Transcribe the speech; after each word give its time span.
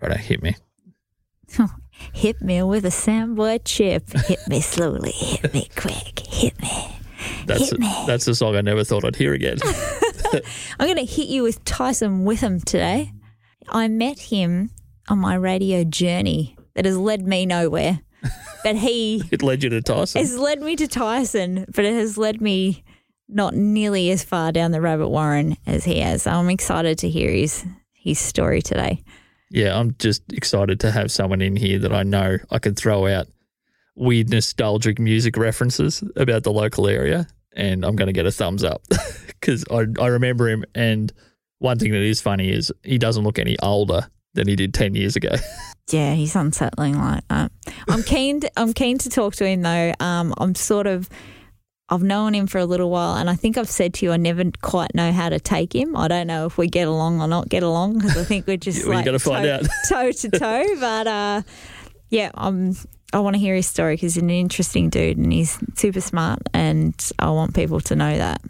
Right, 0.00 0.16
hit 0.18 0.42
me. 0.42 0.56
Hit 2.12 2.42
me 2.42 2.62
with 2.62 2.84
a 2.84 2.90
sandboy 2.90 3.60
chip. 3.64 4.10
Hit 4.26 4.40
me 4.48 4.60
slowly. 4.60 5.12
Hit 5.12 5.54
me 5.54 5.68
quick. 5.76 6.20
Hit 6.26 6.60
me. 6.60 6.98
That's 7.46 7.70
Hit 7.70 7.78
me. 7.78 7.92
that's 8.06 8.26
a 8.26 8.34
song 8.34 8.56
I 8.56 8.60
never 8.60 8.84
thought 8.84 9.04
I'd 9.04 9.16
hear 9.16 9.32
again. 9.32 9.58
I'm 9.64 10.86
going 10.86 10.96
to 10.96 11.04
hit 11.04 11.28
you 11.28 11.42
with 11.42 11.64
Tyson 11.64 12.24
Witham 12.24 12.60
today. 12.60 13.12
I 13.68 13.88
met 13.88 14.18
him 14.18 14.70
on 15.08 15.18
my 15.18 15.34
radio 15.34 15.84
journey 15.84 16.56
that 16.74 16.84
has 16.84 16.96
led 16.96 17.26
me 17.26 17.46
nowhere. 17.46 18.00
But 18.62 18.76
he 18.76 19.22
it 19.30 19.42
led 19.42 19.62
you 19.62 19.68
to 19.70 19.82
Tyson. 19.82 20.22
It's 20.22 20.34
led 20.34 20.62
me 20.62 20.74
to 20.76 20.88
Tyson, 20.88 21.66
but 21.74 21.84
it 21.84 21.92
has 21.92 22.16
led 22.16 22.40
me 22.40 22.82
not 23.28 23.54
nearly 23.54 24.10
as 24.10 24.24
far 24.24 24.52
down 24.52 24.70
the 24.70 24.80
rabbit 24.80 25.08
warren 25.08 25.58
as 25.66 25.84
he 25.84 26.00
has. 26.00 26.22
So 26.22 26.30
I'm 26.30 26.48
excited 26.48 26.98
to 26.98 27.10
hear 27.10 27.30
his 27.30 27.64
his 27.92 28.18
story 28.18 28.62
today. 28.62 29.02
Yeah, 29.50 29.78
I'm 29.78 29.94
just 29.98 30.32
excited 30.32 30.80
to 30.80 30.90
have 30.90 31.10
someone 31.10 31.40
in 31.42 31.56
here 31.56 31.78
that 31.80 31.92
I 31.92 32.02
know 32.02 32.38
I 32.50 32.58
can 32.58 32.74
throw 32.74 33.06
out 33.06 33.26
weird 33.94 34.30
nostalgic 34.30 34.98
music 34.98 35.36
references 35.36 36.02
about 36.16 36.42
the 36.42 36.52
local 36.52 36.88
area, 36.88 37.26
and 37.54 37.84
I'm 37.84 37.96
going 37.96 38.08
to 38.08 38.12
get 38.12 38.26
a 38.26 38.32
thumbs 38.32 38.64
up 38.64 38.82
because 39.26 39.64
I, 39.70 39.86
I 40.00 40.08
remember 40.08 40.48
him. 40.48 40.64
And 40.74 41.12
one 41.58 41.78
thing 41.78 41.92
that 41.92 42.02
is 42.02 42.20
funny 42.20 42.50
is 42.50 42.72
he 42.82 42.98
doesn't 42.98 43.22
look 43.22 43.38
any 43.38 43.56
older 43.60 44.08
than 44.34 44.48
he 44.48 44.56
did 44.56 44.74
10 44.74 44.94
years 44.94 45.16
ago. 45.16 45.30
Yeah, 45.90 46.14
he's 46.14 46.34
unsettling 46.34 46.98
like 46.98 47.28
that. 47.28 47.52
I'm 47.88 48.02
keen. 48.02 48.40
To, 48.40 48.50
I'm 48.56 48.72
keen 48.72 48.96
to 48.98 49.10
talk 49.10 49.34
to 49.36 49.46
him 49.46 49.60
though. 49.60 49.92
Um, 50.00 50.32
I'm 50.38 50.54
sort 50.54 50.86
of. 50.86 51.10
I've 51.90 52.02
known 52.02 52.34
him 52.34 52.46
for 52.46 52.58
a 52.58 52.64
little 52.64 52.90
while, 52.90 53.16
and 53.16 53.28
I 53.28 53.34
think 53.34 53.58
I've 53.58 53.68
said 53.68 53.92
to 53.94 54.06
you, 54.06 54.12
I 54.12 54.16
never 54.16 54.42
quite 54.62 54.94
know 54.94 55.12
how 55.12 55.28
to 55.28 55.38
take 55.38 55.74
him. 55.74 55.94
I 55.96 56.08
don't 56.08 56.26
know 56.26 56.46
if 56.46 56.56
we 56.56 56.66
get 56.66 56.88
along 56.88 57.20
or 57.20 57.28
not 57.28 57.48
get 57.50 57.62
along 57.62 57.98
because 57.98 58.16
I 58.16 58.24
think 58.24 58.46
we're 58.46 58.56
just 58.56 58.78
Well, 58.86 58.92
you 58.92 58.96
like 58.96 59.04
gotta 59.04 59.18
find 59.18 59.44
toe, 59.44 59.52
out. 59.54 59.66
toe 59.88 60.12
to 60.12 60.30
toe. 60.30 60.64
But 60.80 61.06
uh, 61.06 61.42
yeah, 62.10 62.30
I'm. 62.34 62.74
I 63.12 63.20
want 63.20 63.34
to 63.34 63.38
hear 63.40 63.54
his 63.54 63.66
story 63.66 63.94
because 63.94 64.14
he's 64.14 64.22
an 64.22 64.30
interesting 64.30 64.88
dude 64.90 65.18
and 65.18 65.32
he's 65.32 65.58
super 65.76 66.00
smart, 66.00 66.40
and 66.52 66.94
I 67.18 67.30
want 67.30 67.54
people 67.54 67.80
to 67.80 67.94
know 67.94 68.16
that. 68.18 68.40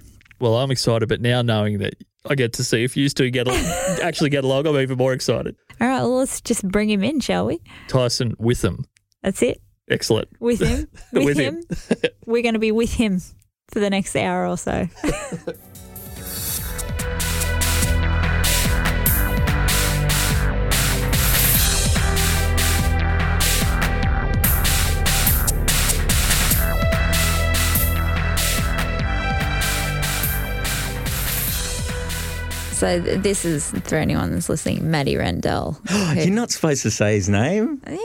well, 0.40 0.56
I'm 0.56 0.70
excited, 0.70 1.06
but 1.08 1.20
now 1.20 1.42
knowing 1.42 1.78
that 1.80 1.94
I 2.30 2.34
get 2.34 2.54
to 2.54 2.64
see 2.64 2.82
if 2.84 2.96
you 2.96 3.06
two 3.10 3.28
get 3.30 3.46
al- 3.48 3.98
actually 4.02 4.30
get 4.30 4.44
along, 4.44 4.66
I'm 4.66 4.76
even 4.78 4.96
more 4.96 5.12
excited. 5.12 5.54
All 5.82 5.88
right, 5.88 6.00
well, 6.00 6.16
let's 6.18 6.40
just 6.40 6.66
bring 6.66 6.88
him 6.88 7.02
in, 7.04 7.20
shall 7.20 7.44
we? 7.46 7.60
Tyson 7.88 8.36
Witham. 8.38 8.84
That's 9.22 9.42
it. 9.42 9.60
Excellent. 9.90 10.28
With 10.40 10.60
him, 10.60 10.88
with, 11.12 11.24
With 11.24 11.38
him. 11.38 11.56
him. 11.56 12.10
we're 12.26 12.42
going 12.42 12.54
to 12.54 12.60
be 12.60 12.72
with 12.72 12.92
him 12.94 13.20
for 13.70 13.80
the 13.80 13.90
next 13.90 14.16
hour 14.16 14.46
or 14.46 14.56
so. 14.56 14.88
So 32.74 33.00
th- 33.02 33.20
this 33.20 33.44
is 33.44 33.70
for 33.84 33.96
anyone 33.96 34.32
that's 34.32 34.48
listening, 34.48 34.90
Matty 34.90 35.16
Rendell. 35.16 35.80
You're 36.14 36.30
not 36.30 36.50
supposed 36.50 36.82
to 36.82 36.90
say 36.90 37.14
his 37.14 37.28
name. 37.28 37.80
Yeah, 37.86 37.96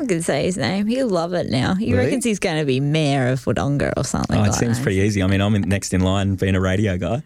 I 0.00 0.06
can 0.08 0.22
say 0.22 0.44
his 0.44 0.56
name. 0.56 0.86
He'll 0.86 1.08
love 1.08 1.34
it 1.34 1.50
now. 1.50 1.74
He 1.74 1.92
Really? 1.92 2.06
reckons 2.06 2.24
he's 2.24 2.38
going 2.38 2.58
to 2.58 2.64
be 2.64 2.80
mayor 2.80 3.28
of 3.28 3.44
Wodonga 3.44 3.92
or 3.96 4.04
something. 4.04 4.36
Oh, 4.36 4.44
it 4.44 4.48
like 4.48 4.58
seems 4.58 4.78
that. 4.78 4.82
pretty 4.82 4.98
easy. 5.00 5.22
I 5.22 5.26
mean, 5.26 5.40
I'm 5.40 5.54
in, 5.54 5.62
next 5.62 5.92
in 5.94 6.00
line 6.00 6.36
being 6.36 6.54
a 6.56 6.60
radio 6.60 6.96
guy. 6.96 7.22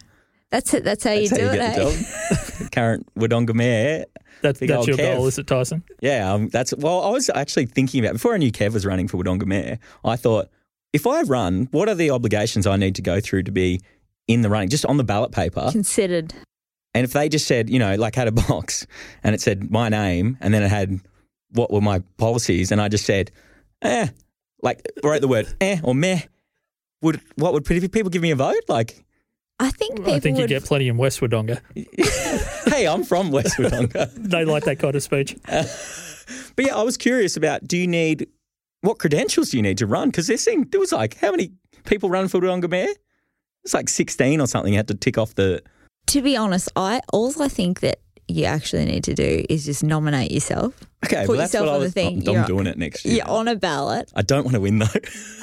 That's 0.50 0.74
it. 0.74 0.82
That's 0.84 1.04
how 1.04 1.12
you 1.12 1.28
That's 1.28 1.40
do 1.40 1.46
how 1.46 1.52
you 1.52 1.60
it. 1.60 1.62
get 1.62 1.78
eh? 1.78 1.84
the 1.84 2.58
job. 2.62 2.70
Current 2.72 3.14
Wodonga 3.14 3.54
mayor. 3.54 4.04
That's, 4.42 4.60
Big 4.60 4.68
that's 4.68 4.78
old 4.78 4.88
your 4.88 4.96
Kev. 4.96 5.16
goal, 5.16 5.26
is 5.26 5.38
it, 5.38 5.46
Tyson? 5.46 5.82
Yeah, 6.00 6.32
um, 6.32 6.48
that's 6.48 6.72
well. 6.76 7.02
I 7.02 7.10
was 7.10 7.28
actually 7.34 7.66
thinking 7.66 8.04
about 8.04 8.12
before 8.14 8.34
I 8.34 8.36
knew 8.38 8.52
Kev 8.52 8.72
was 8.72 8.86
running 8.86 9.08
for 9.08 9.16
Wodonga 9.18 9.46
mayor. 9.46 9.78
I 10.04 10.14
thought, 10.16 10.48
if 10.92 11.06
I 11.06 11.22
run, 11.22 11.68
what 11.72 11.88
are 11.88 11.94
the 11.94 12.10
obligations 12.10 12.66
I 12.66 12.76
need 12.76 12.94
to 12.96 13.02
go 13.02 13.18
through 13.20 13.42
to 13.44 13.50
be 13.52 13.80
in 14.28 14.42
the 14.42 14.48
running, 14.48 14.68
just 14.68 14.86
on 14.86 14.96
the 14.96 15.04
ballot 15.04 15.32
paper? 15.32 15.68
Considered. 15.72 16.34
And 16.94 17.04
if 17.04 17.12
they 17.12 17.28
just 17.28 17.46
said, 17.46 17.70
you 17.70 17.78
know, 17.78 17.94
like 17.96 18.14
had 18.14 18.28
a 18.28 18.32
box 18.32 18.86
and 19.22 19.34
it 19.34 19.40
said 19.40 19.70
my 19.70 19.88
name 19.88 20.36
and 20.40 20.52
then 20.52 20.62
it 20.62 20.68
had 20.68 21.00
what 21.52 21.70
were 21.72 21.80
my 21.80 22.00
policies, 22.18 22.72
and 22.72 22.80
I 22.80 22.88
just 22.88 23.04
said, 23.04 23.30
eh, 23.82 24.08
like 24.62 24.86
wrote 25.02 25.20
the 25.20 25.28
word 25.28 25.48
eh 25.60 25.80
or 25.82 25.94
meh, 25.94 26.20
would 27.02 27.20
what 27.36 27.52
would 27.52 27.64
people 27.64 28.10
give 28.10 28.22
me 28.22 28.30
a 28.30 28.36
vote? 28.36 28.62
Like, 28.68 29.04
I 29.60 29.70
think 29.70 29.96
people 29.96 30.14
I 30.14 30.20
think 30.20 30.36
you 30.36 30.42
would. 30.42 30.48
get 30.48 30.64
plenty 30.64 30.88
in 30.88 30.96
West 30.96 31.20
Wodonga. 31.20 31.60
hey, 32.72 32.86
I'm 32.86 33.04
from 33.04 33.30
West 33.30 33.56
Wodonga. 33.56 34.10
They 34.16 34.44
like 34.44 34.64
that 34.64 34.78
kind 34.78 34.94
of 34.94 35.02
speech. 35.02 35.36
But 36.56 36.66
yeah, 36.66 36.76
I 36.76 36.82
was 36.82 36.98
curious 36.98 37.38
about 37.38 37.66
do 37.66 37.78
you 37.78 37.86
need 37.86 38.26
what 38.82 38.98
credentials 38.98 39.50
do 39.50 39.56
you 39.56 39.62
need 39.62 39.78
to 39.78 39.86
run? 39.86 40.10
Because 40.10 40.26
there 40.26 40.36
seemed 40.36 40.70
there 40.72 40.80
was 40.80 40.92
like 40.92 41.16
how 41.16 41.30
many 41.30 41.52
people 41.86 42.10
run 42.10 42.28
for 42.28 42.38
Wodonga 42.40 42.68
Mayor? 42.68 42.92
It's 43.64 43.72
like 43.72 43.88
sixteen 43.88 44.40
or 44.40 44.46
something. 44.46 44.72
You 44.72 44.78
had 44.78 44.88
to 44.88 44.94
tick 44.94 45.16
off 45.16 45.34
the. 45.34 45.62
To 46.08 46.22
be 46.22 46.36
honest, 46.36 46.68
I 46.76 47.00
all 47.12 47.32
I 47.40 47.48
think 47.48 47.80
that 47.80 48.00
you 48.26 48.44
actually 48.44 48.84
need 48.84 49.04
to 49.04 49.14
do 49.14 49.44
is 49.48 49.64
just 49.64 49.82
nominate 49.82 50.30
yourself. 50.30 50.74
Okay, 51.04 51.24
Put 51.26 51.36
well 51.36 51.40
yourself 51.42 51.68
on 51.68 51.80
the 51.80 51.90
thing. 51.90 52.28
I'm, 52.28 52.36
I'm 52.36 52.46
doing 52.46 52.66
it 52.66 52.76
next 52.76 53.04
year. 53.04 53.16
You're 53.16 53.28
on 53.28 53.48
a 53.48 53.56
ballot, 53.56 54.12
I 54.14 54.22
don't 54.22 54.44
want 54.44 54.54
to 54.54 54.60
win 54.60 54.78
though. 54.80 54.86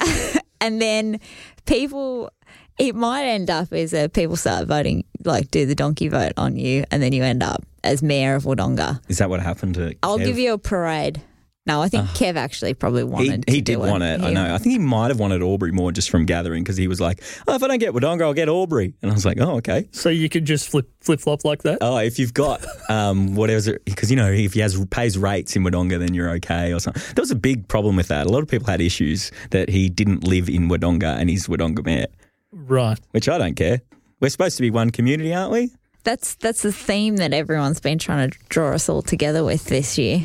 and 0.60 0.80
then 0.80 1.20
people. 1.66 2.30
It 2.78 2.94
might 2.94 3.24
end 3.24 3.48
up 3.48 3.72
as 3.72 3.94
uh, 3.94 4.08
people 4.08 4.36
start 4.36 4.68
voting, 4.68 5.04
like 5.24 5.50
do 5.50 5.64
the 5.64 5.74
donkey 5.74 6.08
vote 6.08 6.32
on 6.36 6.56
you, 6.56 6.84
and 6.90 7.02
then 7.02 7.14
you 7.14 7.22
end 7.22 7.42
up 7.42 7.64
as 7.82 8.02
mayor 8.02 8.34
of 8.34 8.42
Wodonga. 8.44 9.00
Is 9.08 9.16
that 9.16 9.30
what 9.30 9.40
happened 9.40 9.76
to? 9.76 9.96
I'll 10.02 10.18
Kev? 10.18 10.26
give 10.26 10.38
you 10.38 10.52
a 10.52 10.58
parade. 10.58 11.22
No, 11.66 11.82
I 11.82 11.88
think 11.88 12.06
Kev 12.10 12.36
actually 12.36 12.74
probably 12.74 13.00
He, 13.02 13.04
wanted. 13.08 13.44
he 13.48 13.56
to 13.56 13.60
did 13.60 13.64
do 13.64 13.78
want 13.80 14.02
it. 14.04 14.20
I 14.22 14.30
know. 14.30 14.54
I 14.54 14.58
think 14.58 14.72
he 14.72 14.78
might 14.78 15.08
have 15.08 15.18
wanted 15.18 15.42
Albury 15.42 15.72
more 15.72 15.90
just 15.90 16.10
from 16.10 16.24
gathering 16.24 16.62
because 16.62 16.76
he 16.76 16.86
was 16.86 17.00
like, 17.00 17.20
"Oh, 17.48 17.56
if 17.56 17.62
I 17.62 17.66
don't 17.66 17.78
get 17.80 17.92
Wodonga, 17.92 18.22
I'll 18.22 18.34
get 18.34 18.48
Albury." 18.48 18.94
And 19.02 19.10
I 19.10 19.14
was 19.14 19.26
like, 19.26 19.38
"Oh, 19.40 19.56
okay." 19.56 19.88
So 19.90 20.08
you 20.08 20.28
could 20.28 20.44
just 20.44 20.68
flip 20.68 20.88
flip 21.00 21.20
flop 21.20 21.44
like 21.44 21.62
that. 21.64 21.78
Oh, 21.80 21.96
if 21.98 22.18
you've 22.20 22.34
got 22.34 22.64
um, 22.88 23.34
whatever, 23.34 23.80
because 23.84 24.10
you 24.10 24.16
know, 24.16 24.30
if 24.30 24.54
he 24.54 24.60
has 24.60 24.82
pays 24.90 25.18
rates 25.18 25.56
in 25.56 25.64
Wodonga, 25.64 25.98
then 25.98 26.14
you're 26.14 26.30
okay 26.36 26.72
or 26.72 26.78
something. 26.78 27.02
There 27.16 27.22
was 27.22 27.32
a 27.32 27.36
big 27.36 27.66
problem 27.66 27.96
with 27.96 28.08
that. 28.08 28.26
A 28.26 28.30
lot 28.30 28.42
of 28.42 28.48
people 28.48 28.68
had 28.68 28.80
issues 28.80 29.32
that 29.50 29.68
he 29.68 29.88
didn't 29.88 30.22
live 30.24 30.48
in 30.48 30.68
Wodonga 30.68 31.16
and 31.18 31.28
he's 31.28 31.48
Wodonga 31.48 31.84
mayor, 31.84 32.06
Right. 32.52 32.98
which 33.10 33.28
I 33.28 33.38
don't 33.38 33.54
care. 33.56 33.80
We're 34.20 34.28
supposed 34.30 34.56
to 34.58 34.62
be 34.62 34.70
one 34.70 34.90
community, 34.90 35.34
aren't 35.34 35.50
we? 35.52 35.72
That's 36.04 36.36
that's 36.36 36.62
the 36.62 36.72
theme 36.72 37.16
that 37.16 37.32
everyone's 37.32 37.80
been 37.80 37.98
trying 37.98 38.30
to 38.30 38.38
draw 38.48 38.72
us 38.72 38.88
all 38.88 39.02
together 39.02 39.42
with 39.42 39.64
this 39.64 39.98
year. 39.98 40.24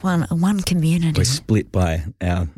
One 0.00 0.22
one 0.30 0.60
community. 0.60 1.18
We're 1.20 1.24
split 1.24 1.72
by 1.72 2.04
our 2.20 2.48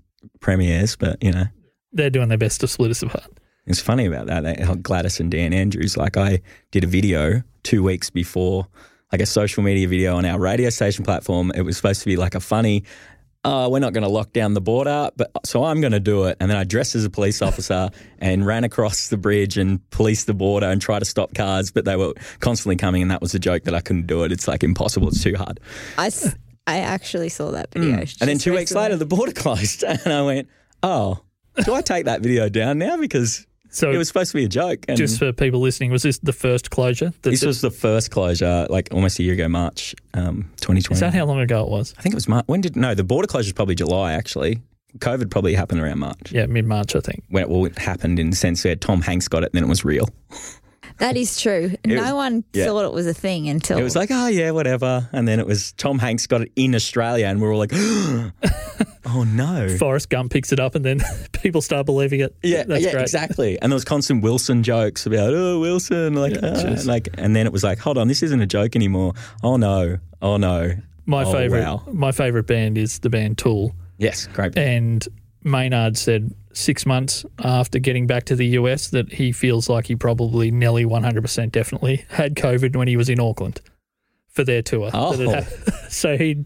premiers, 0.41 0.97
but 0.97 1.23
you 1.23 1.33
know, 1.33 1.45
They're 1.93 2.11
doing 2.11 2.29
their 2.29 2.39
best 2.39 2.61
to 2.61 2.69
split 2.69 2.91
us 2.91 3.03
apart. 3.03 3.25
it's 3.67 3.81
funny 3.81 4.07
about 4.07 4.27
that. 4.27 4.43
that 4.43 4.61
how 4.61 4.75
Gladys 4.75 5.21
and 5.21 5.31
Dan 5.31 5.53
Andrews, 5.53 5.97
like 5.97 6.17
I 6.17 6.41
did 6.71 6.85
a 6.85 6.87
video 6.87 7.43
two 7.63 7.83
weeks 7.83 8.11
before, 8.11 8.67
like 9.13 9.21
a 9.21 9.27
social 9.27 9.63
media 9.63 9.87
video 9.89 10.17
on 10.17 10.25
our 10.25 10.39
radio 10.39 10.71
station 10.71 11.05
platform. 11.05 11.53
It 11.55 11.63
was 11.63 11.77
supposed 11.77 12.01
to 12.01 12.07
be 12.07 12.17
like 12.17 12.35
a 12.35 12.41
funny, 12.41 12.85
uh, 13.45 13.69
we're 13.71 13.79
not 13.81 13.93
going 13.93 14.03
to 14.03 14.09
lock 14.09 14.33
down 14.33 14.55
the 14.55 14.61
border, 14.61 15.11
but 15.17 15.31
so 15.47 15.65
I'm 15.65 15.81
going 15.81 15.93
to 15.93 16.01
do 16.01 16.25
it. 16.25 16.37
And 16.41 16.51
then 16.51 16.57
I 16.59 16.65
dressed 16.65 16.95
as 16.95 17.05
a 17.05 17.11
police 17.11 17.41
officer 17.43 17.91
and 18.19 18.45
ran 18.47 18.65
across 18.65 19.09
the 19.09 19.17
bridge 19.17 19.57
and 19.59 19.81
policed 19.91 20.27
the 20.27 20.35
border 20.35 20.67
and 20.67 20.81
tried 20.81 20.99
to 21.01 21.05
stop 21.07 21.35
cars, 21.35 21.71
but 21.71 21.85
they 21.87 21.97
were 21.97 22.13
constantly 22.41 22.77
coming. 22.77 23.03
And 23.03 23.11
that 23.11 23.21
was 23.23 23.35
a 23.35 23.39
joke 23.39 23.65
that 23.65 23.75
I 23.75 23.81
couldn't 23.81 24.07
do 24.07 24.25
it. 24.25 24.33
It's 24.33 24.47
like 24.49 24.63
impossible. 24.63 25.09
It's 25.09 25.23
too 25.23 25.37
hard. 25.37 25.59
I, 25.99 26.07
s- 26.09 26.35
I 26.67 26.79
actually 26.79 27.29
saw 27.31 27.51
that 27.53 27.73
video. 27.73 27.97
Mm. 27.97 28.21
And 28.21 28.29
then 28.29 28.39
two 28.39 28.53
weeks 28.55 28.73
later, 28.73 28.97
the 28.97 29.07
border 29.07 29.33
closed. 29.33 29.83
And 30.05 30.13
I 30.13 30.23
went, 30.23 30.49
oh, 30.83 31.21
do 31.65 31.75
I 31.75 31.81
take 31.83 32.05
that 32.05 32.21
video 32.21 32.49
down 32.49 32.79
now? 32.79 32.97
Because 32.97 33.47
So 33.71 33.91
it 33.91 33.97
was 33.97 34.09
supposed 34.09 34.31
to 34.33 34.37
be 34.37 34.45
a 34.45 34.49
joke. 34.49 34.85
And 34.89 34.97
just 34.97 35.19
for 35.19 35.33
people 35.33 35.61
listening, 35.61 35.91
was 35.91 36.03
this 36.03 36.19
the 36.19 36.33
first 36.33 36.71
closure? 36.71 37.13
that- 37.23 37.31
This 37.31 37.45
was 37.45 37.61
the 37.61 37.71
first 37.71 38.11
closure, 38.11 38.67
like 38.71 38.89
almost 38.93 39.19
a 39.19 39.23
year 39.23 39.35
ago, 39.35 39.49
March 39.49 39.95
um, 40.15 40.51
2020. 40.61 40.95
is 40.95 41.01
that 41.01 41.13
how 41.15 41.25
long 41.25 41.41
ago 41.41 41.63
it 41.65 41.69
was? 41.71 41.95
I 41.99 42.03
think 42.03 42.15
it 42.15 42.17
was 42.17 42.29
March. 42.29 42.45
When 42.47 42.61
did 42.61 42.77
no? 42.77 42.95
The 42.95 43.05
border 43.05 43.27
closure 43.27 43.49
was 43.49 43.53
probably 43.53 43.75
July. 43.75 44.13
Actually, 44.13 44.61
COVID 44.99 45.31
probably 45.31 45.55
happened 45.55 45.81
around 45.81 45.99
March. 45.99 46.31
Yeah, 46.31 46.47
mid 46.47 46.67
March, 46.67 46.95
I 46.95 47.01
think. 47.01 47.25
When 47.31 47.43
it, 47.45 47.49
well, 47.49 47.65
it 47.65 47.79
happened 47.79 48.19
in 48.19 48.31
the 48.31 48.37
sense 48.37 48.63
that 48.65 48.81
Tom 48.81 49.03
Hanks 49.03 49.29
got 49.29 49.43
it, 49.43 49.51
and 49.53 49.55
then 49.55 49.65
it 49.65 49.69
was 49.69 49.85
real. 49.85 50.09
That 51.01 51.17
is 51.17 51.41
true. 51.41 51.73
no 51.85 52.01
was- 52.03 52.13
one 52.13 52.45
yeah. 52.53 52.67
thought 52.67 52.85
it 52.85 52.93
was 52.93 53.07
a 53.07 53.15
thing 53.15 53.49
until 53.49 53.77
It 53.79 53.83
was 53.83 53.97
like, 53.97 54.11
oh 54.13 54.29
yeah, 54.29 54.53
whatever, 54.53 55.09
and 55.13 55.27
then 55.27 55.41
it 55.41 55.47
was 55.47 55.73
Tom 55.73 55.99
Hanks 55.99 56.27
got 56.27 56.43
it 56.43 56.53
in 56.57 56.75
Australia, 56.75 57.27
and 57.27 57.41
we 57.41 57.47
are 57.49 57.53
all 57.53 57.59
like, 57.59 57.73
oh 59.07 59.25
no. 59.27 59.69
Forrest 59.79 60.09
Gump 60.11 60.33
picks 60.33 60.53
it 60.53 60.61
up, 60.61 60.75
and 60.75 60.85
then 60.85 61.01
people 61.33 61.63
start 61.63 61.87
believing 61.87 62.21
it. 62.21 62.35
Yeah, 62.43 62.65
that's 62.65 62.85
yeah, 62.85 62.93
great. 62.93 63.03
exactly. 63.03 63.61
And 63.61 63.73
there 63.73 63.77
was 63.77 63.85
constant 63.85 64.23
Wilson 64.23 64.63
jokes 64.63 65.07
about, 65.07 65.33
oh, 65.35 65.61
Wilson, 65.61 66.15
like, 66.15 66.35
Yeah, 66.35 66.55
ah, 66.77 66.77
like, 66.85 67.09
and 67.15 67.35
then 67.35 67.47
it 67.47 67.53
was 67.53 67.65
like, 67.65 67.79
hold 67.79 67.99
on, 67.99 68.09
this 68.09 68.23
isn't 68.23 68.41
a 68.41 68.47
joke 68.47 68.77
anymore. 68.77 69.15
Oh 69.43 69.57
no, 69.57 69.99
oh 70.23 70.37
no. 70.37 70.73
My 71.07 71.25
Oh, 71.25 71.33
favorite, 71.33 71.63
wow. 71.63 71.83
my 71.91 72.13
favorite 72.13 72.47
band 72.47 72.79
is 72.79 73.01
the 73.01 73.11
band 73.11 73.39
Tool, 73.39 73.75
Yes, 73.99 74.27
great. 74.29 74.57
and 74.57 75.07
Maynard 75.43 75.97
said 75.97 76.33
six 76.53 76.85
months 76.87 77.25
after 77.45 77.79
getting 77.79 78.07
back 78.07 78.25
to 78.25 78.37
the 78.37 78.47
US 78.49 78.89
that 78.91 79.13
he 79.13 79.33
feels 79.33 79.69
like 79.69 79.87
he 79.87 79.97
probably 79.97 80.51
nearly 80.51 80.85
100% 80.85 81.53
definitely 81.53 82.05
had 82.11 82.35
COVID 82.35 82.75
when 82.77 82.89
he 82.89 82.97
was 82.97 83.09
in 83.09 83.21
Auckland 83.21 83.61
for 84.29 84.45
their 84.45 84.63
tour. 84.63 84.91
Oh. 84.93 85.15
That 85.17 85.29
it 85.29 85.45
had- 85.75 85.91
so 85.93 86.17
he 86.17 86.45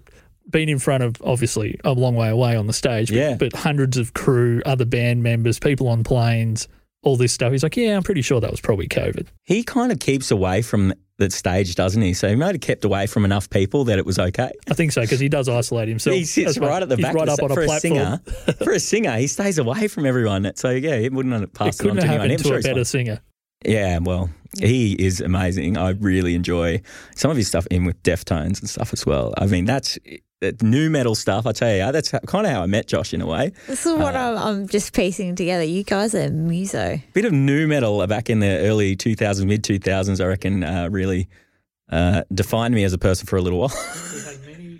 been 0.50 0.68
in 0.68 0.78
front 0.78 1.02
of 1.02 1.16
obviously 1.24 1.80
a 1.84 1.92
long 1.92 2.14
way 2.14 2.28
away 2.28 2.54
on 2.54 2.66
the 2.66 2.72
stage, 2.72 3.08
but, 3.08 3.16
Yeah. 3.16 3.34
but 3.34 3.54
hundreds 3.54 3.96
of 3.96 4.12
crew, 4.14 4.60
other 4.66 4.84
band 4.84 5.22
members, 5.22 5.58
people 5.58 5.88
on 5.88 6.04
planes, 6.04 6.68
all 7.02 7.16
this 7.16 7.32
stuff. 7.32 7.52
He's 7.52 7.62
like, 7.62 7.76
yeah, 7.76 7.96
I'm 7.96 8.02
pretty 8.02 8.22
sure 8.22 8.40
that 8.40 8.50
was 8.50 8.60
probably 8.60 8.88
COVID. 8.88 9.26
He 9.42 9.62
kind 9.62 9.90
of 9.90 9.98
keeps 10.00 10.30
away 10.30 10.60
from 10.62 10.92
that 11.18 11.32
stage, 11.32 11.74
doesn't 11.74 12.02
he? 12.02 12.12
So 12.12 12.28
he 12.28 12.34
might 12.34 12.54
have 12.54 12.60
kept 12.60 12.84
away 12.84 13.06
from 13.06 13.24
enough 13.24 13.48
people 13.48 13.84
that 13.84 13.98
it 13.98 14.06
was 14.06 14.18
okay. 14.18 14.50
I 14.68 14.74
think 14.74 14.92
so 14.92 15.02
because 15.02 15.20
he 15.20 15.28
does 15.28 15.48
isolate 15.48 15.88
himself. 15.88 16.16
he 16.16 16.24
sits 16.24 16.58
right 16.58 16.82
at 16.82 16.88
the 16.88 16.96
He's 16.96 17.04
back 17.04 17.14
right 17.14 17.28
up 17.28 17.42
on 17.42 17.50
a 17.50 17.54
for 17.54 17.62
a 17.62 17.66
platform. 17.66 17.94
singer. 17.94 18.20
for 18.64 18.72
a 18.72 18.80
singer, 18.80 19.16
he 19.16 19.26
stays 19.26 19.58
away 19.58 19.86
from 19.88 20.06
everyone. 20.06 20.50
So 20.56 20.70
yeah, 20.70 20.98
he 20.98 21.08
wouldn't 21.08 21.32
have 21.32 21.42
It 21.42 21.54
passed 21.54 21.80
it, 21.80 21.84
on 21.88 21.96
couldn't 21.96 22.08
to 22.08 22.12
anyone. 22.14 22.30
I'm 22.30 22.36
to 22.38 22.42
sure 22.44 22.58
a 22.58 22.60
better 22.62 22.74
fine. 22.76 22.84
singer. 22.84 23.20
Yeah, 23.64 23.98
well, 24.02 24.28
he 24.60 24.92
is 24.94 25.20
amazing. 25.20 25.78
I 25.78 25.90
really 25.90 26.34
enjoy 26.34 26.82
some 27.14 27.30
of 27.30 27.36
his 27.36 27.48
stuff 27.48 27.66
in 27.70 27.84
with 27.84 28.02
Deftones 28.02 28.60
and 28.60 28.68
stuff 28.68 28.92
as 28.92 29.06
well. 29.06 29.32
I 29.38 29.46
mean, 29.46 29.64
that's 29.64 29.94
that 30.04 30.20
new 30.62 30.90
metal 30.90 31.14
stuff. 31.14 31.46
I 31.46 31.52
tell 31.52 31.72
you, 31.74 31.92
that's 31.92 32.10
kind 32.26 32.46
of 32.46 32.52
how 32.52 32.62
I 32.62 32.66
met 32.66 32.86
Josh 32.86 33.12
in 33.14 33.20
a 33.20 33.26
way. 33.26 33.52
This 33.66 33.86
is 33.86 33.94
what 33.96 34.14
I'm, 34.16 34.36
I'm 34.36 34.68
just 34.68 34.92
piecing 34.92 35.34
together. 35.36 35.64
You 35.64 35.84
guys 35.84 36.14
are 36.14 36.30
muso. 36.30 36.98
Bit 37.12 37.24
of 37.24 37.32
new 37.32 37.66
metal 37.66 38.06
back 38.06 38.30
in 38.30 38.40
the 38.40 38.58
early 38.58 38.96
2000s, 38.96 39.44
mid 39.46 39.62
2000s, 39.62 40.22
I 40.22 40.26
reckon, 40.26 40.64
uh, 40.64 40.88
really 40.90 41.28
uh, 41.90 42.22
defined 42.32 42.74
me 42.74 42.84
as 42.84 42.92
a 42.92 42.98
person 42.98 43.26
for 43.26 43.36
a 43.36 43.42
little 43.42 43.60
while. 43.60 43.72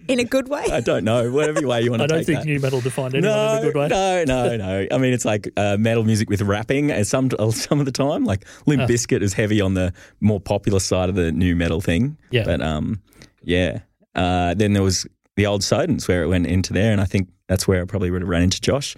In 0.07 0.21
a 0.21 0.25
good 0.25 0.49
way. 0.51 0.65
I 0.71 0.81
don't 0.81 1.03
know, 1.03 1.31
whatever 1.31 1.67
way 1.67 1.81
you 1.81 1.91
want 1.91 2.01
to 2.01 2.05
I 2.05 2.07
don't 2.09 2.19
take 2.19 2.27
think 2.27 2.39
that. 2.41 2.45
new 2.47 2.61
metal 2.61 2.83
defined 2.83 3.15
anyone 3.15 3.35
no, 3.35 3.53
in 3.55 3.59
a 3.59 3.63
good 3.63 3.75
way. 3.75 3.89
no, 3.89 4.25
no, 4.25 4.57
no. 4.59 4.87
I 4.93 4.99
mean, 4.99 5.15
it's 5.15 5.25
like 5.25 5.49
uh, 5.57 5.79
metal 5.79 6.05
music 6.05 6.29
with 6.29 6.43
rapping 6.43 6.93
uh, 6.93 7.05
some 7.05 7.31
some 7.53 7.81
of 7.81 7.87
the 7.87 7.93
time. 7.93 8.27
Like 8.27 8.45
Limp 8.67 8.83
Ah. 8.83 8.87
Bizkit 8.87 9.23
is 9.23 9.33
heavy 9.33 9.63
on 9.63 9.73
the 9.73 9.95
more 10.21 10.41
popular 10.41 10.79
side 10.79 11.09
of 11.09 11.15
the 11.15 11.33
new 11.33 11.57
metal 11.57 11.81
thing. 11.81 12.19
Yeah. 12.31 12.45
But 12.45 12.61
um, 12.61 13.01
yeah. 13.43 13.79
Uh, 14.15 14.53
then 14.53 14.75
there 14.75 14.83
was 14.83 15.07
the 15.37 15.47
old 15.47 15.63
Sodens 15.63 16.07
where 16.09 16.23
it 16.23 16.29
went 16.29 16.47
into 16.47 16.73
there, 16.73 16.93
and 16.93 17.01
I 17.01 17.05
think 17.05 17.29
that's 17.49 17.67
where 17.69 17.83
I 17.83 17.85
probably 17.85 18.11
would 18.11 18.23
have 18.23 18.29
ran 18.29 18.43
into 18.43 18.61
Josh 18.61 18.97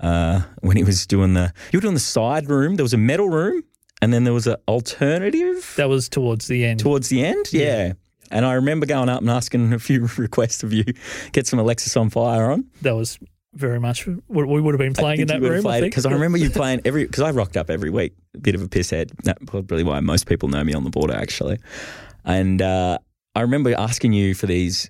uh, 0.00 0.42
when 0.60 0.76
he 0.76 0.84
was 0.84 1.06
doing 1.06 1.34
the. 1.34 1.52
You 1.72 1.78
were 1.78 1.82
doing 1.82 1.94
the 1.94 2.00
side 2.00 2.48
room. 2.48 2.76
There 2.76 2.84
was 2.84 2.94
a 2.94 2.98
metal 2.98 3.28
room, 3.28 3.62
and 4.00 4.12
then 4.12 4.24
there 4.24 4.32
was 4.32 4.46
an 4.46 4.56
alternative 4.68 5.74
That 5.76 5.88
was 5.88 6.08
towards 6.08 6.46
the 6.46 6.64
end. 6.64 6.80
towards 6.80 7.08
the 7.08 7.24
end. 7.24 7.46
Yeah. 7.52 7.92
And 8.30 8.46
I 8.46 8.54
remember 8.54 8.86
going 8.86 9.10
up 9.10 9.20
and 9.20 9.28
asking 9.30 9.72
a 9.74 9.78
few 9.78 10.08
requests 10.16 10.62
of 10.62 10.72
you, 10.72 10.84
get 11.32 11.46
some 11.46 11.58
Alexisonfire 11.58 12.52
on. 12.52 12.64
that 12.80 12.94
was 12.96 13.18
very 13.54 13.78
much 13.78 14.06
what 14.28 14.48
we 14.48 14.62
would 14.62 14.72
have 14.72 14.78
been 14.78 14.94
playing 14.94 15.20
in 15.20 15.26
that 15.28 15.42
room. 15.42 15.66
I 15.66 15.82
because 15.82 16.06
I 16.06 16.12
remember 16.12 16.38
you 16.38 16.48
playing 16.62 16.80
every 16.86 17.04
because 17.04 17.22
I 17.22 17.30
rocked 17.32 17.58
up 17.58 17.68
every 17.68 17.90
week, 17.90 18.14
a 18.34 18.38
bit 18.38 18.54
of 18.54 18.62
a 18.62 18.68
pisshead. 18.68 19.10
That's 19.24 19.44
probably 19.44 19.82
why 19.84 20.00
most 20.00 20.26
people 20.26 20.48
know 20.48 20.64
me 20.64 20.72
on 20.72 20.84
the 20.84 20.90
border 20.90 21.14
actually. 21.14 21.58
And 22.24 22.62
uh, 22.62 22.96
I 23.34 23.40
remember 23.42 23.74
asking 23.78 24.14
you 24.14 24.34
for 24.34 24.46
these 24.46 24.88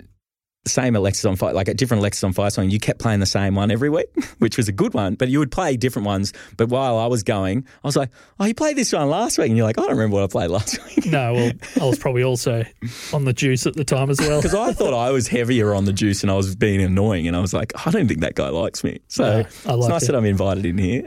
same 0.64 0.94
Alexisonfire, 0.94 1.52
like 1.54 1.68
a 1.68 1.74
different 1.74 2.02
Alexisonfire 2.02 2.52
song. 2.52 2.70
You 2.70 2.78
kept 2.78 3.00
playing 3.00 3.20
the 3.20 3.26
same 3.26 3.54
one 3.56 3.70
every 3.70 3.90
week, 3.90 4.06
which 4.38 4.56
was 4.56 4.68
a 4.68 4.72
good 4.72 4.94
one. 4.94 5.14
But 5.16 5.28
you 5.28 5.38
would 5.40 5.50
play 5.50 5.76
different 5.76 6.06
ones. 6.06 6.32
But 6.56 6.68
while 6.68 6.98
I 6.98 7.06
was 7.06 7.22
going, 7.22 7.66
I 7.82 7.86
was 7.88 7.96
like, 7.96 8.10
"Oh, 8.38 8.44
you 8.44 8.54
played 8.54 8.76
this 8.76 8.92
one 8.92 9.08
last 9.10 9.38
week," 9.38 9.48
and 9.48 9.56
you're 9.56 9.66
like, 9.66 9.78
"I 9.78 9.82
don't 9.82 9.90
remember 9.92 10.14
what 10.16 10.24
I 10.24 10.26
played 10.28 10.50
last 10.50 10.78
week." 10.96 11.06
No, 11.06 11.32
well, 11.32 11.52
I 11.80 11.84
was 11.84 11.98
probably 11.98 12.22
also 12.22 12.64
on 13.12 13.24
the 13.24 13.32
juice 13.32 13.66
at 13.66 13.74
the 13.74 13.84
time 13.84 14.08
as 14.10 14.20
well. 14.20 14.40
Because 14.42 14.54
I 14.54 14.72
thought 14.72 14.94
I 14.94 15.10
was 15.10 15.28
heavier 15.28 15.74
on 15.74 15.84
the 15.84 15.92
juice 15.92 16.22
and 16.22 16.30
I 16.30 16.34
was 16.36 16.54
being 16.56 16.80
annoying, 16.82 17.26
and 17.28 17.36
I 17.36 17.40
was 17.40 17.52
like, 17.52 17.72
I 17.86 17.90
don't 17.90 18.06
think 18.08 18.20
that 18.20 18.34
guy 18.34 18.48
likes 18.48 18.82
me. 18.84 19.00
So 19.08 19.24
No, 19.24 19.38
I 19.38 19.40
it's 19.76 19.88
nice 19.88 20.02
it. 20.04 20.06
that 20.06 20.16
I'm 20.16 20.24
invited 20.24 20.64
in 20.66 20.78
here. 20.78 21.02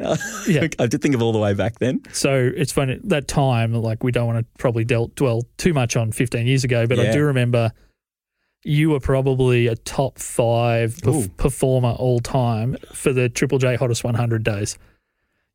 Yeah. 0.48 0.68
I 0.80 0.88
did 0.88 1.02
think 1.02 1.16
of 1.16 1.22
all 1.22 1.31
the 1.34 1.40
way 1.40 1.54
back 1.54 1.80
then. 1.80 2.02
So 2.13 2.52
it's 2.56 2.72
funny 2.72 3.00
that 3.06 3.28
time, 3.28 3.74
like 3.74 4.04
we 4.04 4.12
don't 4.12 4.28
want 4.28 4.40
to 4.40 4.46
probably 4.57 4.84
dwell 4.86 5.44
too 5.57 5.74
much 5.74 5.96
on 5.96 6.12
15 6.12 6.46
years 6.46 6.63
ago, 6.63 6.88
but 6.88 7.00
I 7.00 7.12
do 7.12 7.24
remember 7.24 7.72
you 8.65 8.89
were 8.89 9.00
probably 9.00 9.67
a 9.67 9.75
top 9.75 10.17
five 10.19 10.95
perf- 10.97 11.29
performer 11.38 11.91
all 11.91 12.19
time 12.19 12.75
for 12.94 13.13
the 13.13 13.29
Triple 13.29 13.59
J 13.59 13.75
Hottest 13.75 14.03
100 14.03 14.44
days. 14.44 14.77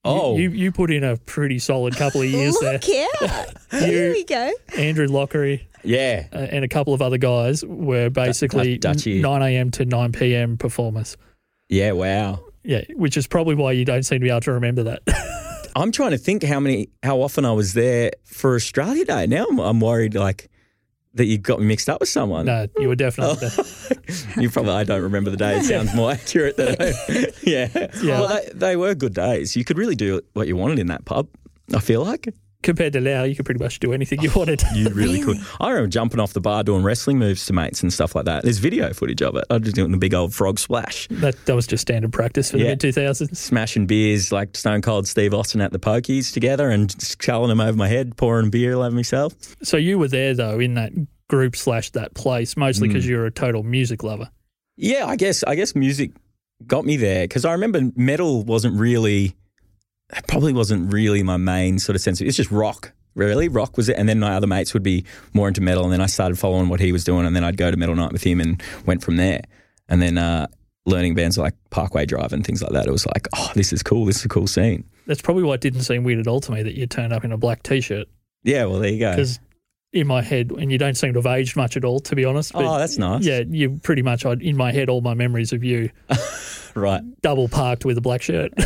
Oh. 0.03 0.39
you, 0.39 0.49
you 0.51 0.73
put 0.73 0.91
in 0.91 1.05
a 1.05 1.19
pretty 1.19 1.59
solid 1.59 1.95
couple 1.97 2.23
of 2.23 2.29
years 2.31 2.57
there. 2.61 2.81
Look 2.83 3.23
out. 3.23 3.49
Here 3.83 4.13
we 4.13 4.25
go. 4.25 4.51
Andrew 4.79 5.07
Lockery 5.09 5.67
Yeah. 5.85 6.27
uh, 6.33 6.37
and 6.39 6.65
a 6.65 6.69
couple 6.69 6.95
of 6.95 7.03
other 7.03 7.19
guys 7.19 7.63
were 7.65 8.09
basically 8.09 8.79
Dutch- 8.79 8.99
Dutchy. 8.99 9.21
9 9.21 9.43
a.m. 9.43 9.71
to 9.73 9.85
9 9.85 10.13
p.m. 10.13 10.57
performers. 10.57 11.17
Yeah, 11.69 11.93
wow. 11.93 12.41
Yeah, 12.63 12.83
which 12.95 13.17
is 13.17 13.27
probably 13.27 13.57
why 13.57 13.73
you 13.73 13.85
don't 13.85 14.03
seem 14.05 14.21
to 14.21 14.25
be 14.25 14.31
able 14.31 14.41
to 14.43 14.53
remember 14.53 14.85
that. 14.85 15.03
I'm 15.77 15.93
trying 15.93 16.11
to 16.13 16.19
think 16.19 16.43
how 16.45 16.61
many, 16.61 16.89
how 17.03 17.21
often 17.21 17.45
I 17.45 17.53
was 17.53 17.75
there 17.75 18.13
for 18.25 18.55
Australia 18.55 19.05
Day. 19.05 19.27
Now 19.27 19.47
I'm, 19.51 19.59
I'm 19.59 19.81
worried 19.81 20.15
like 20.15 20.51
that 21.15 21.27
you 21.27 21.39
got 21.39 21.59
me 21.59 21.67
mixed 21.67 21.89
up 21.89 22.01
with 22.01 22.09
someone. 22.09 22.47
no, 22.47 22.67
you 22.79 22.89
were 22.89 22.97
definitely 22.97 23.49
oh. 23.49 23.49
there. 23.49 23.97
You 24.43 24.51
probably, 24.51 24.73
I 24.73 24.85
don't 24.85 25.03
remember 25.03 25.31
the 25.31 25.37
day. 25.37 25.59
It 25.59 25.65
sounds 25.65 25.95
more 25.95 26.13
accurate 26.13 26.57
than 26.57 26.77
I, 26.81 26.93
yeah. 27.43 27.69
Yeah. 28.03 28.21
Well, 28.21 28.29
they, 28.29 28.51
they 28.55 28.77
were 28.77 28.95
good 28.95 29.15
days. 29.15 29.57
You 29.57 29.65
could 29.65 29.79
really 29.79 29.95
do 29.95 30.21
what 30.35 30.47
you 30.47 30.57
wanted 30.57 30.79
in 30.79 30.89
that 30.89 31.05
pub. 31.05 31.29
I 31.75 31.81
feel 31.81 32.05
like 32.05 32.33
Compared 32.63 32.93
to 32.93 33.01
now, 33.01 33.23
you 33.23 33.35
could 33.35 33.47
pretty 33.47 33.63
much 33.63 33.81
do 33.81 33.93
anything 33.95 34.21
you 34.21 34.31
wanted. 34.37 34.63
you 34.75 34.89
really 34.95 35.21
could. 35.23 35.39
I 35.61 35.71
remember 35.71 35.89
jumping 35.89 36.21
off 36.21 36.35
the 36.35 36.41
bar 36.43 36.63
doing 36.63 36.83
wrestling 36.83 37.19
moves 37.19 37.47
to 37.47 37.55
mates 37.55 37.83
and 37.83 37.91
stuff 37.93 38.15
like 38.15 38.27
that. 38.27 38.43
There's 38.43 38.59
video 38.59 38.93
footage 38.93 39.23
of 39.23 39.35
it. 39.37 39.45
I 39.49 39.57
was 39.57 39.73
doing 39.73 39.93
the 39.93 39.97
big 39.99 40.13
old 40.13 40.35
frog 40.35 40.59
splash, 40.59 41.09
That 41.09 41.43
that 41.47 41.55
was 41.57 41.67
just 41.67 41.81
standard 41.83 42.13
practice 42.13 42.51
for 42.51 42.59
the 42.59 42.65
mid 42.65 42.79
two 42.81 42.93
thousands. 42.93 43.39
smashing 43.39 43.87
beers 43.87 44.31
like 44.31 44.57
Stone 44.57 44.83
Cold 44.83 45.09
Steve 45.09 45.33
Austin 45.33 45.61
at 45.63 45.73
the 45.73 45.79
pokies 45.79 46.33
together 46.35 46.69
and 46.71 46.95
culling 47.19 47.49
them 47.49 47.61
over 47.61 47.77
my 47.79 47.89
head, 47.89 48.17
pouring 48.19 48.51
beer 48.51 48.75
over 48.75 48.91
myself. 48.91 49.33
So 49.63 49.77
you 49.79 49.99
were 49.99 50.09
there 50.09 50.35
though 50.35 50.59
in 50.61 50.75
that 50.75 50.93
group 51.29 51.57
slash 51.57 51.91
that 51.93 52.13
place, 52.15 52.57
mostly 52.57 52.89
Mm. 52.89 52.93
because 52.93 53.09
you're 53.09 53.25
a 53.27 53.31
total 53.31 53.63
music 53.63 54.03
lover. 54.03 54.29
Yeah, 54.77 55.07
I 55.07 55.17
guess 55.17 55.43
I 55.45 55.55
guess 55.55 55.75
music 55.75 56.11
got 56.67 56.85
me 56.85 56.97
there 56.99 57.25
because 57.25 57.45
I 57.47 57.53
remember 57.53 57.81
metal 57.97 58.45
wasn't 58.45 58.79
really, 58.79 59.35
it 60.17 60.27
probably 60.27 60.53
wasn't 60.53 60.93
really 60.93 61.23
my 61.23 61.37
main 61.37 61.79
sort 61.79 61.97
of 61.97 62.03
sense. 62.03 62.21
It's 62.21 62.37
just 62.37 62.51
rock, 62.51 62.93
really. 63.15 63.49
Rock 63.49 63.77
was 63.77 63.89
it, 63.89 63.97
and 63.97 64.09
then 64.09 64.21
my 64.21 64.35
other 64.35 64.47
mates 64.47 64.75
would 64.75 64.83
be 64.83 65.05
more 65.33 65.49
into 65.49 65.61
metal, 65.61 65.85
and 65.85 65.93
then 65.93 66.01
I 66.01 66.07
started 66.07 66.39
following 66.39 66.69
what 66.69 66.81
he 66.81 66.93
was 66.93 67.05
doing, 67.05 67.27
and 67.27 67.35
then 67.37 67.45
I'd 67.45 67.57
go 67.57 67.71
to 67.71 67.77
metal 67.77 67.95
night 67.95 68.13
with 68.13 68.23
him, 68.23 68.41
and 68.41 68.63
went 68.87 69.03
from 69.03 69.17
there. 69.17 69.43
And 69.89 70.01
then 70.01 70.19
uh, 70.19 70.47
learning 70.87 71.15
bands 71.15 71.37
like 71.39 71.55
Parkway 71.71 72.07
Drive 72.07 72.33
and 72.33 72.45
things 72.47 72.63
like 72.63 72.73
that, 72.73 72.87
it 72.87 72.93
was 72.93 73.07
like, 73.07 73.27
oh, 73.37 73.51
this 73.55 73.73
is 73.73 73.83
cool. 73.83 74.05
This 74.05 74.19
is 74.19 74.25
a 74.25 74.29
cool 74.29 74.47
scene. 74.47 74.85
That's 75.07 75.21
probably 75.23 75.43
why 75.43 75.55
it 75.55 75.61
didn't 75.61 75.83
seem 75.83 76.05
weird 76.05 76.21
at 76.21 76.27
all 76.29 76.41
to 76.41 76.53
me 76.53 76.63
that 76.63 76.75
you 76.77 76.87
turned 76.87 77.13
up 77.13 77.25
in 77.25 77.33
a 77.33 77.37
black 77.39 77.63
t 77.63 77.81
shirt. 77.81 78.07
Yeah, 78.45 78.67
well, 78.67 78.79
there 78.79 78.91
you 78.91 79.01
go. 79.01 79.11
Because 79.11 79.41
in 79.93 80.07
my 80.07 80.23
head, 80.23 80.53
and 80.53 80.71
you 80.71 80.79
don't 80.79 80.95
seem 80.97 81.13
to 81.15 81.19
have 81.21 81.27
aged 81.27 81.57
much 81.57 81.77
at 81.77 81.85
all, 81.85 81.99
to 81.99 82.15
be 82.15 82.25
honest. 82.25 82.53
But 82.53 82.65
Oh, 82.65 82.79
that's 82.79 82.97
nice. 82.97 83.25
yeah, 83.25 83.43
you 83.49 83.81
pretty 83.83 84.03
much 84.03 84.25
in 84.25 84.57
my 84.57 84.71
head 84.71 84.89
all 84.89 85.01
my 85.01 85.15
memories 85.15 85.53
of 85.53 85.65
you 85.65 85.91
Right. 86.75 87.03
double 87.23 87.49
parked 87.49 87.85
with 87.85 87.99
a 87.99 88.01
black 88.01 88.23
shirt. 88.23 88.53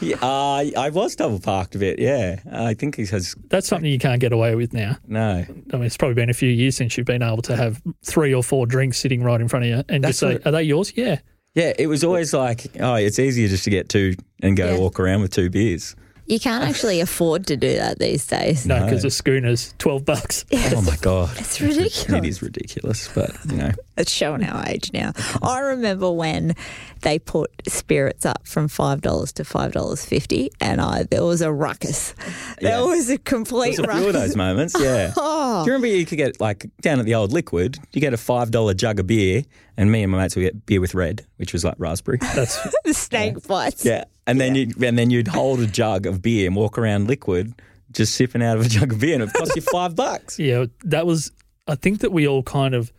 Yeah, 0.00 0.16
uh, 0.22 0.64
I 0.76 0.90
was 0.92 1.14
double 1.16 1.38
parked 1.40 1.74
a 1.74 1.78
bit. 1.78 1.98
Yeah, 1.98 2.40
I 2.52 2.74
think 2.74 2.96
he 2.96 3.06
has 3.06 3.34
That's 3.48 3.66
something 3.68 3.90
you 3.90 3.98
can't 3.98 4.20
get 4.20 4.32
away 4.32 4.54
with 4.54 4.72
now. 4.72 4.96
no. 5.06 5.44
I 5.72 5.76
mean, 5.76 5.84
it's 5.84 5.96
probably 5.96 6.14
been 6.14 6.30
a 6.30 6.34
few 6.34 6.48
years 6.50 6.76
since 6.76 6.96
you've 6.96 7.06
been 7.06 7.22
able 7.22 7.42
to 7.42 7.56
have 7.56 7.80
three 8.04 8.34
or 8.34 8.42
four 8.42 8.66
drinks 8.66 8.98
sitting 8.98 9.22
right 9.22 9.40
in 9.40 9.48
front 9.48 9.64
of 9.64 9.70
you 9.70 9.84
and 9.88 10.02
That's 10.04 10.18
just 10.18 10.20
say, 10.20 10.32
what- 10.34 10.46
"Are 10.46 10.50
they 10.52 10.62
yours?" 10.64 10.92
Yeah. 10.96 11.18
Yeah, 11.54 11.72
it 11.78 11.86
was 11.86 12.02
always 12.02 12.32
like, 12.32 12.66
oh, 12.80 12.94
it's 12.94 13.18
easier 13.18 13.46
just 13.48 13.64
to 13.64 13.70
get 13.70 13.88
two 13.90 14.14
and 14.42 14.56
go 14.56 14.72
Yeah. 14.72 14.78
walk 14.78 14.98
around 14.98 15.20
with 15.20 15.32
two 15.32 15.50
beers. 15.50 15.94
You 16.32 16.40
can't 16.40 16.64
actually 16.64 17.00
afford 17.00 17.46
to 17.48 17.56
do 17.58 17.74
that 17.76 17.98
these 17.98 18.26
days. 18.26 18.64
No, 18.66 18.78
No. 18.78 18.84
because 18.86 19.02
the 19.02 19.10
schooner's 19.10 19.74
twelve 19.78 20.06
bucks. 20.06 20.46
Oh 20.74 20.80
my 20.80 20.96
god, 20.96 21.30
It's 21.38 21.60
ridiculous. 21.60 22.08
it 22.08 22.24
is 22.24 22.40
ridiculous. 22.42 23.08
But 23.14 23.36
you 23.50 23.56
know, 23.58 23.72
It's 23.98 24.10
showing 24.10 24.42
our 24.42 24.66
age 24.66 24.90
now. 24.94 25.12
I 25.42 25.58
remember 25.60 26.10
when 26.10 26.54
they 27.02 27.18
put 27.18 27.50
spirits 27.68 28.24
up 28.24 28.46
from 28.46 28.68
five 28.68 29.02
dollars 29.02 29.32
to 29.34 29.44
five 29.44 29.72
dollars 29.72 30.06
fifty, 30.06 30.50
and 30.58 30.80
I 30.80 31.02
there 31.02 31.22
was 31.24 31.42
a 31.42 31.52
ruckus. 31.52 32.14
Yeah. 32.62 32.78
There 32.78 32.86
was 32.86 33.10
a 33.10 33.18
complete 33.18 33.76
there's 33.76 33.88
a 33.88 33.92
few 33.98 34.06
of 34.06 34.14
those 34.14 34.34
moments. 34.36 34.74
Yeah. 34.78 35.12
Oh, 35.44 35.64
Do 35.64 35.70
you 35.70 35.72
remember 35.74 35.88
you 35.88 36.06
could 36.06 36.16
get 36.16 36.40
like 36.40 36.64
down 36.80 36.98
at 36.98 37.04
the 37.04 37.14
old 37.14 37.30
liquid, 37.32 37.78
you 37.92 38.00
get 38.00 38.14
a 38.14 38.16
five 38.16 38.50
dollar 38.50 38.72
jug 38.72 39.00
of 39.00 39.06
beer, 39.06 39.42
and 39.76 39.92
me 39.92 40.02
and 40.02 40.10
my 40.10 40.18
mates 40.22 40.34
would 40.36 40.42
get 40.42 40.64
beer 40.64 40.80
with 40.80 40.94
red, 40.94 41.26
which 41.36 41.52
was 41.52 41.62
like 41.64 41.74
raspberry. 41.76 42.16
That's 42.18 42.56
the 42.84 42.94
snake 42.94 43.46
bites. 43.46 43.84
Yeah, 43.84 44.04
and 44.26 44.40
then 44.40 44.54
you 44.54 44.68
and 44.84 44.98
then 44.98 45.10
you'd 45.10 45.28
hold 45.28 45.60
a 45.60 45.66
jug 45.66 46.06
of 46.06 46.22
beer 46.22 46.46
and 46.46 46.56
walk 46.56 46.78
around 46.78 47.06
liquid, 47.08 47.54
just 47.90 48.14
sipping 48.14 48.42
out 48.42 48.56
of 48.58 48.66
a 48.66 48.68
jug 48.68 48.92
of 48.92 49.00
beer, 49.00 49.14
and 49.14 49.22
it 49.24 49.32
cost 49.32 49.54
you 49.56 49.62
five 49.72 49.94
bucks. 49.96 50.38
yeah. 50.38 50.66
That 50.84 51.06
was. 51.06 51.32
I 51.66 51.74
think 51.76 52.00
that 52.00 52.10
we 52.12 52.26
all 52.26 52.42
kind 52.42 52.74
of 52.74 52.92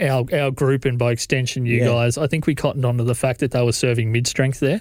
our 0.00 0.24
our 0.32 0.50
group 0.50 0.84
and 0.84 0.98
by 0.98 1.12
extension 1.12 1.66
you 1.66 1.78
Yeah. 1.78 1.86
guys. 1.86 2.18
I 2.18 2.26
think 2.26 2.46
we 2.46 2.54
cottoned 2.54 2.84
onto 2.84 3.04
the 3.04 3.14
fact 3.14 3.40
that 3.40 3.50
they 3.52 3.62
were 3.62 3.72
serving 3.72 4.10
mid 4.12 4.26
strength 4.26 4.60
there 4.60 4.80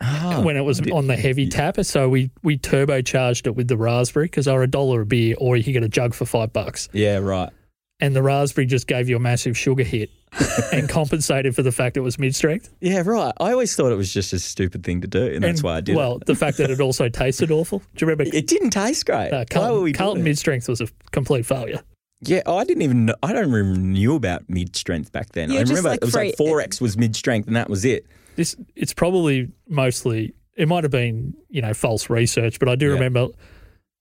Oh, 0.00 0.42
when 0.42 0.56
it 0.56 0.62
was 0.62 0.80
on 0.92 1.06
the 1.08 1.16
heavy 1.16 1.48
tap. 1.48 1.76
So 1.84 2.08
we 2.08 2.30
we 2.42 2.56
turbocharged 2.58 3.46
it 3.46 3.56
with 3.56 3.68
the 3.68 3.76
raspberry 3.76 4.26
because 4.26 4.46
they 4.46 4.52
were 4.52 4.62
a 4.62 4.66
dollar 4.68 5.02
a 5.02 5.06
beer, 5.06 5.34
or 5.38 5.56
you 5.56 5.64
could 5.64 5.72
get 5.74 5.82
a 5.84 5.88
jug 5.88 6.14
for 6.14 6.24
five 6.24 6.52
bucks. 6.52 6.88
yeah, 6.92 7.18
right. 7.18 7.50
And 8.00 8.14
the 8.14 8.22
raspberry 8.22 8.66
just 8.66 8.86
gave 8.86 9.08
you 9.08 9.16
a 9.16 9.18
massive 9.18 9.58
sugar 9.58 9.82
hit 9.82 10.10
and 10.72 10.88
compensated 10.88 11.56
for 11.56 11.62
the 11.62 11.72
fact 11.72 11.96
it 11.96 12.00
was 12.00 12.16
mid 12.18 12.34
strength. 12.36 12.72
Yeah, 12.80 13.02
right. 13.04 13.32
I 13.40 13.50
always 13.52 13.74
thought 13.74 13.90
it 13.90 13.96
was 13.96 14.12
just 14.14 14.32
a 14.32 14.38
stupid 14.38 14.84
thing 14.84 15.00
to 15.00 15.08
do, 15.08 15.26
and 15.26 15.42
that's 15.42 15.62
why 15.64 15.76
I 15.76 15.80
did 15.80 15.96
Well, 15.96 16.06
it. 16.06 16.10
Well, 16.10 16.20
the 16.26 16.34
fact 16.36 16.58
that 16.58 16.70
it 16.70 16.80
also 16.80 17.08
tasted 17.08 17.50
awful. 17.50 17.80
Do 17.80 17.84
you 18.04 18.06
remember? 18.10 18.32
It 18.36 18.46
didn't 18.46 18.70
taste 18.70 19.06
great. 19.06 19.32
Uh, 19.32 19.44
Carlton, 19.50 19.92
Carlton 19.94 20.22
mid 20.22 20.38
strength 20.38 20.68
was 20.68 20.80
a 20.80 20.86
complete 21.10 21.44
failure. 21.44 21.80
Yeah, 22.20 22.42
I 22.46 22.64
didn't 22.64 22.82
even 22.82 23.06
know. 23.06 23.14
I 23.22 23.32
don't 23.32 23.48
even 23.48 23.92
knew 23.92 24.14
about 24.14 24.48
mid 24.48 24.76
strength 24.76 25.10
back 25.12 25.32
then. 25.32 25.50
You're 25.50 25.60
I 25.60 25.62
remember 25.64 25.88
like 25.90 25.98
it 26.02 26.04
was 26.04 26.14
like 26.14 26.36
free- 26.36 26.46
4X 26.46 26.80
was 26.80 26.96
mid 26.96 27.16
strength 27.16 27.46
and 27.48 27.56
that 27.56 27.68
was 27.70 27.84
it. 27.84 28.06
This 28.36 28.54
it's 28.76 28.92
probably 28.94 29.50
mostly 29.68 30.34
it 30.56 30.68
might 30.68 30.82
have 30.84 30.90
been 30.92 31.34
you 31.48 31.62
know 31.62 31.74
false 31.74 32.08
research, 32.10 32.58
but 32.60 32.68
I 32.68 32.76
do 32.76 32.86
Yeah. 32.86 32.92
remember. 32.94 33.28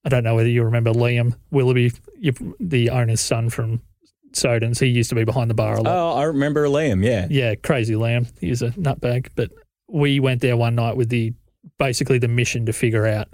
I 0.05 0.09
don't 0.09 0.23
know 0.23 0.35
whether 0.35 0.47
you 0.49 0.63
remember 0.63 0.93
Liam 0.93 1.35
Willoughby, 1.51 1.91
you, 2.17 2.33
the 2.61 2.89
owner's 2.91 3.19
son 3.19 3.49
from 3.49 3.81
Sodens. 4.41 4.79
He 4.79 4.87
used 4.87 5.09
to 5.09 5.15
be 5.15 5.23
behind 5.23 5.49
the 5.49 5.53
bar 5.55 5.75
a 5.75 5.81
lot. 5.81 5.87
Oh, 5.93 6.17
I 6.17 6.23
remember 6.23 6.65
Liam, 6.67 7.03
yeah. 7.03 7.27
Yeah, 7.29 7.55
crazy 7.55 7.93
Liam. 7.95 8.27
He's 8.39 8.61
a 8.61 8.69
nutbag. 8.71 9.29
But 9.35 9.51
we 9.89 10.19
went 10.19 10.41
there 10.41 10.57
one 10.57 10.75
night 10.75 10.95
with 10.97 11.09
the 11.09 11.33
basically 11.79 12.17
the 12.17 12.27
mission 12.27 12.65
to 12.65 12.73
figure 12.73 13.05
out 13.05 13.27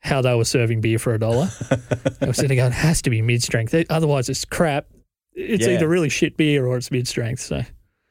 how 0.00 0.20
they 0.22 0.34
were 0.34 0.44
serving 0.44 0.80
beer 0.80 0.98
for 0.98 1.14
a 1.14 1.18
dollar. 1.18 1.48
I 2.20 2.26
was 2.26 2.36
sitting 2.36 2.56
going, 2.56 2.72
it 2.72 2.74
has 2.74 3.02
to 3.02 3.10
be 3.10 3.22
mid 3.22 3.42
strength. 3.42 3.74
Otherwise, 3.90 4.28
it's 4.28 4.44
crap. 4.44 4.86
It's 5.34 5.66
Yeah. 5.66 5.74
either 5.74 5.88
really 5.88 6.08
shit 6.08 6.36
beer 6.36 6.66
or 6.66 6.76
it's 6.76 6.90
mid 6.90 7.06
strength. 7.08 7.40
So 7.40 7.62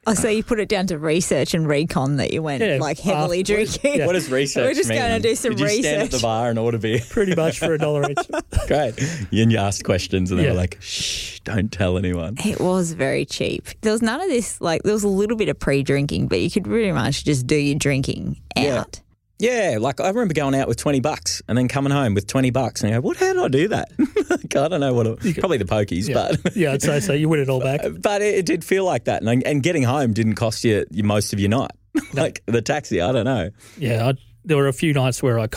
Oh, 0.08 0.16
so 0.16 0.30
you 0.30 0.44
put 0.44 0.60
it 0.60 0.68
down 0.68 0.88
to 0.88 0.98
research 0.98 1.54
and 1.54 1.68
recon 1.68 2.16
that 2.16 2.34
you 2.34 2.42
went 2.42 2.64
Yeah, 2.64 2.78
like 2.82 2.98
heavily 3.00 3.42
uh, 3.42 3.44
drinking. 3.44 3.96
yeah. 4.00 4.08
What 4.08 4.14
does 4.14 4.32
research 4.32 4.66
We're 4.66 4.74
just 4.74 4.90
mean? 4.90 4.98
going 4.98 5.22
to 5.22 5.28
do 5.30 5.36
some 5.36 5.52
Did 5.52 5.60
you 5.60 5.68
stand 5.84 5.86
at 5.86 6.00
the 6.10 6.16
research. 6.16 6.22
bar 6.24 6.50
and 6.50 6.58
order 6.58 6.80
beer? 6.80 7.02
pretty 7.12 7.36
much 7.36 7.60
for 7.60 7.74
a 7.76 7.78
dollar 7.78 8.10
each. 8.10 8.18
Great. 8.68 9.00
And 9.32 9.52
you 9.52 9.60
asked 9.60 9.84
questions 9.84 10.32
and 10.32 10.40
they 10.40 10.46
Yeah. 10.46 10.52
were 10.52 10.58
like, 10.58 10.78
shh, 10.82 11.40
don't 11.42 11.72
tell 11.72 12.00
anyone. 12.00 12.36
It 12.44 12.60
was 12.60 12.94
very 12.94 13.26
cheap. 13.26 13.68
There 13.82 13.92
was 13.92 14.02
none 14.02 14.20
of 14.20 14.28
this, 14.28 14.60
like, 14.60 14.82
there 14.82 14.94
was 14.94 15.04
a 15.04 15.08
little 15.08 15.38
bit 15.38 15.50
of 15.50 15.60
pre 15.60 15.84
drinking, 15.84 16.30
but 16.30 16.40
you 16.40 16.50
could 16.50 16.64
pretty 16.64 16.92
much 16.92 17.24
just 17.24 17.46
do 17.46 17.56
your 17.56 17.78
drinking 17.78 18.42
Yeah. 18.58 18.80
out. 18.80 19.02
Yeah, 19.42 19.78
like 19.80 20.00
I 20.00 20.08
remember 20.08 20.36
going 20.36 20.54
out 20.54 20.68
with 20.68 20.78
20 20.78 21.00
bucks 21.00 21.42
and 21.48 21.58
then 21.58 21.68
coming 21.68 21.92
home 21.92 22.14
with 22.14 22.28
20 22.28 22.52
bucks 22.52 22.84
and 22.84 22.94
I 22.94 22.98
go, 22.98 23.02
what, 23.02 23.18
how 23.18 23.34
did 23.34 23.42
I 23.42 23.48
do 23.48 23.68
that? 23.70 23.90
like, 24.30 24.56
I 24.56 24.68
don't 24.68 24.80
know 24.80 24.94
what, 24.94 25.08
it, 25.08 25.40
probably 25.40 25.58
the 25.58 25.66
pokies, 25.66 26.08
Yeah, 26.08 26.32
but. 26.44 26.56
yeah, 26.56 26.74
I'd 26.74 26.82
say 26.84 27.00
so. 27.00 27.14
You 27.14 27.28
win 27.28 27.40
it 27.40 27.50
all 27.50 27.60
back. 27.60 27.82
But 28.02 28.22
it, 28.22 28.36
it 28.36 28.46
did 28.46 28.64
feel 28.64 28.86
like 28.86 29.06
that, 29.06 29.24
and, 29.24 29.44
and 29.44 29.64
getting 29.64 29.84
home 29.84 30.14
didn't 30.14 30.36
cost 30.36 30.64
you, 30.64 30.86
you 30.92 31.04
most 31.04 31.34
of 31.34 31.40
your 31.40 31.50
night. 31.50 31.72
like 32.14 32.44
the 32.46 32.62
taxi, 32.62 33.02
I 33.02 33.12
don't 33.12 33.26
know. 33.26 33.50
Yeah, 33.78 34.10
I, 34.10 34.14
there 34.46 34.58
were 34.58 34.68
a 34.68 34.74
few 34.74 34.94
nights 34.94 35.24
where 35.24 35.40
I 35.40 35.48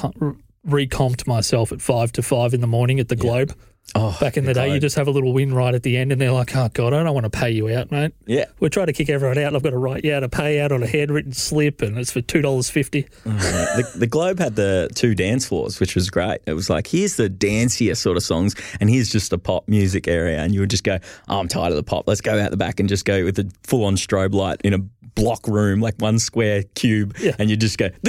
recomped 0.64 1.26
myself 1.26 1.73
at 1.73 1.81
five 1.81 2.12
to 2.12 2.23
five 2.23 2.55
in 2.55 2.61
the 2.61 2.67
morning 2.67 3.00
at 3.00 3.09
the 3.09 3.17
Globe. 3.17 3.55
Oh, 3.97 4.17
Back 4.21 4.37
in 4.37 4.45
the, 4.45 4.55
day, 4.55 4.73
you 4.75 4.81
just 4.81 4.97
have 4.97 5.07
a 5.07 5.11
little 5.12 5.33
win 5.33 5.55
right 5.55 5.73
at 5.75 5.83
the 5.85 5.97
end, 5.97 6.11
and 6.11 6.21
they're 6.21 6.33
like, 6.33 6.57
"Oh 6.57 6.69
God, 6.73 6.93
I 6.93 7.03
don't 7.05 7.14
want 7.14 7.25
to 7.25 7.31
pay 7.31 7.50
you 7.50 7.69
out, 7.69 7.93
mate. 7.93 8.12
yeah, 8.26 8.47
We're 8.59 8.69
trying 8.71 8.87
to 8.87 8.93
kick 8.93 9.09
everyone 9.09 9.38
out. 9.38 9.49
and 9.49 9.57
I've 9.57 9.62
got 9.62 9.71
to 9.71 9.79
write 9.79 10.05
you 10.05 10.12
out 10.14 10.25
a 10.25 10.29
payout 10.29 10.73
on 10.73 10.83
a 10.83 10.87
handwritten 10.87 11.33
slip, 11.33 11.81
and 11.81 11.97
it's 11.99 12.11
for 12.11 12.21
two 12.21 12.41
dollars 12.43 12.69
fifty. 12.71 13.03
the, 13.25 13.88
the 13.95 14.07
Globe 14.07 14.38
had 14.41 14.57
the 14.57 14.88
two 14.95 15.14
dance 15.14 15.47
floors, 15.47 15.79
which 15.79 15.95
was 15.95 16.11
great. 16.11 16.41
It 16.47 16.55
was 16.55 16.69
like, 16.71 16.87
here's 16.88 17.17
the 17.17 17.29
dancier 17.31 17.97
sort 17.97 18.17
of 18.17 18.23
songs, 18.25 18.57
and 18.81 18.91
here's 18.91 19.11
just 19.11 19.31
the 19.31 19.38
pop 19.38 19.69
music 19.69 20.09
area. 20.09 20.38
And 20.41 20.53
you 20.55 20.61
would 20.61 20.71
just 20.71 20.85
go, 20.85 20.99
oh, 21.29 21.38
I'm 21.38 21.49
tired 21.49 21.71
of 21.71 21.76
the 21.76 21.83
pop. 21.85 22.09
Let's 22.09 22.21
go 22.23 22.41
out 22.41 22.50
the 22.50 22.57
back 22.57 22.81
and 22.81 22.88
just 22.88 23.05
go 23.05 23.23
with 23.23 23.38
a 23.38 23.49
full 23.62 23.85
on 23.85 23.95
strobe 23.97 24.33
light 24.35 24.61
in 24.64 24.75
a 24.75 24.79
block 25.14 25.47
room, 25.47 25.80
like 25.80 25.94
one 25.99 26.18
square 26.18 26.64
cube. 26.75 27.16
Yeah. 27.21 27.33
And 27.38 27.49
you 27.50 27.56
just 27.56 27.78
go, 27.78 27.90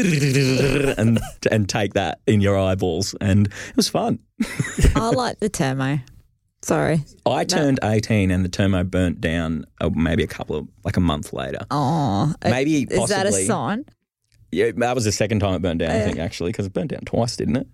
and, 0.98 1.20
and 1.52 1.70
take 1.70 1.94
that 1.94 2.20
in 2.28 2.42
your 2.42 2.58
eyeballs. 2.58 3.16
And 3.22 3.48
it 3.48 3.76
was 3.76 3.90
fun. 3.90 4.20
I 4.96 5.10
like 5.10 5.40
the 5.40 5.50
Termo. 5.50 6.02
Sorry. 6.62 7.04
I 7.28 7.44
turned 7.44 7.80
18 7.84 8.32
and 8.32 8.44
the 8.44 8.50
Termo 8.50 8.90
burnt 8.90 9.22
down 9.22 9.66
uh, 9.82 9.92
maybe 9.94 10.24
a 10.24 10.28
couple 10.28 10.56
of, 10.56 10.68
like 10.84 10.98
a 10.98 11.02
month 11.02 11.32
later. 11.32 11.60
Oh, 11.70 12.34
Maybe 12.44 12.84
is 12.90 13.10
that 13.10 13.28
a 13.28 13.32
sign? 13.32 13.86
Yeah, 14.52 14.72
that 14.78 14.96
was 14.96 15.04
the 15.06 15.12
second 15.12 15.42
time 15.42 15.54
it 15.54 15.62
burned 15.62 15.80
down, 15.80 15.92
I 15.92 15.98
Yeah. 15.98 16.06
think, 16.06 16.18
actually, 16.18 16.52
because 16.52 16.66
it 16.66 16.74
burnt 16.74 16.90
down 16.92 17.02
twice, 17.02 17.36
didn't 17.36 17.58
it? 17.58 17.68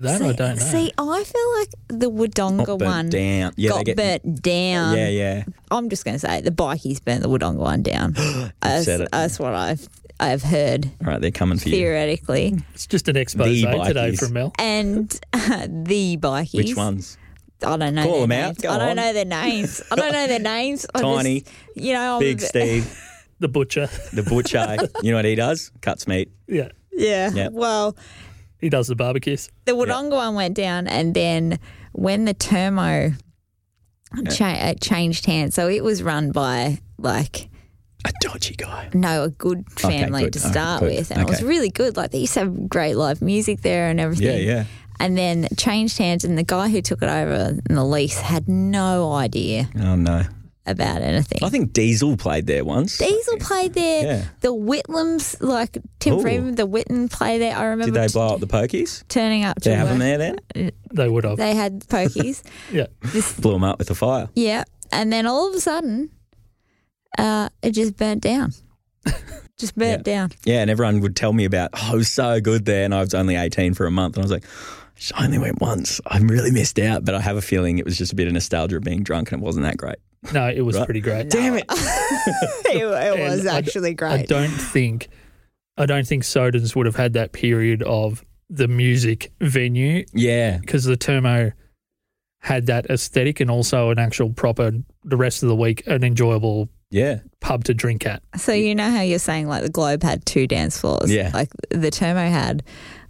That 0.00 0.18
see, 0.20 0.24
I 0.28 0.32
don't 0.32 0.56
know. 0.58 0.64
See, 0.64 0.92
I 0.98 1.24
feel 1.24 1.58
like 1.58 1.68
the 2.00 2.10
Wodonga 2.10 2.78
one 2.84 3.10
down. 3.10 3.52
Yeah, 3.56 3.70
got 3.70 3.84
get- 3.84 3.96
burnt 3.96 4.42
down. 4.42 4.96
yeah, 4.96 5.08
yeah. 5.08 5.44
I'm 5.70 5.88
just 5.88 6.04
going 6.04 6.14
to 6.16 6.18
say 6.18 6.40
the 6.40 6.50
bikies 6.50 7.02
burnt 7.04 7.22
the 7.22 7.28
Wodonga 7.28 7.56
one 7.58 7.82
down. 7.82 8.12
that's, 8.60 8.84
said 8.86 9.02
it. 9.02 9.08
that's 9.12 9.38
what 9.38 9.54
I've 9.54 9.88
I've 10.20 10.42
heard 10.42 10.86
All 11.00 11.08
right, 11.08 11.20
they're 11.20 11.30
coming 11.32 11.58
for 11.58 11.68
you. 11.68 11.74
theoretically. 11.76 12.54
it's 12.72 12.86
just 12.86 13.08
an 13.08 13.16
expose 13.16 13.60
today 13.62 14.14
from 14.16 14.32
Mel. 14.32 14.52
And 14.58 15.08
the 15.32 16.16
bikies. 16.20 16.54
Which 16.56 16.76
ones? 16.76 17.18
I 17.64 17.76
don't 17.76 17.94
know. 17.94 18.02
Call 18.04 18.12
their 18.12 18.20
them 18.26 18.32
out. 18.32 18.46
names. 18.46 18.58
Go 18.60 18.70
I 18.70 18.78
don't 18.78 18.88
on. 18.90 18.96
know 18.96 19.12
their 19.12 19.24
names. 19.24 19.82
I 19.90 19.96
don't 19.96 20.12
know 20.12 20.26
their 20.26 20.38
names. 20.54 20.86
Tiny, 20.94 21.40
just- 21.40 21.52
you 21.76 21.92
know, 21.94 22.14
I'm 22.14 22.20
Big 22.20 22.38
bit- 22.38 22.48
Steve, 22.48 23.00
The 23.40 23.48
butcher. 23.48 23.88
the 24.12 24.22
butcher. 24.22 24.76
you 25.02 25.10
know 25.12 25.18
what 25.18 25.24
he 25.24 25.34
does? 25.34 25.70
Cuts 25.80 26.06
meat. 26.06 26.30
Yeah, 26.46 26.68
Yeah. 26.92 27.30
Yeah. 27.34 27.48
Well, 27.50 27.96
he 28.60 28.68
does 28.68 28.88
the 28.88 28.94
barbecues. 28.96 29.48
the 29.66 29.72
Wodonga 29.72 30.12
one 30.12 30.34
went 30.34 30.54
down, 30.54 30.86
and 30.86 31.14
then 31.14 31.58
when 31.92 32.24
the 32.24 32.34
Termo 32.34 33.14
cha- 34.30 34.46
uh, 34.52 34.74
changed 34.80 35.26
hands, 35.26 35.54
so 35.54 35.68
it 35.68 35.82
was 35.84 36.02
run 36.02 36.30
by 36.32 36.78
like 36.98 37.48
A 38.06 38.12
dodgy 38.20 38.54
guy. 38.54 38.88
no 38.94 39.24
a 39.24 39.28
good 39.30 39.64
Okay, 39.72 40.00
family 40.00 40.24
good. 40.24 40.32
to 40.34 40.38
start 40.40 40.80
good. 40.80 40.90
with, 40.96 41.10
and 41.10 41.20
it 41.20 41.28
was 41.28 41.42
really 41.42 41.70
good. 41.70 41.96
Like 41.96 42.10
they 42.12 42.18
used 42.20 42.34
to 42.34 42.40
have 42.40 42.68
great 42.68 42.94
live 42.96 43.20
music 43.22 43.62
there 43.62 43.88
and 43.88 43.98
everything. 44.00 44.26
Yeah, 44.46 44.54
yeah. 44.54 44.64
And 45.00 45.18
then 45.18 45.48
changed 45.56 45.98
hands, 45.98 46.24
and 46.24 46.38
the 46.38 46.44
guy 46.44 46.68
who 46.68 46.80
took 46.80 47.02
it 47.02 47.08
over 47.08 47.58
in 47.68 47.74
the 47.74 47.84
lease 47.84 48.18
had 48.20 48.48
no 48.48 49.12
idea 49.12 49.68
Oh 49.78 49.96
no. 49.96 50.22
About 50.66 51.02
anything. 51.02 51.40
I 51.42 51.50
think 51.50 51.74
Diesel 51.74 52.16
played 52.16 52.46
there 52.46 52.64
once. 52.64 52.96
Diesel 52.96 53.36
played 53.36 53.74
there. 53.74 54.02
Yeah. 54.04 54.24
The 54.40 54.48
Whitlams, 54.54 55.36
like 55.42 55.76
Tim 55.98 56.14
Ooh. 56.14 56.22
Freedman, 56.22 56.54
the 56.54 56.66
Whitten 56.66 57.10
play 57.12 57.36
there. 57.38 57.54
I 57.54 57.64
remember 57.64 57.92
Did 57.92 58.00
they 58.00 58.06
t- 58.06 58.12
blow 58.14 58.28
up 58.28 58.40
the 58.40 58.46
pokies? 58.46 59.06
turning 59.08 59.44
up 59.44 59.56
to 59.56 59.60
Did 59.60 59.70
they 59.70 59.76
have 59.76 59.88
them 59.90 59.98
there 59.98 60.16
then? 60.16 60.70
They 60.94 61.06
would 61.08 61.24
have. 61.24 61.36
They 61.36 61.54
had 61.54 61.80
pokies. 61.80 62.42
yeah, 62.72 62.86
Blew 63.40 63.52
them 63.52 63.62
up 63.64 63.78
with 63.78 63.90
a 63.90 63.94
fire. 63.94 64.30
yeah. 64.34 64.64
And 64.90 65.12
then 65.12 65.26
all 65.26 65.48
of 65.48 65.54
a 65.54 65.60
sudden, 65.60 66.10
uh, 67.18 67.48
it 67.62 67.72
just 67.72 67.96
burnt 67.96 68.22
down. 68.22 68.52
just 69.58 69.74
burnt 69.76 70.04
down. 70.04 70.30
Yeah, 70.44 70.60
and 70.62 70.70
everyone 70.70 71.00
would 71.00 71.16
tell 71.16 71.32
me 71.32 71.44
about, 71.44 71.70
oh, 71.74 71.94
it 71.94 71.96
was 71.96 72.12
so 72.12 72.40
good 72.40 72.64
there. 72.64 72.84
And 72.84 72.94
I 72.94 73.00
was 73.00 73.12
only 73.12 73.36
18 73.36 73.74
for 73.74 73.86
a 73.86 73.90
month. 73.90 74.16
And 74.16 74.22
I 74.22 74.24
was 74.24 74.30
like, 74.30 74.44
I 75.14 75.24
only 75.24 75.38
went 75.38 75.60
once. 75.60 76.00
I 76.06 76.18
really 76.18 76.50
missed 76.52 76.78
out. 76.78 77.04
But 77.04 77.14
I 77.14 77.20
have 77.20 77.36
a 77.36 77.42
feeling 77.42 77.78
it 77.78 77.84
was 77.84 77.98
just 77.98 78.12
a 78.12 78.16
bit 78.16 78.28
of 78.28 78.32
nostalgia 78.32 78.76
of 78.76 78.82
being 78.84 79.02
drunk 79.02 79.32
and 79.32 79.42
it 79.42 79.44
wasn't 79.44 79.64
that 79.64 79.76
great. 79.76 79.96
No, 80.32 80.48
it 80.48 80.62
was 80.62 80.76
Right. 80.76 80.84
pretty 80.84 81.00
great. 81.00 81.30
Damn 81.30 81.54
it. 81.56 81.64
it, 81.70 82.76
it 82.82 82.84
was 83.20 83.40
And 83.40 83.48
I 83.48 83.60
d- 83.60 83.66
actually 83.66 83.90
I 83.90 83.92
great. 83.94 84.28
don't 84.28 84.48
think, 84.48 85.08
I 85.76 85.86
don't 85.86 86.06
think 86.06 86.22
Sodens 86.22 86.74
would 86.76 86.86
have 86.86 86.96
had 86.96 87.12
that 87.14 87.32
period 87.32 87.82
of 87.82 88.24
the 88.50 88.68
music 88.68 89.32
venue 89.40 90.04
Yeah. 90.14 90.58
because 90.58 90.84
the 90.84 90.96
Termo 90.96 91.52
had 92.40 92.66
that 92.66 92.86
aesthetic 92.90 93.40
and 93.40 93.50
also 93.50 93.90
an 93.90 93.98
actual 93.98 94.30
proper 94.30 94.70
the 95.02 95.16
rest 95.16 95.42
of 95.42 95.48
the 95.48 95.56
week 95.56 95.86
an 95.86 96.04
enjoyable 96.04 96.68
Yeah. 96.90 97.20
pub 97.40 97.64
to 97.64 97.74
drink 97.74 98.06
at. 98.06 98.22
So 98.36 98.52
you 98.52 98.74
know 98.74 98.90
how 98.90 99.00
you're 99.00 99.18
saying 99.18 99.48
like 99.48 99.62
the 99.62 99.70
Globe 99.70 100.02
had 100.02 100.24
two 100.26 100.46
dance 100.46 100.78
floors. 100.78 101.10
Yeah. 101.10 101.30
Like 101.32 101.50
the 101.70 101.90
Termo 101.90 102.28
had 102.30 102.62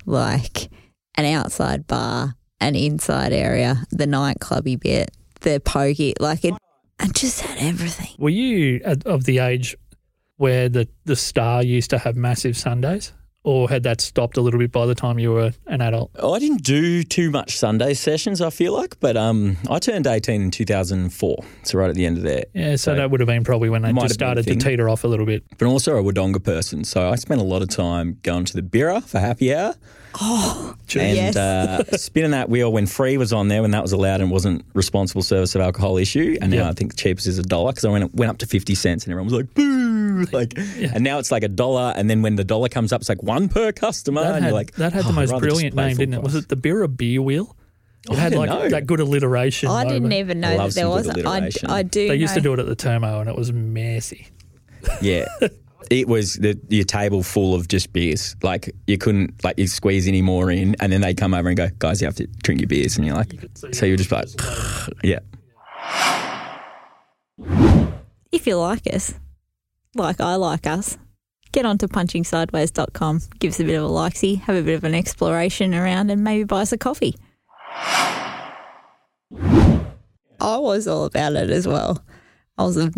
like 0.06 0.70
an 1.16 1.24
outside 1.26 1.86
bar, 1.86 2.34
an 2.60 2.74
inside 2.76 3.32
area, 3.32 3.84
the 3.90 4.06
nightclubby 4.06 4.78
bit, 4.80 5.10
the 5.40 5.60
pokey, 5.60 6.14
like 6.20 6.44
it, 6.44 6.54
and 7.04 7.14
just 7.14 7.40
had 7.40 7.58
everything. 7.58 8.14
Were 8.18 8.30
you 8.30 8.80
of 8.84 9.24
the 9.24 9.38
age 9.38 9.76
where 10.36 10.68
the 10.68 10.88
the 11.04 11.16
Star 11.16 11.62
used 11.62 11.90
to 11.90 11.98
have 11.98 12.16
massive 12.16 12.56
Sundays, 12.56 13.12
or 13.44 13.68
had 13.68 13.82
that 13.84 14.00
stopped 14.00 14.36
a 14.36 14.40
little 14.40 14.58
bit 14.58 14.72
by 14.72 14.86
the 14.86 14.94
time 14.94 15.18
you 15.18 15.30
were 15.32 15.52
an 15.66 15.80
adult? 15.80 16.10
I 16.20 16.38
didn't 16.38 16.62
do 16.64 17.02
too 17.04 17.30
much 17.30 17.56
Sunday 17.56 17.94
sessions, 17.94 18.40
I 18.40 18.50
feel 18.50 18.72
like, 18.72 18.98
but 19.00 19.16
um, 19.16 19.56
I 19.70 19.78
turned 19.78 20.06
18 20.06 20.42
in 20.42 20.50
2004. 20.50 21.36
So 21.62 21.78
right 21.78 21.88
at 21.90 21.94
the 21.94 22.06
end 22.06 22.16
of 22.18 22.24
there. 22.24 22.44
Yeah, 22.54 22.70
so, 22.72 22.76
So- 22.76 22.94
that 22.96 23.10
would 23.10 23.20
have 23.20 23.26
been 23.28 23.44
probably 23.44 23.68
when 23.70 23.82
they 23.82 23.92
just 23.92 24.00
have 24.00 24.08
been 24.08 24.10
a 24.10 24.14
started 24.14 24.46
to 24.46 24.56
teeter 24.56 24.88
off 24.88 25.04
a 25.04 25.08
little 25.08 25.26
bit. 25.26 25.44
But 25.58 25.66
also 25.66 25.96
a 25.96 26.02
Wodonga 26.02 26.42
person. 26.42 26.84
So 26.84 27.08
I 27.08 27.14
spent 27.16 27.40
a 27.40 27.44
lot 27.44 27.62
of 27.62 27.68
time 27.68 28.18
going 28.22 28.44
to 28.46 28.54
the 28.54 28.62
Birra 28.62 29.02
for 29.04 29.18
happy 29.20 29.54
hour 29.54 29.74
Oh, 30.20 30.76
and 30.94 31.16
yes. 31.16 31.36
uh, 31.36 31.82
spinning 31.96 32.30
that 32.30 32.48
wheel 32.48 32.72
when 32.72 32.86
free 32.86 33.16
was 33.18 33.32
on 33.32 33.48
there, 33.48 33.62
when 33.62 33.72
that 33.72 33.82
was 33.82 33.90
allowed 33.92 34.20
and 34.20 34.30
wasn't 34.30 34.64
responsible 34.72 35.22
service 35.22 35.56
of 35.56 35.60
alcohol 35.60 35.96
issue. 35.98 36.38
And 36.40 36.52
now 36.52 36.68
I 36.68 36.72
think 36.72 36.92
the 36.92 36.96
cheapest 36.96 37.26
is 37.26 37.38
a 37.38 37.42
dollar 37.42 37.72
because 37.72 37.84
I 37.84 37.90
went, 37.90 38.14
went 38.14 38.30
up 38.30 38.38
to 38.38 38.46
50 38.46 38.74
cents 38.76 39.04
and 39.04 39.12
everyone 39.12 39.26
was 39.32 39.34
like, 39.34 39.52
boo. 39.54 39.83
Like, 40.32 40.54
And 40.56 41.02
now 41.04 41.18
it's 41.18 41.30
like 41.30 41.42
a 41.42 41.48
dollar. 41.48 41.92
And 41.96 42.08
then 42.08 42.22
when 42.22 42.36
the 42.36 42.44
dollar 42.44 42.68
comes 42.68 42.92
up, 42.92 43.00
it's 43.00 43.08
like 43.08 43.22
one 43.22 43.48
per 43.48 43.72
customer. 43.72 44.22
That 44.22 44.34
and 44.36 44.44
had, 44.44 44.48
you're 44.50 44.54
like, 44.54 44.72
that 44.76 44.92
had 44.92 45.04
"Oh, 45.04 45.08
the 45.08 45.14
most 45.14 45.38
brilliant 45.38 45.74
name, 45.74 45.96
didn't 45.96 46.14
it? 46.14 46.22
Was 46.22 46.34
it 46.34 46.48
the 46.48 46.56
Birra 46.56 46.94
Beer 46.94 47.20
Wheel? 47.22 47.56
It 48.10 48.12
I 48.12 48.20
had 48.20 48.34
like 48.34 48.50
know. 48.50 48.68
that 48.68 48.86
good 48.86 49.00
alliteration. 49.00 49.70
I 49.70 49.84
didn't 49.84 50.02
moment. 50.02 50.12
even 50.14 50.40
know 50.40 50.56
that 50.58 50.74
there 50.74 50.88
was. 50.88 51.06
good 51.10 51.24
I. 51.26 51.50
I 51.68 51.82
do. 51.82 52.08
They 52.08 52.16
used 52.16 52.34
to 52.34 52.40
do 52.40 52.52
it 52.52 52.58
at 52.58 52.66
the 52.66 52.76
Termo, 52.76 53.20
and 53.20 53.28
it 53.30 53.36
was 53.36 53.52
messy. 53.52 54.28
Yeah. 55.00 55.24
It 55.90 56.08
was 56.08 56.34
the, 56.34 56.58
your 56.68 56.84
table 56.84 57.22
full 57.22 57.54
of 57.54 57.68
just 57.68 57.92
beers. 57.92 58.36
Like 58.42 58.74
you 58.86 58.98
couldn't 58.98 59.42
like 59.44 59.58
you 59.58 59.66
squeeze 59.66 60.06
any 60.06 60.20
more 60.22 60.50
in, 60.50 60.76
and 60.80 60.92
then 60.92 61.00
they 61.02 61.14
come 61.14 61.32
over 61.34 61.48
and 61.48 61.56
go, 61.56 61.68
"Guys, 61.78 62.00
you 62.02 62.06
have 62.06 62.16
to 62.16 62.26
drink 62.42 62.60
your 62.60 62.68
beers," 62.68 62.96
and 62.96 63.06
you're 63.06 63.14
like, 63.16 63.32
so 63.72 63.84
you're 63.86 63.96
just 63.96 64.10
like, 64.12 64.28
yeah, 65.02 65.20
If 68.32 68.46
you 68.46 68.56
like 68.58 68.86
us, 68.92 69.14
like 69.94 70.20
I 70.20 70.34
like 70.36 70.66
us, 70.66 70.98
get 71.52 71.64
onto 71.66 71.86
punchingsideways.com, 71.86 73.20
give 73.38 73.50
us 73.52 73.60
a 73.60 73.64
bit 73.64 73.76
of 73.76 73.84
a 73.84 73.88
likesy, 73.88 74.40
have 74.42 74.56
a 74.56 74.62
bit 74.62 74.74
of 74.74 74.84
an 74.84 74.94
exploration 74.94 75.74
around, 75.74 76.10
and 76.10 76.22
maybe 76.24 76.44
buy 76.44 76.62
us 76.62 76.72
a 76.72 76.78
coffee. 76.78 77.14
I 80.40 80.58
was 80.58 80.86
all 80.86 81.04
about 81.04 81.32
it 81.34 81.50
as 81.50 81.66
well. 81.66 82.04
I 82.58 82.64
was 82.64 82.76
a, 82.76 82.92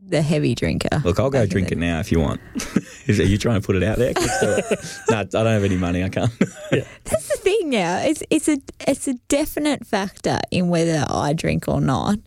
the 0.00 0.20
heavy 0.22 0.54
drinker. 0.54 1.00
Look, 1.04 1.18
I'll 1.18 1.30
go 1.30 1.46
drink 1.46 1.68
the- 1.68 1.74
it 1.74 1.78
now 1.78 2.00
if 2.00 2.12
you 2.12 2.20
want. 2.20 2.40
Are 3.08 3.12
you 3.12 3.38
trying 3.38 3.60
to 3.60 3.66
put 3.66 3.76
it 3.76 3.82
out 3.82 3.98
there? 3.98 4.12
Let's 4.14 4.40
do 4.40 4.50
it. 4.50 4.78
no, 5.10 5.18
I 5.18 5.24
don't 5.24 5.46
have 5.46 5.64
any 5.64 5.76
money. 5.76 6.04
I 6.04 6.08
can't. 6.08 6.30
That's 6.70 7.28
the 7.28 7.38
thing 7.38 7.70
now. 7.70 7.98
It's 7.98 8.22
it's 8.30 8.48
a 8.48 8.58
it's 8.86 9.08
a 9.08 9.14
definite 9.28 9.84
factor 9.86 10.38
in 10.50 10.68
whether 10.68 11.04
I 11.08 11.32
drink 11.32 11.66
or 11.68 11.80
not. 11.80 12.18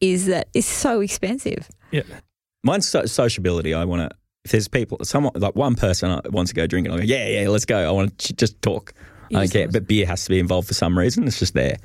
Is 0.00 0.26
that 0.26 0.48
it's 0.52 0.66
so 0.66 1.00
expensive. 1.00 1.68
Yeah. 1.90 2.02
Mine's 2.64 2.88
so- 2.88 3.04
sociability. 3.06 3.74
I 3.74 3.84
want 3.84 4.10
to. 4.10 4.16
If 4.44 4.50
there's 4.50 4.68
people, 4.68 4.98
someone 5.04 5.32
like 5.36 5.54
one 5.54 5.74
person 5.74 6.20
wants 6.26 6.50
to 6.50 6.54
go 6.54 6.66
drinking, 6.66 6.92
I'll 6.92 6.98
go, 6.98 7.04
yeah, 7.04 7.26
yeah, 7.28 7.48
let's 7.48 7.64
go. 7.64 7.78
I 7.78 7.90
want 7.92 8.18
to 8.18 8.34
just 8.34 8.60
talk. 8.60 8.92
You 9.30 9.38
I 9.38 9.40
don't 9.40 9.42
just 9.44 9.52
care. 9.54 9.62
want- 9.62 9.72
But 9.72 9.86
beer 9.86 10.06
has 10.06 10.24
to 10.24 10.30
be 10.30 10.38
involved 10.38 10.68
for 10.68 10.74
some 10.74 10.98
reason. 10.98 11.26
It's 11.26 11.38
just 11.38 11.54
there, 11.54 11.76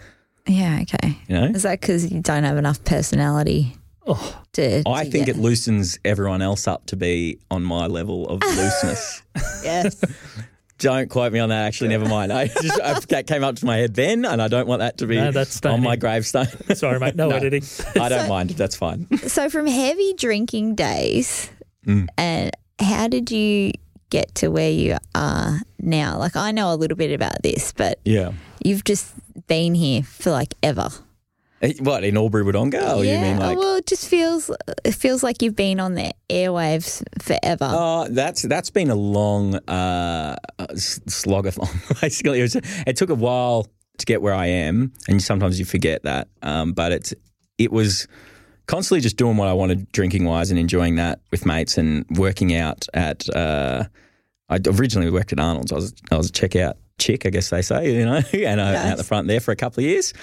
Yeah. 0.45 0.79
Okay. 0.81 1.17
you 1.29 1.35
know? 1.35 1.45
Is 1.45 1.63
that 1.63 1.79
because 1.79 2.11
you 2.11 2.19
don't 2.21 2.43
have 2.43 2.57
enough 2.57 2.83
personality 2.83 3.77
Oh, 4.05 4.41
to? 4.53 4.83
I 4.85 5.05
to 5.05 5.11
think 5.11 5.27
get- 5.27 5.37
it 5.37 5.39
loosens 5.39 5.99
everyone 6.03 6.41
else 6.41 6.67
up 6.67 6.85
to 6.87 6.97
be 6.97 7.39
on 7.49 7.63
my 7.63 7.85
level 7.87 8.27
of 8.27 8.41
looseness. 8.41 9.21
Yes. 9.63 10.03
don't 10.79 11.09
quote 11.09 11.31
me 11.31 11.39
on 11.39 11.49
that. 11.49 11.65
Actually, 11.67 11.89
never 11.89 12.07
mind. 12.07 12.33
I 12.33 12.47
just 12.47 12.81
I, 12.81 12.99
that 13.09 13.27
came 13.27 13.43
up 13.43 13.55
to 13.57 13.65
my 13.65 13.77
head 13.77 13.93
then, 13.93 14.25
and 14.25 14.41
I 14.41 14.47
don't 14.47 14.67
want 14.67 14.79
that 14.79 14.97
to 14.99 15.07
be 15.07 15.15
No, 15.15 15.31
that's 15.31 15.63
on 15.65 15.81
my 15.83 15.93
in. 15.93 15.99
gravestone. 15.99 16.47
sorry, 16.73 16.99
mate. 16.99 17.15
No, 17.15 17.29
No. 17.29 17.35
editing. 17.35 17.63
I 18.01 18.09
don't 18.09 18.27
mind. 18.27 18.49
That's 18.51 18.75
fine. 18.75 19.07
so 19.27 19.49
from 19.49 19.67
heavy 19.67 20.13
drinking 20.13 20.75
days, 20.75 21.49
Mm. 21.85 22.07
and 22.17 22.51
how 22.79 23.07
did 23.07 23.31
you 23.31 23.71
get 24.09 24.35
to 24.35 24.49
where 24.49 24.69
you 24.71 24.97
are 25.15 25.59
now? 25.79 26.17
Like 26.17 26.35
I 26.35 26.51
know 26.51 26.73
a 26.73 26.75
little 26.75 26.97
bit 26.97 27.11
about 27.13 27.41
this, 27.43 27.71
but 27.71 27.99
Yeah. 28.03 28.31
you've 28.63 28.83
just 28.83 29.13
been 29.47 29.75
here 29.75 30.03
for 30.03 30.31
like 30.31 30.53
ever. 30.61 30.89
Eh, 31.61 31.73
What 31.79 32.03
in 32.03 32.17
Albury 32.17 32.43
Wodonga? 32.43 32.97
Or 32.97 33.03
yeah. 33.03 33.15
you 33.15 33.21
mean 33.21 33.39
like? 33.39 33.57
well, 33.57 33.75
it 33.75 33.85
just 33.85 34.07
feels 34.07 34.49
it 34.85 34.95
feels 34.95 35.23
like 35.23 35.41
you've 35.41 35.55
been 35.55 35.79
on 35.79 35.95
the 35.95 36.13
airwaves 36.29 37.03
forever. 37.21 37.69
Oh, 37.69 38.07
that's 38.09 38.43
that's 38.43 38.69
been 38.69 38.89
a 38.89 38.95
long 38.95 39.55
uh, 39.67 40.35
slogathon. 40.59 42.01
Basically, 42.01 42.39
it, 42.39 42.43
was, 42.43 42.55
it 42.55 42.95
took 42.95 43.09
a 43.09 43.15
while 43.15 43.67
to 43.97 44.05
get 44.05 44.21
where 44.21 44.33
I 44.33 44.47
am, 44.47 44.93
and 45.07 45.21
sometimes 45.21 45.59
you 45.59 45.65
forget 45.65 46.03
that. 46.03 46.29
Um, 46.41 46.73
but 46.73 46.91
it's 46.91 47.13
it 47.57 47.71
was 47.71 48.07
constantly 48.67 49.01
just 49.01 49.17
doing 49.17 49.35
what 49.35 49.47
I 49.47 49.53
wanted, 49.53 49.91
drinking 49.91 50.25
wise, 50.25 50.51
and 50.51 50.59
enjoying 50.59 50.95
that 50.95 51.19
with 51.31 51.45
mates, 51.45 51.77
and 51.77 52.05
working 52.11 52.55
out 52.55 52.87
at. 52.93 53.27
Uh, 53.35 53.85
I 54.51 54.59
originally 54.65 55.11
worked 55.11 55.31
at 55.31 55.39
Arnold's. 55.39 55.71
I 55.71 55.75
was 55.75 55.93
I 56.09 56.17
was 56.17 56.29
a 56.29 56.31
checkout 56.31 56.73
chick, 56.99 57.25
I 57.25 57.29
guess 57.29 57.49
they 57.49 57.61
say, 57.61 57.93
you 57.95 58.05
know, 58.05 58.21
and 58.33 58.61
I 58.61 58.73
Nice. 58.73 58.85
out 58.91 58.97
the 58.97 59.03
front 59.03 59.27
there 59.27 59.39
for 59.39 59.51
a 59.51 59.55
couple 59.55 59.83
of 59.83 59.89
years. 59.89 60.13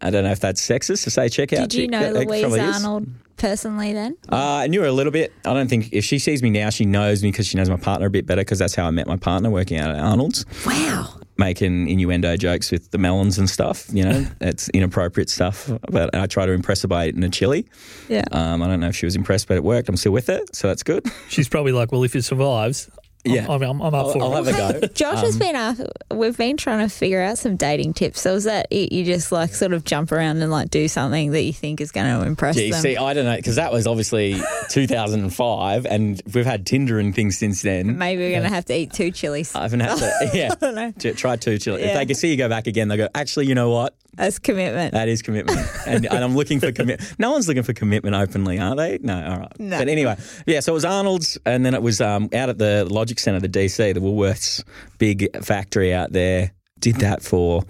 I 0.00 0.10
don't 0.10 0.24
know 0.24 0.32
if 0.32 0.40
that's 0.40 0.60
sexist 0.66 1.04
to 1.04 1.10
say 1.10 1.28
check 1.28 1.52
out. 1.52 1.68
Did 1.70 1.74
you 1.74 1.82
chick, 1.84 1.90
know 1.90 2.08
uh, 2.08 2.24
Louise 2.24 2.42
of 2.44 2.50
years. 2.56 2.76
Arnold 2.84 3.06
personally 3.36 3.92
then? 3.92 4.16
Uh, 4.30 4.36
I 4.36 4.66
knew 4.66 4.80
her 4.82 4.86
a 4.86 4.92
little 4.92 5.12
bit. 5.12 5.32
I 5.44 5.52
don't 5.54 5.68
think 5.68 5.90
if 5.92 6.04
she 6.04 6.18
sees 6.18 6.42
me 6.42 6.50
now, 6.50 6.70
she 6.70 6.84
knows 6.84 7.22
me 7.22 7.30
because 7.30 7.46
she 7.46 7.56
knows 7.56 7.70
my 7.70 7.76
partner 7.76 8.06
a 8.06 8.10
bit 8.10 8.26
better 8.26 8.42
because 8.42 8.58
that's 8.58 8.74
how 8.74 8.86
I 8.86 8.90
met 8.90 9.06
my 9.06 9.16
partner 9.16 9.50
working 9.50 9.78
out 9.78 9.90
at 9.90 9.98
Arnold's, 9.98 10.44
Wow. 10.66 11.08
making 11.38 11.88
innuendo 11.88 12.36
jokes 12.36 12.70
with 12.70 12.90
the 12.90 12.98
melons 12.98 13.38
and 13.38 13.48
stuff. 13.48 13.86
You 13.92 14.04
know, 14.04 14.26
it's 14.40 14.68
inappropriate 14.70 15.30
stuff. 15.30 15.70
But 15.90 16.14
I 16.14 16.26
try 16.26 16.46
to 16.46 16.52
impress 16.52 16.82
her 16.82 16.88
by 16.88 17.08
eating 17.08 17.24
a 17.24 17.30
chili. 17.30 17.66
Yeah. 18.08 18.24
Um, 18.32 18.62
I 18.62 18.66
don't 18.68 18.80
know 18.80 18.88
if 18.88 18.96
she 18.96 19.06
was 19.06 19.16
impressed, 19.16 19.48
but 19.48 19.56
it 19.56 19.64
worked. 19.64 19.88
I'm 19.88 19.96
still 19.96 20.12
with 20.12 20.28
it, 20.28 20.54
so 20.54 20.68
that's 20.68 20.82
good. 20.82 21.06
She's 21.28 21.48
probably 21.48 21.72
like, 21.72 21.92
well, 21.92 22.02
if 22.04 22.14
it 22.14 22.22
survives, 22.22 22.90
Yeah. 23.24 23.46
I'm, 23.48 23.62
I'm, 23.62 23.80
I'm 23.80 23.94
up 23.94 23.94
I'll, 23.94 24.12
for 24.12 24.22
I'll 24.22 24.36
it. 24.36 24.54
have 24.54 24.74
a 24.76 24.80
go. 24.80 24.86
Josh 24.94 25.20
has 25.22 25.34
um, 25.34 25.38
been 25.38 25.56
asked, 25.56 25.82
we've 26.10 26.36
been 26.36 26.56
trying 26.56 26.86
to 26.86 26.94
figure 26.94 27.22
out 27.22 27.38
some 27.38 27.56
dating 27.56 27.94
tips. 27.94 28.20
So 28.20 28.34
is 28.34 28.44
that 28.44 28.66
it? 28.70 28.92
You 28.92 29.04
just 29.04 29.32
like 29.32 29.54
sort 29.54 29.72
of 29.72 29.84
jump 29.84 30.12
around 30.12 30.42
and 30.42 30.50
like 30.50 30.70
do 30.70 30.88
something 30.88 31.30
that 31.32 31.42
you 31.42 31.52
think 31.52 31.80
is 31.80 31.90
going 31.90 32.06
to 32.20 32.26
impress 32.26 32.56
Gee, 32.56 32.70
them? 32.70 32.80
see, 32.82 32.96
I 32.96 33.14
don't 33.14 33.24
know 33.24 33.36
because 33.36 33.56
that 33.56 33.72
was 33.72 33.86
obviously 33.86 34.34
2005, 34.68 35.86
and 35.86 36.20
we've 36.34 36.44
had 36.46 36.66
Tinder 36.66 36.98
and 36.98 37.14
things 37.14 37.38
since 37.38 37.62
then. 37.62 37.98
Maybe 37.98 38.22
we're 38.22 38.30
going 38.30 38.42
to 38.42 38.48
have 38.48 38.64
to 38.66 38.76
eat 38.76 38.92
two 38.92 39.10
chilies. 39.10 39.54
I 39.54 39.62
haven't 39.62 39.80
had 39.80 39.98
to. 39.98 40.30
Yeah, 40.34 40.52
I 40.52 40.54
don't 40.56 40.74
know. 40.74 40.92
T- 40.98 41.12
try 41.12 41.36
two 41.36 41.58
chili. 41.58 41.82
If 41.82 41.88
Yeah. 41.88 41.94
they 41.98 42.06
can 42.06 42.14
see 42.16 42.30
you 42.30 42.36
go 42.36 42.48
back 42.48 42.66
again, 42.66 42.88
they 42.88 42.96
go. 42.96 43.08
Actually, 43.14 43.46
you 43.46 43.54
know 43.54 43.70
what? 43.70 43.94
That's 44.16 44.38
commitment. 44.38 44.92
That 44.92 45.08
is 45.08 45.22
commitment. 45.22 45.60
and, 45.86 46.06
and 46.06 46.24
I'm 46.24 46.34
looking 46.34 46.60
for 46.60 46.72
commitment. 46.72 47.14
No 47.18 47.30
one's 47.32 47.48
looking 47.48 47.62
for 47.62 47.72
commitment 47.72 48.14
openly, 48.16 48.58
are 48.58 48.74
they? 48.74 48.98
No, 48.98 49.14
all 49.14 49.38
right. 49.38 49.60
No. 49.60 49.78
But 49.78 49.88
anyway, 49.88 50.16
yeah, 50.46 50.60
so 50.60 50.72
it 50.72 50.74
was 50.74 50.84
Arnold's, 50.84 51.38
and 51.46 51.64
then 51.64 51.74
it 51.74 51.82
was 51.82 52.00
um, 52.00 52.28
out 52.34 52.48
at 52.48 52.58
the 52.58 52.84
Logic 52.84 53.18
Centre, 53.18 53.40
the 53.40 53.48
DC, 53.48 53.94
the 53.94 54.00
Woolworths 54.00 54.62
big 54.98 55.28
factory 55.44 55.94
out 55.94 56.12
there. 56.12 56.52
Did 56.80 56.96
that 56.96 57.22
for 57.22 57.62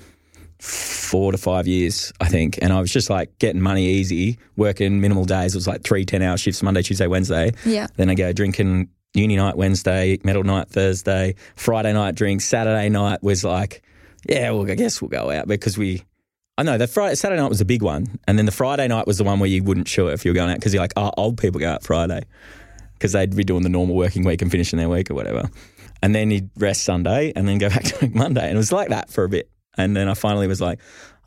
four 0.59 1.33
to 1.33 1.39
five 1.39 1.67
years, 1.67 2.13
I 2.21 2.29
think. 2.29 2.59
And 2.63 2.73
I 2.73 2.81
was 2.81 2.91
just 2.91 3.11
like 3.11 3.39
getting 3.39 3.61
money 3.61 3.87
easy, 3.87 4.39
working 4.57 5.01
minimal 5.01 5.25
days. 5.25 5.55
It 5.55 5.59
was 5.59 5.67
like 5.69 5.83
three 5.83 6.05
10 6.05 6.23
hour 6.23 6.37
shifts 6.37 6.63
Monday, 6.63 6.83
Tuesday, 6.83 7.07
Wednesday. 7.07 7.53
Yeah. 7.65 7.87
Then 7.97 8.09
I 8.11 8.15
go 8.15 8.33
drinking 8.33 8.89
uni 9.15 9.37
night 9.37 9.57
Wednesday, 9.57 10.19
metal 10.25 10.43
night 10.43 10.69
Thursday, 10.69 11.35
Friday 11.57 11.93
night 11.93 12.15
drinks. 12.15 12.45
Saturday 12.45 12.89
night 12.89 13.23
was 13.23 13.45
like, 13.45 13.83
yeah, 14.29 14.51
well, 14.51 14.69
I 14.71 14.75
guess 14.75 15.01
we'll 15.03 15.11
go 15.11 15.31
out 15.31 15.47
because 15.47 15.77
we. 15.79 16.03
I 16.57 16.63
know 16.63 16.79
the 16.79 16.87
Friday 16.87 17.17
Saturday 17.17 17.41
night 17.43 17.49
was 17.49 17.61
a 17.61 17.65
big 17.65 17.83
one, 17.83 18.19
and 18.29 18.39
then 18.39 18.47
the 18.47 18.53
Friday 18.53 18.87
night 18.87 19.09
was 19.09 19.19
the 19.19 19.25
one 19.25 19.41
where 19.41 19.51
you 19.51 19.65
wouldn't 19.65 19.89
show 19.89 20.07
it 20.09 20.13
if 20.13 20.25
you 20.25 20.31
were 20.31 20.37
going 20.37 20.51
out 20.51 20.57
because 20.57 20.73
you're 20.73 20.83
like, 20.83 20.93
oh, 20.97 21.11
old 21.17 21.37
people 21.37 21.59
go 21.59 21.69
out 21.69 21.83
Friday 21.83 22.23
because 22.93 23.11
they'd 23.11 23.35
be 23.35 23.43
doing 23.43 23.65
the 23.65 23.69
normal 23.69 23.97
working 23.97 24.25
week 24.25 24.41
and 24.41 24.53
finishing 24.53 24.79
their 24.79 24.89
week 24.89 25.11
or 25.11 25.15
whatever, 25.15 25.51
and 26.01 26.15
then 26.15 26.31
you'd 26.31 26.51
rest 26.57 26.85
Sunday 26.85 27.33
and 27.35 27.49
then 27.49 27.59
go 27.59 27.69
back 27.71 27.83
to 27.83 28.07
work 28.07 28.15
Monday, 28.15 28.47
and 28.47 28.55
it 28.55 28.57
was 28.57 28.71
like 28.71 28.91
that 28.91 29.11
for 29.11 29.25
a 29.25 29.29
bit, 29.29 29.51
and 29.77 29.97
then 29.97 30.09
I 30.09 30.15
finally 30.15 30.47
was 30.47 30.61
like, 30.61 30.79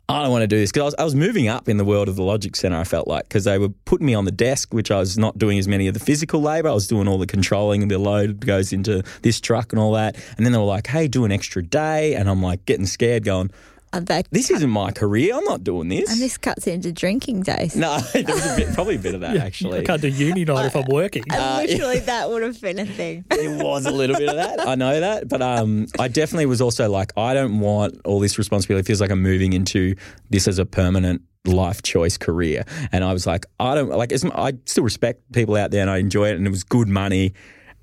I 0.08 0.22
don't 0.22 0.30
want 0.30 0.40
to 0.40 0.46
do 0.46 0.56
this 0.56 0.72
because 0.72 0.80
I 0.80 0.84
was, 0.84 0.94
I 1.00 1.04
was 1.04 1.14
moving 1.14 1.48
up 1.48 1.68
in 1.68 1.76
the 1.76 1.84
world 1.84 2.08
of 2.08 2.16
the 2.16 2.22
Logic 2.22 2.56
Centre. 2.56 2.78
I 2.78 2.84
felt 2.84 3.06
like 3.06 3.24
because 3.24 3.44
they 3.44 3.58
were 3.58 3.68
putting 3.68 4.06
me 4.06 4.14
on 4.14 4.24
the 4.24 4.32
desk, 4.32 4.72
which 4.72 4.90
I 4.90 4.98
was 4.98 5.18
not 5.18 5.36
doing 5.36 5.58
as 5.58 5.68
many 5.68 5.86
of 5.86 5.92
the 5.92 6.00
physical 6.00 6.40
labour. 6.40 6.70
I 6.70 6.72
was 6.72 6.86
doing 6.86 7.06
all 7.06 7.18
the 7.18 7.26
controlling 7.26 7.82
and 7.82 7.90
the 7.90 7.98
load 7.98 8.46
goes 8.46 8.72
into 8.72 9.02
this 9.20 9.38
truck 9.38 9.74
and 9.74 9.78
all 9.78 9.92
that. 9.92 10.16
And 10.38 10.46
then 10.46 10.52
they 10.54 10.58
were 10.58 10.64
like, 10.64 10.86
"Hey, 10.86 11.08
do 11.08 11.26
an 11.26 11.30
extra 11.30 11.62
day," 11.62 12.14
and 12.14 12.26
I'm 12.26 12.42
like 12.42 12.64
getting 12.64 12.86
scared, 12.86 13.22
going, 13.22 13.50
And, 13.92 14.06
that, 14.08 14.28
"This 14.30 14.50
isn't 14.50 14.70
my 14.70 14.90
career. 14.92 15.34
I'm 15.34 15.44
not 15.44 15.64
doing 15.64 15.88
this." 15.88 16.10
and 16.10 16.20
this 16.20 16.36
cuts 16.38 16.66
into 16.66 16.92
drinking 16.92 17.42
days. 17.42 17.74
no, 17.76 17.98
there 18.12 18.24
was 18.24 18.52
a 18.52 18.56
bit, 18.56 18.74
probably 18.74 18.96
a 18.96 18.98
bit 18.98 19.14
of 19.14 19.20
that 19.22 19.36
actually. 19.36 19.80
I 19.80 19.84
can't 19.84 20.02
do 20.02 20.08
uni 20.08 20.44
night 20.44 20.66
if 20.66 20.76
I'm 20.76 20.86
working. 20.88 21.24
And 21.32 21.68
literally, 21.68 22.00
that 22.00 22.28
would 22.28 22.42
have 22.42 22.60
been 22.60 22.78
a 22.78 22.86
thing. 22.86 23.24
It 23.38 23.62
was 23.62 23.86
a 23.86 23.90
little 23.90 24.16
bit 24.16 24.28
of 24.28 24.36
that. 24.36 24.66
I 24.66 24.74
know 24.74 24.98
that, 25.00 25.28
but 25.28 25.40
um, 25.40 25.86
I 25.98 26.08
definitely 26.08 26.46
was 26.46 26.60
also 26.60 26.90
like, 26.90 27.12
I 27.16 27.34
don't 27.34 27.60
want 27.60 28.00
all 28.04 28.18
this 28.20 28.36
responsibility. 28.36 28.80
It 28.80 28.86
feels 28.86 29.00
like 29.00 29.10
I'm 29.10 29.22
moving 29.22 29.52
into 29.52 29.94
this 30.28 30.48
as 30.48 30.58
a 30.58 30.66
permanent 30.66 31.22
life 31.44 31.82
choice 31.82 32.18
career, 32.18 32.64
and 32.92 33.04
I 33.04 33.12
was 33.12 33.26
like, 33.26 33.46
I 33.60 33.74
don't 33.74 33.88
like. 33.90 34.12
It's, 34.12 34.24
I 34.24 34.54
still 34.66 34.84
respect 34.84 35.22
people 35.32 35.56
out 35.56 35.70
there, 35.70 35.80
and 35.82 35.90
I 35.90 35.98
enjoy 35.98 36.28
it, 36.30 36.36
and 36.36 36.46
it 36.46 36.50
was 36.50 36.64
good 36.64 36.88
money. 36.88 37.32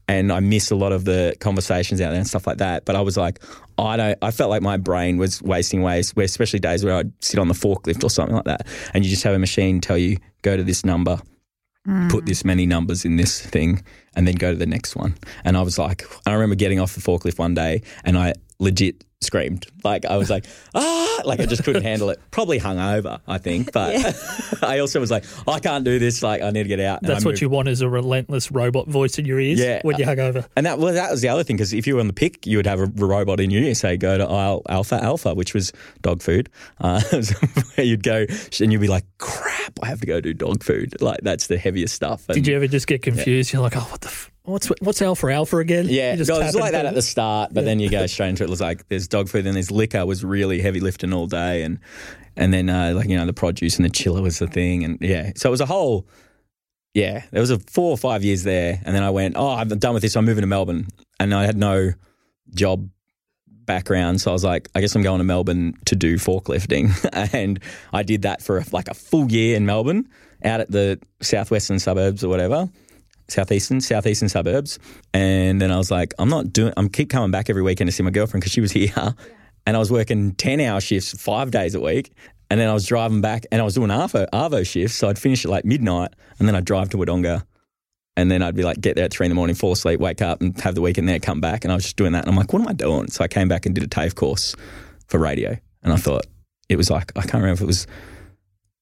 And 0.08 0.32
I 0.32 0.40
miss 0.40 0.70
a 0.70 0.76
lot 0.76 0.92
of 0.92 1.06
the 1.06 1.36
conversations 1.40 2.00
out 2.00 2.10
there 2.12 2.20
and 2.20 2.28
stuff 2.28 2.46
like 2.46 2.58
that. 2.58 2.86
But 2.86 2.96
I 2.96 3.02
was 3.02 3.18
like, 3.18 3.42
I 3.78 3.98
don't. 3.98 4.18
I 4.22 4.32
felt 4.32 4.50
like 4.50 4.62
my 4.62 4.78
brain 4.78 5.18
was 5.18 5.42
wasting 5.42 5.82
ways, 5.82 6.12
where 6.16 6.26
especially 6.26 6.60
days 6.60 6.86
where 6.86 6.96
I'd 6.96 7.12
sit 7.24 7.40
on 7.40 7.48
the 7.48 7.54
forklift 7.56 8.04
or 8.04 8.10
something 8.10 8.36
like 8.36 8.46
that, 8.46 8.68
and 8.94 9.04
you 9.04 9.10
just 9.10 9.24
have 9.24 9.34
a 9.34 9.40
machine 9.40 9.82
tell 9.82 9.98
you 9.98 10.18
go 10.44 10.56
to 10.56 10.64
this 10.64 10.86
number, 10.86 11.20
put 12.10 12.24
mm. 12.24 12.26
this 12.26 12.46
many 12.46 12.66
numbers 12.66 13.06
in 13.06 13.18
this 13.18 13.42
thing 13.42 13.84
and 14.16 14.28
then 14.28 14.36
go 14.36 14.52
to 14.52 14.58
the 14.58 14.66
next 14.66 14.96
one. 14.96 15.16
And 15.44 15.58
I 15.58 15.62
was 15.62 15.78
like, 15.78 16.04
I 16.26 16.34
remember 16.34 16.56
getting 16.56 16.80
off 16.80 16.96
the 16.96 17.02
forklift 17.02 17.38
one 17.38 17.54
day 17.54 17.82
and 18.04 18.18
I 18.18 18.34
legit 18.60 19.04
screamed. 19.26 19.66
Like 19.84 20.06
I 20.06 20.18
was 20.18 20.30
like, 20.30 20.46
ah, 20.76 21.22
like 21.26 21.40
I 21.40 21.46
just 21.46 21.64
couldn't 21.64 21.84
handle 21.84 22.10
it. 22.10 22.20
Probably 22.32 22.60
hungover, 22.60 23.20
I 23.28 23.38
think. 23.38 23.72
But 23.74 23.96
I 24.64 24.80
also 24.80 25.00
was 25.00 25.12
like, 25.12 25.26
I 25.48 25.60
can't 25.60 25.84
do 25.84 26.00
this. 26.00 26.24
Like 26.24 26.42
I 26.42 26.50
need 26.52 26.64
to 26.64 26.70
get 26.70 26.80
out. 26.80 27.02
And 27.02 27.10
That's 27.10 27.26
I 27.26 27.28
what 27.28 27.32
moved- 27.34 27.42
you 27.42 27.50
want 27.50 27.68
is 27.68 27.82
a 27.82 27.90
relentless 27.90 28.52
robot 28.52 28.88
voice 28.88 29.18
in 29.20 29.26
your 29.26 29.40
ears 29.40 29.60
Yeah. 29.60 29.82
when 29.84 29.98
you 29.98 30.06
hung 30.06 30.20
over. 30.20 30.46
And 30.56 30.66
that 30.66 30.80
well, 30.80 30.94
that 30.94 31.12
was 31.12 31.22
the 31.22 31.30
other 31.30 31.44
thing 31.44 31.56
because 31.58 31.74
if 31.74 31.86
you 31.88 31.96
were 31.96 32.00
on 32.02 32.08
the 32.08 32.14
pick, 32.14 32.46
you 32.46 32.58
would 32.58 32.68
have 32.68 32.80
a 32.80 32.86
robot 32.86 33.40
in 33.40 33.50
your 33.50 33.64
ear 33.64 33.76
say, 33.76 33.98
"Go 33.98 34.18
to 34.18 34.26
aisle 34.26 34.62
Alpha 34.70 34.96
Alpha," 35.04 35.34
which 35.34 35.54
was 35.54 35.74
dog 36.02 36.22
food. 36.22 36.50
Uh, 36.80 37.02
where 37.76 37.86
you'd 37.86 38.04
go 38.04 38.26
and 38.60 38.72
you'd 38.72 38.82
be 38.82 38.88
like, 38.88 39.06
"Crap, 39.18 39.74
I 39.82 39.88
have 39.88 40.00
to 40.02 40.06
go 40.06 40.22
do 40.22 40.34
dog 40.34 40.64
food." 40.64 41.02
Like 41.02 41.22
that's 41.22 41.48
the 41.48 41.58
heaviest 41.58 41.94
stuff. 41.96 42.26
And 42.30 42.36
Did 42.36 42.48
you 42.48 42.56
ever 42.56 42.68
just 42.68 42.88
get 42.88 43.02
confused? 43.02 43.52
You're 43.54 43.62
like, 43.62 43.76
oh, 43.76 43.82
what 43.82 44.02
the, 44.02 44.08
f- 44.08 44.32
what's 44.46 44.68
what's 44.82 45.02
alpha 45.02 45.28
alpha 45.32 45.58
again? 45.58 45.88
Yeah, 45.90 46.16
just 46.16 46.30
no, 46.30 46.40
it 46.40 46.46
was 46.46 46.56
like 46.56 46.72
that 46.72 46.86
at 46.86 46.94
the 46.94 47.02
start, 47.02 47.54
but 47.54 47.66
then 47.66 47.80
you 47.80 47.90
go 47.90 48.06
straight 48.08 48.30
into 48.30 48.44
it. 48.44 48.48
It 48.48 48.50
was 48.50 48.62
like 48.62 48.88
there's 48.88 49.08
dog 49.08 49.30
food, 49.30 49.46
and 49.46 49.56
there's 49.56 49.72
liquor. 49.72 50.06
Was 50.06 50.24
really 50.24 50.62
heavy 50.62 50.80
lifting 50.80 51.14
all 51.14 51.28
day, 51.28 51.64
and 51.64 51.80
and 52.36 52.54
then 52.54 52.70
uh, 52.70 52.94
like 52.96 53.10
you 53.10 53.18
know 53.18 53.26
the 53.26 53.34
produce 53.34 53.78
and 53.78 53.86
the 53.86 53.90
chiller 53.90 54.22
was 54.22 54.40
the 54.40 54.48
thing, 54.48 54.84
and 54.84 54.98
yeah, 55.02 55.32
so 55.36 55.50
it 55.50 55.52
was 55.52 55.62
a 55.62 55.66
whole. 55.66 56.08
Yeah, 56.94 57.24
there 57.32 57.42
was 57.42 57.52
a 57.52 57.60
four 57.60 57.92
or 57.92 57.98
five 57.98 58.24
years 58.24 58.44
there, 58.44 58.82
and 58.86 58.96
then 58.96 59.04
I 59.04 59.10
went, 59.10 59.36
oh, 59.38 59.50
I'm 59.50 59.68
done 59.68 59.94
with 59.94 60.02
this. 60.02 60.16
I'm 60.16 60.24
moving 60.24 60.44
to 60.44 60.48
Melbourne, 60.48 60.88
and 61.20 61.34
I 61.34 61.46
had 61.46 61.58
no 61.58 61.92
job 62.54 62.90
background, 63.48 64.22
so 64.22 64.32
I 64.32 64.34
was 64.34 64.46
like, 64.46 64.70
I 64.76 64.80
guess 64.80 64.96
I'm 64.96 65.02
going 65.02 65.18
to 65.18 65.26
Melbourne 65.26 65.74
to 65.86 65.96
do 65.96 66.16
forklifting, 66.16 66.92
and 67.34 67.60
I 67.92 68.04
did 68.04 68.22
that 68.22 68.42
for 68.42 68.64
like 68.72 68.88
a 68.88 68.94
full 68.94 69.30
year 69.30 69.58
in 69.58 69.66
Melbourne, 69.66 70.08
out 70.44 70.62
at 70.62 70.72
the 70.72 71.00
southwestern 71.22 71.80
suburbs 71.80 72.24
or 72.24 72.30
whatever 72.30 72.70
southeastern 73.28 73.82
southeastern 73.82 74.30
suburbs 74.30 74.78
and 75.14 75.62
then 75.62 75.72
i 75.72 75.78
was 75.78 75.90
like 75.90 76.14
i'm 76.20 76.30
not 76.30 76.54
doing 76.54 76.72
i'm 76.78 76.90
keep 76.90 77.10
coming 77.10 77.32
back 77.32 77.50
every 77.50 77.64
weekend 77.64 77.88
to 77.88 77.92
see 77.92 78.04
my 78.04 78.12
girlfriend 78.12 78.42
because 78.42 78.52
she 78.52 78.62
was 78.62 78.72
here 78.80 79.16
and 79.66 79.76
i 79.76 79.80
was 79.80 79.92
working 79.92 80.34
10 80.34 80.60
hour 80.60 80.80
shifts 80.80 81.20
five 81.20 81.52
days 81.52 81.74
a 81.76 81.80
week 81.80 82.12
And 82.50 82.60
then 82.60 82.70
I 82.70 82.74
was 82.74 82.86
driving 82.86 83.22
back 83.22 83.46
and 83.52 83.60
I 83.62 83.64
was 83.66 83.74
doing 83.74 83.90
Arvo, 83.90 84.28
Arvo 84.32 84.66
shifts. 84.66 84.96
So 84.96 85.10
I'd 85.10 85.18
finish 85.18 85.46
at 85.46 85.52
like 85.52 85.66
midnight 85.66 86.14
and 86.38 86.48
then 86.48 86.56
I'd 86.56 86.66
drive 86.66 86.90
to 86.90 86.98
Wodonga. 86.98 87.44
And 88.18 88.32
then 88.32 88.42
I'd 88.42 88.56
be 88.56 88.64
like, 88.64 88.80
get 88.80 88.96
there 88.96 89.06
at 89.06 89.12
three 89.12 89.26
in 89.26 89.32
the 89.32 89.36
morning, 89.36 89.56
fall 89.56 89.74
asleep, 89.74 90.00
wake 90.00 90.22
up 90.22 90.42
and 90.42 90.58
have 90.62 90.74
the 90.76 90.82
weekend 90.82 91.10
there, 91.10 91.20
come 91.20 91.42
back. 91.42 91.66
And 91.66 91.72
I 91.72 91.76
was 91.76 91.84
just 91.84 91.98
doing 91.98 92.14
that. 92.14 92.20
And 92.24 92.30
I'm 92.30 92.36
like, 92.38 92.54
what 92.54 92.62
am 92.62 92.68
I 92.68 92.74
doing? 92.74 93.08
So 93.10 93.24
I 93.24 93.28
came 93.28 93.50
back 93.50 93.66
and 93.66 93.76
did 93.76 93.84
a 93.84 93.88
TAFE 93.88 94.16
course 94.16 94.56
for 95.08 95.20
radio. 95.20 95.58
And 95.84 95.92
I 95.92 95.98
thought 95.98 96.26
it 96.70 96.78
was 96.78 96.90
like, 96.90 97.12
I 97.18 97.22
can't 97.22 97.44
remember 97.44 97.56
if 97.56 97.62
it 97.62 97.66
was 97.66 97.88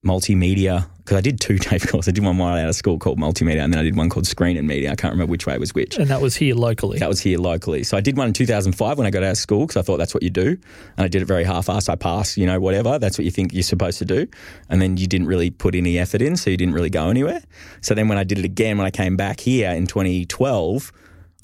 multimedia 0.05 0.87
because 1.03 1.17
I 1.17 1.21
did 1.21 1.41
two 1.41 1.57
TAFE 1.57 1.87
courses. 1.89 2.09
I 2.09 2.11
did 2.11 2.23
one 2.23 2.37
right 2.37 2.61
out 2.61 2.69
of 2.69 2.75
school 2.75 2.97
called 2.97 3.19
multimedia, 3.19 3.61
and 3.61 3.73
then 3.73 3.79
I 3.79 3.83
did 3.83 3.95
one 3.95 4.09
called 4.09 4.25
screen 4.25 4.55
and 4.57 4.67
media. 4.67 4.91
I 4.91 4.95
can't 4.95 5.11
remember 5.11 5.31
which 5.31 5.45
way 5.45 5.57
was 5.57 5.75
which. 5.75 5.97
And 5.97 6.07
that 6.09 6.21
was 6.21 6.35
here 6.35 6.55
locally. 6.55 6.99
That 6.99 7.09
was 7.09 7.19
here 7.19 7.37
locally. 7.37 7.83
So 7.83 7.97
I 7.97 8.01
did 8.01 8.17
one 8.17 8.27
in 8.27 8.33
2005 8.33 8.97
when 8.97 9.05
I 9.05 9.09
got 9.09 9.23
out 9.23 9.31
of 9.31 9.37
school 9.37 9.67
because 9.67 9.77
I 9.77 9.81
thought 9.81 9.97
that's 9.97 10.13
what 10.13 10.23
you 10.23 10.29
do. 10.29 10.57
And 10.97 11.05
I 11.05 11.07
did 11.07 11.21
it 11.21 11.25
very 11.25 11.43
half-assed. 11.43 11.89
I 11.89 11.95
passed, 11.95 12.37
you 12.37 12.45
know, 12.45 12.59
whatever. 12.59 12.99
That's 12.99 13.17
what 13.17 13.25
you 13.25 13.31
think 13.31 13.53
you're 13.53 13.63
supposed 13.63 13.99
to 13.99 14.05
do. 14.05 14.27
And 14.69 14.81
then 14.81 14.97
you 14.97 15.07
didn't 15.07 15.27
really 15.27 15.49
put 15.49 15.75
any 15.75 15.99
effort 15.99 16.21
in, 16.21 16.37
so 16.37 16.49
you 16.49 16.57
didn't 16.57 16.73
really 16.73 16.89
go 16.89 17.09
anywhere. 17.09 17.41
So 17.81 17.93
then 17.93 18.07
when 18.07 18.17
I 18.17 18.23
did 18.23 18.39
it 18.39 18.45
again, 18.45 18.77
when 18.77 18.87
I 18.87 18.91
came 18.91 19.17
back 19.17 19.39
here 19.39 19.71
in 19.71 19.87
2012, 19.87 20.91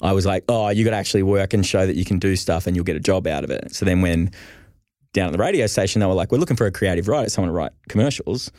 I 0.02 0.12
was 0.12 0.24
like, 0.24 0.44
oh, 0.48 0.70
you 0.70 0.84
got 0.84 0.92
to 0.92 0.96
actually 0.96 1.22
work 1.22 1.52
and 1.52 1.64
show 1.66 1.86
that 1.86 1.96
you 1.96 2.06
can 2.06 2.18
do 2.18 2.34
stuff 2.36 2.66
and 2.66 2.74
you'll 2.74 2.86
get 2.86 2.96
a 2.96 3.00
job 3.00 3.26
out 3.26 3.44
of 3.44 3.50
it. 3.50 3.74
So 3.74 3.84
then 3.84 4.00
when 4.00 4.30
down 5.12 5.26
at 5.26 5.32
the 5.32 5.38
radio 5.38 5.66
station, 5.66 6.00
they 6.00 6.06
were 6.06 6.14
like, 6.14 6.32
we're 6.32 6.38
looking 6.38 6.56
for 6.56 6.66
a 6.66 6.72
creative 6.72 7.08
writer, 7.08 7.28
someone 7.28 7.50
to 7.50 7.52
write 7.52 7.72
commercials. 7.88 8.50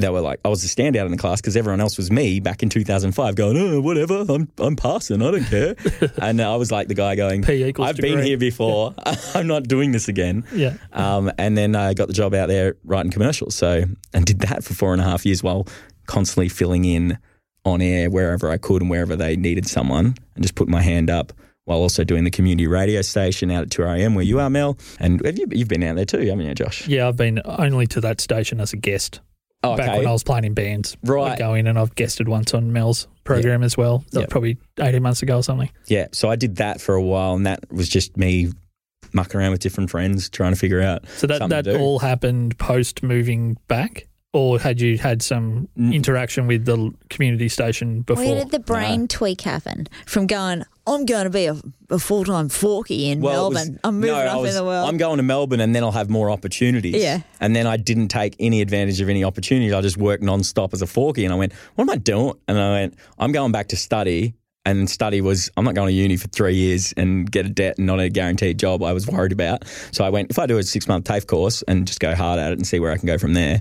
They 0.00 0.08
were 0.08 0.20
like, 0.20 0.40
I 0.44 0.48
was 0.48 0.62
the 0.62 0.68
standout 0.68 1.04
in 1.04 1.10
the 1.10 1.18
class 1.18 1.40
because 1.40 1.56
everyone 1.56 1.80
else 1.80 1.98
was 1.98 2.10
me 2.10 2.40
back 2.40 2.62
in 2.62 2.68
2005 2.70 3.34
going, 3.34 3.56
oh, 3.58 3.80
whatever, 3.80 4.24
I'm, 4.28 4.48
I'm 4.58 4.74
passing, 4.74 5.20
I 5.22 5.30
don't 5.30 5.44
care. 5.44 5.76
and 6.22 6.40
I 6.40 6.56
was 6.56 6.72
like 6.72 6.88
the 6.88 6.94
guy 6.94 7.14
going, 7.14 7.42
P 7.42 7.64
equals 7.64 7.88
I've 7.88 7.96
been 7.96 8.22
here 8.22 8.38
before, 8.38 8.94
I'm 9.34 9.46
not 9.46 9.64
doing 9.64 9.92
this 9.92 10.08
again. 10.08 10.44
Yeah. 10.52 10.76
Um, 10.92 11.30
and 11.38 11.56
then 11.56 11.76
I 11.76 11.94
got 11.94 12.08
the 12.08 12.14
job 12.14 12.32
out 12.34 12.48
there 12.48 12.76
writing 12.84 13.12
commercials. 13.12 13.54
So, 13.54 13.84
and 14.14 14.24
did 14.24 14.40
that 14.40 14.64
for 14.64 14.74
four 14.74 14.92
and 14.92 15.02
a 15.02 15.04
half 15.04 15.26
years 15.26 15.42
while 15.42 15.66
constantly 16.06 16.48
filling 16.48 16.84
in 16.84 17.18
on 17.64 17.80
air 17.80 18.10
wherever 18.10 18.50
I 18.50 18.58
could 18.58 18.82
and 18.82 18.90
wherever 18.90 19.14
they 19.14 19.36
needed 19.36 19.66
someone 19.66 20.14
and 20.34 20.42
just 20.42 20.54
put 20.54 20.68
my 20.68 20.82
hand 20.82 21.10
up 21.10 21.32
while 21.64 21.78
also 21.78 22.02
doing 22.02 22.24
the 22.24 22.30
community 22.30 22.66
radio 22.66 23.02
station 23.02 23.50
out 23.50 23.62
at 23.62 23.68
2REM 23.68 24.14
where 24.14 24.24
you 24.24 24.40
are, 24.40 24.50
Mel. 24.50 24.78
And 24.98 25.24
have 25.24 25.38
you, 25.38 25.46
you've 25.50 25.68
been 25.68 25.82
out 25.82 25.96
there 25.96 26.04
too, 26.04 26.18
haven't 26.18 26.46
you, 26.46 26.54
Josh? 26.54 26.88
Yeah, 26.88 27.08
I've 27.08 27.16
been 27.16 27.40
only 27.44 27.86
to 27.88 28.00
that 28.00 28.20
station 28.20 28.60
as 28.60 28.72
a 28.72 28.76
guest. 28.76 29.20
Oh, 29.64 29.76
Back 29.76 29.96
when 29.96 30.06
I 30.06 30.12
was 30.12 30.24
playing 30.24 30.44
in 30.44 30.54
bands. 30.54 30.96
Right. 31.04 31.32
I'd 31.32 31.38
go 31.38 31.54
in 31.54 31.66
and 31.68 31.78
I've 31.78 31.94
guested 31.94 32.28
once 32.28 32.52
on 32.52 32.72
Mel's 32.72 33.06
program 33.22 33.62
as 33.62 33.76
well. 33.76 33.98
That 34.10 34.14
was 34.14 34.20
Yep. 34.22 34.30
Probably 34.30 34.58
18 34.80 35.02
months 35.02 35.22
ago 35.22 35.38
or 35.38 35.42
something. 35.42 35.70
Yeah. 35.86 36.08
So 36.12 36.30
I 36.30 36.36
did 36.36 36.56
that 36.56 36.80
for 36.80 36.94
a 36.96 37.02
while 37.02 37.34
and 37.34 37.46
that 37.46 37.60
was 37.70 37.88
just 37.88 38.16
me 38.16 38.50
mucking 39.12 39.38
around 39.40 39.52
with 39.52 39.60
different 39.60 39.90
friends 39.90 40.28
trying 40.28 40.52
to 40.52 40.58
figure 40.58 40.80
out. 40.80 41.04
So 41.16 41.26
that, 41.28 41.48
that 41.48 41.64
to 41.64 41.74
do. 41.74 41.78
all 41.78 41.98
happened 42.00 42.58
post 42.58 43.02
moving 43.02 43.56
back? 43.68 44.08
Or 44.34 44.58
had 44.58 44.80
you 44.80 44.96
had 44.96 45.20
some 45.20 45.68
interaction 45.76 46.46
with 46.46 46.64
the 46.64 46.90
community 47.10 47.50
station 47.50 48.00
before? 48.00 48.24
Where 48.24 48.36
did 48.36 48.50
the 48.50 48.60
brain 48.60 49.06
tweak 49.06 49.42
happen 49.42 49.88
from 50.06 50.26
going, 50.26 50.64
I'm 50.86 51.06
going 51.06 51.24
to 51.24 51.30
be 51.30 51.46
a, 51.46 51.56
a 51.90 51.98
full 51.98 52.24
time 52.24 52.48
forky 52.48 53.10
in 53.10 53.20
was- 53.20 53.32
Melbourne. 53.32 53.80
I'm 53.84 54.00
moving 54.00 54.14
no, 54.14 54.20
up 54.20 54.40
was- 54.40 54.50
in 54.50 54.56
the 54.56 54.64
world. 54.64 54.88
I'm 54.88 54.96
going 54.96 55.18
to 55.18 55.22
Melbourne 55.22 55.60
and 55.60 55.74
then 55.74 55.84
I'll 55.84 55.92
have 55.92 56.10
more 56.10 56.30
opportunities. 56.30 56.96
Yeah. 57.00 57.20
And 57.40 57.54
then 57.54 57.66
I 57.66 57.76
didn't 57.76 58.08
take 58.08 58.34
any 58.40 58.60
advantage 58.60 59.00
of 59.00 59.08
any 59.08 59.22
opportunities. 59.22 59.72
I 59.72 59.80
just 59.80 59.96
worked 59.96 60.22
non-stop 60.22 60.74
as 60.74 60.82
a 60.82 60.86
forky 60.86 61.24
and 61.24 61.32
I 61.32 61.36
went, 61.36 61.52
what 61.76 61.84
am 61.84 61.90
I 61.90 61.96
doing? 61.96 62.34
And 62.48 62.58
I 62.58 62.70
went, 62.72 62.94
I'm 63.18 63.32
going 63.32 63.52
back 63.52 63.68
to 63.68 63.76
study. 63.76 64.34
And 64.64 64.88
study 64.88 65.20
was, 65.20 65.50
I'm 65.56 65.64
not 65.64 65.74
going 65.74 65.88
to 65.88 65.92
uni 65.92 66.16
for 66.16 66.28
three 66.28 66.54
years 66.54 66.92
and 66.96 67.28
get 67.28 67.46
a 67.46 67.48
debt 67.48 67.78
and 67.78 67.86
not 67.88 67.98
a 67.98 68.08
guaranteed 68.08 68.60
job 68.60 68.82
I 68.84 68.92
was 68.92 69.08
worried 69.08 69.32
about. 69.32 69.64
So 69.90 70.04
I 70.04 70.08
went, 70.10 70.30
if 70.30 70.38
I 70.38 70.46
do 70.46 70.56
a 70.58 70.62
six 70.62 70.86
month 70.86 71.04
TAFE 71.04 71.26
course 71.26 71.62
and 71.62 71.84
just 71.84 71.98
go 71.98 72.14
hard 72.14 72.38
at 72.38 72.52
it 72.52 72.58
and 72.58 72.66
see 72.66 72.78
where 72.78 72.92
I 72.92 72.96
can 72.96 73.08
go 73.08 73.18
from 73.18 73.34
there. 73.34 73.60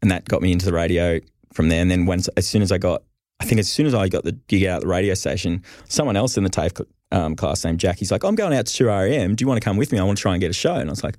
And 0.00 0.10
that 0.10 0.26
got 0.26 0.40
me 0.40 0.50
into 0.50 0.64
the 0.64 0.72
radio 0.72 1.20
from 1.52 1.68
there. 1.68 1.82
And 1.82 1.90
then 1.90 2.06
once, 2.06 2.28
as 2.38 2.46
soon 2.46 2.62
as 2.62 2.72
I 2.72 2.78
got, 2.78 3.02
I 3.40 3.44
think 3.44 3.58
as 3.58 3.70
soon 3.70 3.86
as 3.86 3.94
I 3.94 4.08
got 4.08 4.24
the 4.24 4.32
gig 4.32 4.64
out 4.66 4.76
at 4.76 4.80
the 4.82 4.88
radio 4.88 5.14
station, 5.14 5.64
someone 5.88 6.16
else 6.16 6.36
in 6.36 6.44
the 6.44 6.50
TAFE 6.50 6.86
um, 7.10 7.34
class 7.34 7.64
named 7.64 7.80
Jackie's 7.80 8.12
like, 8.12 8.22
I'm 8.22 8.34
going 8.34 8.52
out 8.52 8.66
to 8.66 8.84
2REM. 8.84 9.36
Do 9.36 9.42
you 9.42 9.48
want 9.48 9.60
to 9.60 9.64
come 9.64 9.76
with 9.76 9.92
me? 9.92 9.98
I 9.98 10.04
want 10.04 10.18
to 10.18 10.22
try 10.22 10.34
and 10.34 10.40
get 10.40 10.50
a 10.50 10.54
show. 10.54 10.74
And 10.74 10.88
I 10.88 10.92
was 10.92 11.02
like, 11.02 11.16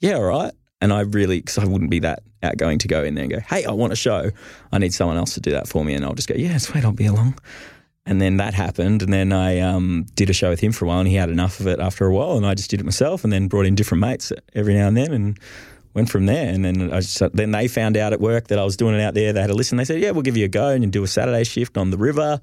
yeah, 0.00 0.14
all 0.14 0.24
right. 0.24 0.52
And 0.80 0.92
I 0.92 1.00
really, 1.00 1.40
because 1.40 1.58
I 1.58 1.64
wouldn't 1.64 1.90
be 1.90 2.00
that 2.00 2.22
outgoing 2.42 2.78
to 2.78 2.88
go 2.88 3.02
in 3.02 3.14
there 3.14 3.24
and 3.24 3.32
go, 3.32 3.40
hey, 3.40 3.64
I 3.64 3.72
want 3.72 3.92
a 3.92 3.96
show. 3.96 4.30
I 4.72 4.78
need 4.78 4.94
someone 4.94 5.16
else 5.16 5.34
to 5.34 5.40
do 5.40 5.50
that 5.50 5.66
for 5.66 5.84
me. 5.84 5.94
And 5.94 6.04
I'll 6.04 6.14
just 6.14 6.28
go, 6.28 6.34
yeah, 6.34 6.58
sweet, 6.58 6.84
I'll 6.84 6.92
be 6.92 7.06
along. 7.06 7.38
And 8.06 8.20
then 8.20 8.36
that 8.36 8.54
happened. 8.54 9.02
And 9.02 9.12
then 9.12 9.32
I 9.32 9.60
um, 9.60 10.06
did 10.14 10.28
a 10.28 10.34
show 10.34 10.50
with 10.50 10.60
him 10.60 10.72
for 10.72 10.84
a 10.84 10.88
while 10.88 11.00
and 11.00 11.08
he 11.08 11.14
had 11.14 11.30
enough 11.30 11.58
of 11.58 11.66
it 11.66 11.80
after 11.80 12.06
a 12.06 12.12
while. 12.12 12.36
And 12.36 12.46
I 12.46 12.54
just 12.54 12.70
did 12.70 12.80
it 12.80 12.84
myself 12.84 13.24
and 13.24 13.32
then 13.32 13.48
brought 13.48 13.66
in 13.66 13.74
different 13.74 14.00
mates 14.00 14.30
every 14.54 14.74
now 14.74 14.88
and 14.88 14.96
then 14.96 15.12
and 15.12 15.38
went 15.94 16.10
from 16.10 16.26
there. 16.26 16.52
And 16.52 16.64
then 16.64 16.92
I 16.92 17.00
just, 17.00 17.22
then 17.32 17.52
they 17.52 17.68
found 17.68 17.96
out 17.96 18.12
at 18.12 18.20
work 18.20 18.48
that 18.48 18.58
I 18.58 18.64
was 18.64 18.76
doing 18.76 18.94
it 18.94 19.00
out 19.00 19.14
there. 19.14 19.32
They 19.32 19.40
had 19.40 19.50
a 19.50 19.54
listen. 19.54 19.78
They 19.78 19.84
said, 19.84 20.00
yeah, 20.00 20.10
we'll 20.10 20.22
give 20.22 20.36
you 20.36 20.44
a 20.44 20.48
go 20.48 20.68
and 20.68 20.84
you 20.84 20.90
do 20.90 21.04
a 21.04 21.08
Saturday 21.08 21.44
shift 21.44 21.78
on 21.78 21.90
the 21.90 21.96
river 21.96 22.40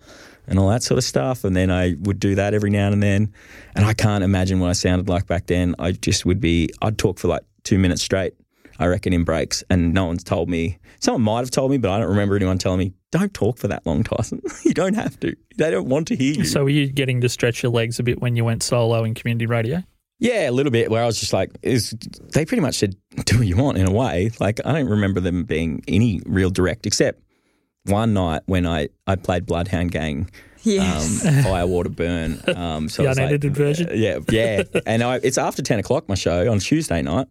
and 0.48 0.58
all 0.58 0.70
that 0.70 0.84
sort 0.84 0.98
of 0.98 1.04
stuff. 1.04 1.44
And 1.44 1.56
then 1.56 1.70
I 1.70 1.96
would 2.00 2.20
do 2.20 2.36
that 2.36 2.54
every 2.54 2.70
now 2.70 2.88
and 2.88 3.04
then. 3.04 3.34
And 3.76 3.86
I 3.86 3.94
can't 3.94 4.24
imagine 4.24 4.60
what 4.60 4.70
I 4.70 4.74
sounded 4.74 5.10
like 5.10 5.28
back 5.28 5.48
then. 5.48 5.76
I 5.78 5.92
just 5.92 6.26
would 6.26 6.40
be, 6.40 6.70
I'd 6.82 6.98
talk 6.98 7.20
for 7.20 7.28
like 7.28 7.44
two 7.64 7.78
minutes 7.78 8.02
straight, 8.02 8.34
I 8.80 8.88
reckon, 8.88 9.12
in 9.14 9.26
breaks. 9.26 9.64
And 9.70 9.94
no 9.94 10.06
one's 10.06 10.24
told 10.24 10.50
me, 10.50 10.80
someone 11.02 11.22
might 11.22 11.40
have 11.40 11.52
told 11.52 11.72
me, 11.72 11.78
but 11.78 11.92
I 11.92 12.00
don't 12.00 12.10
remember 12.10 12.38
anyone 12.38 12.58
telling 12.58 12.80
me, 12.80 12.94
don't 13.12 13.34
talk 13.34 13.58
for 13.58 13.68
that 13.68 13.86
long, 13.86 14.04
Tyson. 14.04 14.42
you 14.64 14.74
don't 14.74 14.94
have 14.94 15.20
to. 15.20 15.36
They 15.58 15.70
don't 15.70 15.90
want 15.90 16.08
to 16.08 16.16
hear 16.16 16.34
you. 16.34 16.46
So 16.46 16.64
were 16.64 16.70
you 16.70 16.88
getting 16.88 17.20
to 17.22 17.30
stretch 17.30 17.62
your 17.62 17.72
legs 17.72 18.00
a 18.00 18.04
bit 18.04 18.22
when 18.22 18.38
you 18.38 18.46
went 18.46 18.64
solo 18.64 19.04
in 19.04 19.14
community 19.14 19.46
radio? 19.46 19.84
Yeah, 20.22 20.50
a 20.50 20.52
little 20.52 20.72
bit. 20.72 20.92
Where 20.92 21.02
I 21.04 21.08
was 21.08 21.20
just 21.20 21.34
like, 21.34 21.50
is 21.64 21.96
they 22.34 22.46
pretty 22.46 22.62
much 22.62 22.76
said, 22.76 22.96
"Do 23.26 23.40
what 23.40 23.48
you 23.48 23.58
want." 23.58 23.78
In 23.80 23.88
a 23.88 23.92
way, 23.92 24.30
like 24.40 24.60
I 24.64 24.72
don't 24.74 24.88
remember 24.90 25.20
them 25.20 25.44
being 25.46 25.84
any 25.88 26.22
real 26.28 26.52
direct, 26.52 26.86
except 26.86 27.22
one 27.86 28.14
night 28.14 28.44
when 28.46 28.68
I 28.68 28.90
I 29.08 29.16
played 29.16 29.48
Bloodhound 29.48 29.92
Gang. 29.92 30.30
yes. 30.62 31.26
Um, 31.26 31.34
Firewater 31.44 31.90
Burn. 31.90 32.40
Um, 32.56 32.88
so 32.88 33.02
The 33.02 33.08
it 33.08 33.10
was 33.10 33.18
like- 33.18 33.24
unedited 33.30 33.56
version? 33.56 33.90
yeah, 33.96 34.20
yeah. 34.30 34.62
and 34.86 35.02
I, 35.02 35.16
it's 35.24 35.40
after 35.40 35.64
ten 35.64 35.80
o'clock 35.80 36.08
my 36.08 36.14
show 36.14 36.52
on 36.52 36.60
Tuesday 36.60 37.02
night, 37.02 37.26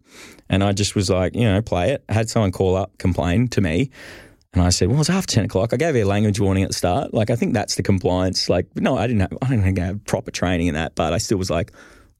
and 0.49 0.61
I 0.61 0.73
just 0.73 0.93
was 0.93 1.09
like, 1.09 1.33
you 1.33 1.45
know, 1.45 1.61
play 1.61 1.91
it. 1.91 2.03
I 2.09 2.13
had 2.13 2.29
someone 2.29 2.51
call 2.51 2.75
up, 2.75 2.97
complain 2.97 3.47
to 3.49 3.61
me, 3.61 3.89
and 4.53 4.61
I 4.61 4.69
said, 4.69 4.89
well, 4.89 4.99
it's 4.99 5.09
after 5.09 5.33
ten 5.35 5.45
o'clock. 5.45 5.71
I 5.71 5.77
gave 5.77 5.95
you 5.95 6.03
a 6.03 6.05
language 6.05 6.41
warning 6.41 6.63
at 6.63 6.69
the 6.71 6.75
start. 6.75 7.13
Like 7.13 7.29
I 7.29 7.37
think 7.37 7.53
that's 7.53 7.75
the 7.75 7.83
compliance. 7.83 8.49
Like 8.49 8.67
no, 8.75 8.97
I 8.97 9.07
didn't 9.07 9.21
have 9.21 9.37
I 9.41 9.47
didn't 9.47 9.77
have 9.77 10.03
proper 10.03 10.29
training 10.31 10.67
in 10.67 10.73
that, 10.73 10.93
but 10.95 11.13
I 11.13 11.17
still 11.19 11.37
was 11.37 11.49
like. 11.49 11.71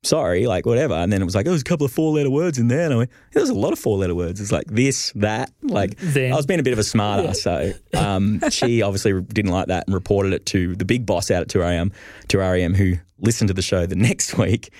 Sorry, 0.03 0.47
like 0.47 0.65
whatever. 0.65 0.95
And 0.95 1.13
then 1.13 1.21
it 1.21 1.25
was 1.25 1.35
like, 1.35 1.45
oh, 1.45 1.49
there's 1.49 1.61
a 1.61 1.65
couple 1.65 1.85
of 1.85 1.91
four 1.91 2.11
letter 2.11 2.31
words 2.31 2.57
in 2.57 2.69
there. 2.69 2.85
And 2.85 2.93
I 2.93 2.97
went, 2.97 3.11
there's 3.33 3.49
a 3.49 3.53
lot 3.53 3.71
of 3.71 3.77
four 3.77 3.97
letter 3.97 4.15
words. 4.15 4.41
It's 4.41 4.51
like 4.51 4.65
this, 4.65 5.11
that. 5.15 5.51
Like, 5.61 5.95
Then. 5.97 6.33
I 6.33 6.35
was 6.35 6.47
being 6.47 6.59
a 6.59 6.63
bit 6.63 6.73
of 6.73 6.79
a 6.79 6.83
smart 6.83 7.23
ass. 7.23 7.41
So 7.41 7.71
um, 7.93 8.41
she 8.49 8.81
obviously 8.81 9.21
didn't 9.21 9.51
like 9.51 9.67
that 9.67 9.85
and 9.85 9.93
reported 9.93 10.33
it 10.33 10.47
to 10.47 10.75
the 10.75 10.85
big 10.85 11.05
boss 11.05 11.29
out 11.29 11.43
at 11.43 11.47
2REM, 11.49 11.93
2REM, 12.29 12.75
who 12.75 12.95
listened 13.19 13.49
to 13.49 13.53
the 13.53 13.61
show 13.61 13.85
the 13.85 13.95
next 14.11 14.37
week. 14.39 14.73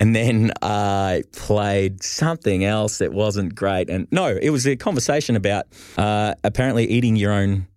And 0.00 0.16
then 0.16 0.50
I 0.62 1.22
played 1.32 2.02
something 2.02 2.64
else 2.64 2.98
that 2.98 3.12
wasn't 3.12 3.54
great. 3.54 3.88
And 3.88 4.08
no, 4.10 4.26
it 4.26 4.50
was 4.50 4.66
a 4.66 4.74
conversation 4.74 5.36
about 5.36 5.66
uh, 5.96 6.34
apparently 6.42 6.86
eating 6.86 7.14
your 7.14 7.32
own 7.32 7.68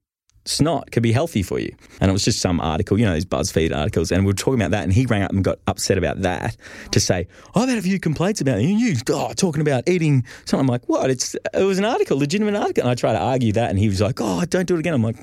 snot 0.49 0.91
could 0.91 1.03
be 1.03 1.11
healthy 1.11 1.43
for 1.43 1.59
you. 1.59 1.73
And 2.01 2.09
it 2.09 2.11
was 2.11 2.25
just 2.25 2.39
some 2.39 2.59
article, 2.59 2.99
you 2.99 3.05
know, 3.05 3.13
these 3.13 3.25
BuzzFeed 3.25 3.75
articles. 3.75 4.11
And 4.11 4.25
we 4.25 4.31
were 4.31 4.35
talking 4.35 4.55
about 4.55 4.71
that. 4.71 4.83
And 4.83 4.91
he 4.91 5.05
rang 5.05 5.21
up 5.21 5.31
and 5.31 5.43
got 5.43 5.59
upset 5.67 5.97
about 5.97 6.21
that 6.21 6.57
to 6.91 6.99
say, 6.99 7.27
I've 7.55 7.69
had 7.69 7.77
a 7.77 7.81
few 7.81 7.99
complaints 7.99 8.41
about 8.41 8.61
you. 8.61 8.69
You 8.69 8.95
oh, 9.11 9.33
talking 9.33 9.61
about 9.61 9.87
eating 9.87 10.25
something. 10.45 10.61
I'm 10.61 10.67
like, 10.67 10.87
what? 10.89 11.09
It's 11.09 11.35
It 11.53 11.63
was 11.63 11.77
an 11.77 11.85
article, 11.85 12.17
legitimate 12.17 12.55
article. 12.55 12.83
And 12.83 12.89
I 12.89 12.95
tried 12.95 13.13
to 13.13 13.19
argue 13.19 13.53
that. 13.53 13.69
And 13.69 13.77
he 13.77 13.87
was 13.87 14.01
like, 14.01 14.19
oh, 14.19 14.43
don't 14.45 14.67
do 14.67 14.75
it 14.75 14.79
again. 14.79 14.93
I'm 14.93 15.03
like, 15.03 15.17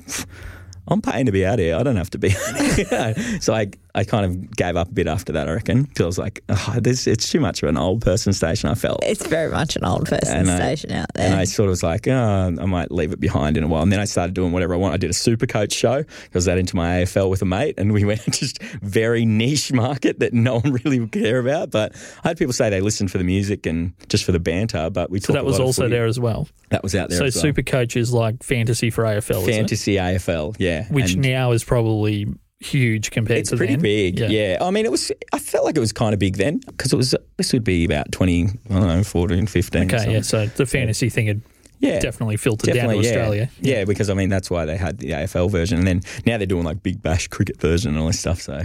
I'm 0.87 1.01
paying 1.01 1.25
to 1.25 1.31
be 1.31 1.45
out 1.45 1.59
here. 1.59 1.75
I 1.75 1.83
don't 1.83 1.97
have 1.97 2.09
to 2.11 2.17
be. 2.17 2.29
so 3.41 3.53
I, 3.53 3.71
I 3.97 4.03
kind 4.03 4.25
of 4.25 4.55
gave 4.55 4.75
up 4.77 4.89
a 4.89 4.93
bit 4.93 5.07
after 5.07 5.33
that, 5.33 5.49
I 5.49 5.53
reckon. 5.53 5.83
Because 5.83 6.01
I 6.03 6.05
was 6.05 6.17
like, 6.19 6.43
oh, 6.49 6.75
this, 6.79 7.07
it's 7.07 7.29
too 7.29 7.39
much 7.39 7.63
of 7.63 7.69
an 7.69 7.77
old 7.77 8.01
person 8.01 8.31
station, 8.31 8.69
I 8.69 8.75
felt. 8.75 8.99
it's 9.03 9.25
very 9.25 9.51
much 9.51 9.75
an 9.75 9.83
old 9.83 10.05
person 10.07 10.37
And 10.37 10.49
I- 10.51 10.55
station 10.57 10.91
out 10.91 11.07
there. 11.15 11.25
And. 11.31 11.35
I 11.35 11.43
sort 11.45 11.67
of 11.67 11.71
was 11.71 11.83
like, 11.83 12.07
oh, 12.07 12.13
I 12.59 12.65
might 12.65 12.91
leave 12.91 13.11
it 13.11 13.19
behind 13.19 13.57
in 13.57 13.63
a 13.63 13.67
while. 13.67 13.81
And 13.81 13.91
then 13.91 13.99
I 13.99 14.05
started 14.05 14.33
doing 14.35 14.51
whatever 14.51 14.73
I 14.73 14.77
want. 14.77 14.93
I 14.93 14.97
did 14.97 15.09
a 15.09 15.13
super 15.13 15.45
coach 15.47 15.73
show. 15.73 16.03
because 16.25 16.45
that 16.45 16.57
into 16.59 16.75
my 16.75 17.01
AFL 17.01 17.29
with 17.29 17.41
a 17.41 17.45
mate, 17.45 17.75
and 17.77 17.91
we 17.91 18.05
went 18.11 18.21
just 18.31 18.61
very 18.81 19.25
niche 19.25 19.73
market 19.73 20.19
that 20.19 20.31
no 20.33 20.59
one 20.59 20.73
really 20.83 20.99
would 20.99 21.11
care 21.11 21.39
about. 21.39 21.71
But 21.71 21.95
I 22.23 22.27
had 22.29 22.37
people 22.37 22.53
say 22.53 22.69
they 22.69 22.81
listened 22.81 23.11
for 23.11 23.17
the 23.17 23.23
music 23.23 23.65
and 23.65 23.93
just 24.09 24.23
for 24.25 24.31
the 24.31 24.39
banter. 24.39 24.89
But 24.91 25.09
we 25.09 25.19
So 25.19 25.33
that 25.33 25.41
a 25.41 25.43
was 25.43 25.57
lot 25.59 25.65
also 25.65 25.89
there 25.89 26.05
as 26.05 26.19
well. 26.19 26.47
That 26.69 26.83
was 26.83 26.93
out 26.95 27.09
there. 27.09 27.17
So 27.17 27.25
as 27.25 27.35
well. 27.35 27.41
Super 27.41 27.63
Coach 27.63 27.95
is 27.97 28.13
like 28.13 28.43
fantasy 28.43 28.89
for 28.91 29.03
AFL, 29.05 29.37
isn't 29.41 29.49
it? 29.49 29.55
fantasy 29.55 29.95
AFL, 29.95 30.55
yeah. 30.59 30.85
which 30.91 31.13
And- 31.13 31.23
now 31.23 31.51
is 31.53 31.63
probably 31.63 32.27
huge 32.59 33.11
compared 33.11 33.39
It's 33.39 33.49
to 33.51 33.57
pretty 33.57 33.73
then. 33.73 33.81
big, 33.81 34.19
yeah. 34.19 34.57
I 34.61 34.71
mean, 34.71 34.85
it 34.85 34.91
was. 34.91 35.11
I 35.33 35.39
felt 35.39 35.65
like 35.65 35.77
it 35.77 35.79
was 35.79 35.93
kind 35.93 36.13
of 36.13 36.19
big 36.19 36.37
then 36.37 36.59
because 36.59 36.93
it 36.93 36.95
was. 36.95 37.15
This 37.37 37.53
would 37.53 37.63
be 37.63 37.85
about 37.85 38.11
twenty. 38.11 38.47
I 38.69 38.73
don't 38.73 38.87
know, 38.87 39.03
14, 39.03 39.47
15. 39.47 39.93
Okay, 39.93 40.13
yeah. 40.13 40.21
So 40.21 40.45
the 40.45 40.65
fantasy 40.65 41.09
thing 41.09 41.27
had 41.27 41.41
yeah. 41.79 41.99
definitely 41.99 42.37
filtered 42.37 42.73
Definitely, 42.73 42.95
down 42.95 43.03
to 43.03 43.09
yeah. 43.09 43.15
Australia. 43.15 43.49
Yeah. 43.59 43.85
because 43.85 44.09
I 44.09 44.13
mean 44.13 44.29
that's 44.29 44.49
why 44.49 44.65
they 44.65 44.77
had 44.77 44.97
the 44.99 45.11
AFL 45.11 45.51
version, 45.51 45.77
and 45.79 45.87
then 45.87 46.01
now 46.25 46.37
they're 46.37 46.47
doing 46.47 46.63
like 46.63 46.83
Big 46.83 47.01
Bash 47.01 47.27
cricket 47.27 47.59
version 47.59 47.91
and 47.91 47.99
all 47.99 48.07
this 48.07 48.19
stuff. 48.19 48.41
So 48.41 48.63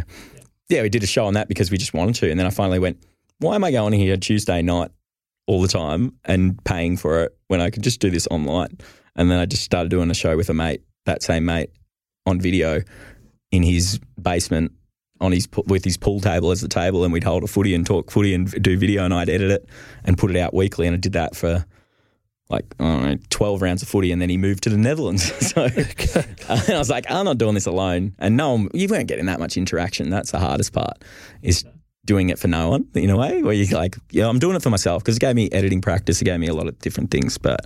yeah, 0.68 0.82
we 0.82 0.88
did 0.88 1.02
a 1.02 1.06
show 1.06 1.26
on 1.26 1.34
that 1.34 1.48
because 1.48 1.70
we 1.70 1.78
just 1.78 1.94
wanted 1.94 2.14
to, 2.16 2.30
and 2.30 2.38
then 2.38 2.46
I 2.46 2.50
finally 2.50 2.78
went, 2.78 3.02
why 3.38 3.54
am 3.54 3.64
I 3.64 3.72
going 3.72 3.92
here 3.92 4.16
Tuesday 4.16 4.62
night 4.62 4.90
all 5.46 5.60
the 5.60 5.68
time 5.68 6.12
and 6.24 6.62
paying 6.64 6.96
for 6.96 7.24
it 7.24 7.36
when 7.48 7.60
I 7.60 7.70
could 7.70 7.82
just 7.82 8.00
do 8.00 8.10
this 8.10 8.26
online. 8.30 8.78
And 9.16 9.30
then 9.30 9.38
I 9.38 9.46
just 9.46 9.62
started 9.62 9.90
doing 9.90 10.10
a 10.10 10.14
show 10.14 10.36
with 10.36 10.48
a 10.48 10.54
mate, 10.54 10.82
that 11.04 11.22
same 11.22 11.44
mate, 11.44 11.70
on 12.24 12.40
video 12.40 12.82
in 13.52 13.62
his 13.62 14.00
basement 14.20 14.72
on 15.20 15.30
his 15.30 15.46
with 15.66 15.84
his 15.84 15.96
pool 15.96 16.20
table 16.20 16.50
as 16.50 16.60
the 16.60 16.68
table, 16.68 17.04
and 17.04 17.12
we'd 17.12 17.22
hold 17.22 17.44
a 17.44 17.46
footy 17.46 17.74
and 17.74 17.86
talk 17.86 18.10
footy 18.10 18.34
and 18.34 18.50
do 18.62 18.76
video, 18.76 19.04
and 19.04 19.14
I'd 19.14 19.28
edit 19.28 19.52
it 19.52 19.68
and 20.04 20.18
put 20.18 20.30
it 20.30 20.36
out 20.36 20.52
weekly, 20.52 20.88
and 20.88 20.94
I 20.94 20.98
did 20.98 21.12
that 21.12 21.36
for 21.36 21.64
like 22.48 22.64
I 22.80 22.84
don't 22.84 23.02
know, 23.04 23.18
twelve 23.30 23.62
rounds 23.62 23.82
of 23.82 23.88
footy, 23.88 24.10
and 24.10 24.20
then 24.20 24.28
he 24.28 24.36
moved 24.36 24.64
to 24.64 24.70
the 24.70 24.76
Netherlands. 24.76 25.22
so 25.52 25.62
and 25.64 26.68
I 26.74 26.78
was 26.78 26.90
like, 26.90 27.08
I'm 27.08 27.24
not 27.24 27.38
doing 27.38 27.54
this 27.54 27.66
alone, 27.66 28.16
and 28.18 28.36
no, 28.36 28.52
one- 28.52 28.68
you 28.74 28.88
weren't 28.88 29.06
getting 29.06 29.26
that 29.26 29.38
much 29.38 29.56
interaction. 29.56 30.10
That's 30.10 30.32
the 30.32 30.40
hardest 30.40 30.72
part 30.72 31.04
is 31.42 31.64
doing 32.04 32.30
it 32.30 32.38
for 32.38 32.48
no 32.48 32.70
one 32.70 32.88
in 32.94 33.10
a 33.10 33.16
way 33.16 33.44
where 33.44 33.52
you're 33.52 33.78
like, 33.78 33.96
yeah, 34.10 34.26
I'm 34.28 34.40
doing 34.40 34.56
it 34.56 34.62
for 34.62 34.70
myself 34.70 35.04
because 35.04 35.18
it 35.18 35.20
gave 35.20 35.36
me 35.36 35.48
editing 35.52 35.80
practice, 35.80 36.20
it 36.20 36.24
gave 36.24 36.40
me 36.40 36.48
a 36.48 36.54
lot 36.54 36.66
of 36.66 36.78
different 36.80 37.10
things, 37.10 37.38
but. 37.38 37.60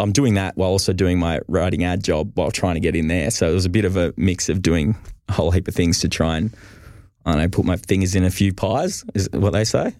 I'm 0.00 0.12
doing 0.12 0.34
that 0.34 0.56
while 0.56 0.70
also 0.70 0.92
doing 0.92 1.18
my 1.18 1.40
writing 1.48 1.84
ad 1.84 2.02
job 2.02 2.32
while 2.34 2.50
trying 2.50 2.74
to 2.74 2.80
get 2.80 2.96
in 2.96 3.08
there. 3.08 3.30
So 3.30 3.50
it 3.50 3.54
was 3.54 3.66
a 3.66 3.70
bit 3.70 3.84
of 3.84 3.96
a 3.96 4.12
mix 4.16 4.48
of 4.48 4.62
doing 4.62 4.96
a 5.28 5.32
whole 5.32 5.50
heap 5.50 5.68
of 5.68 5.74
things 5.74 6.00
to 6.00 6.08
try 6.08 6.36
and 6.38 6.54
I 7.24 7.32
don't 7.32 7.40
know, 7.42 7.48
put 7.48 7.64
my 7.64 7.76
fingers 7.76 8.14
in 8.16 8.24
a 8.24 8.30
few 8.30 8.52
pies, 8.52 9.04
is 9.14 9.28
what 9.32 9.52
they 9.52 9.64
say. 9.64 9.94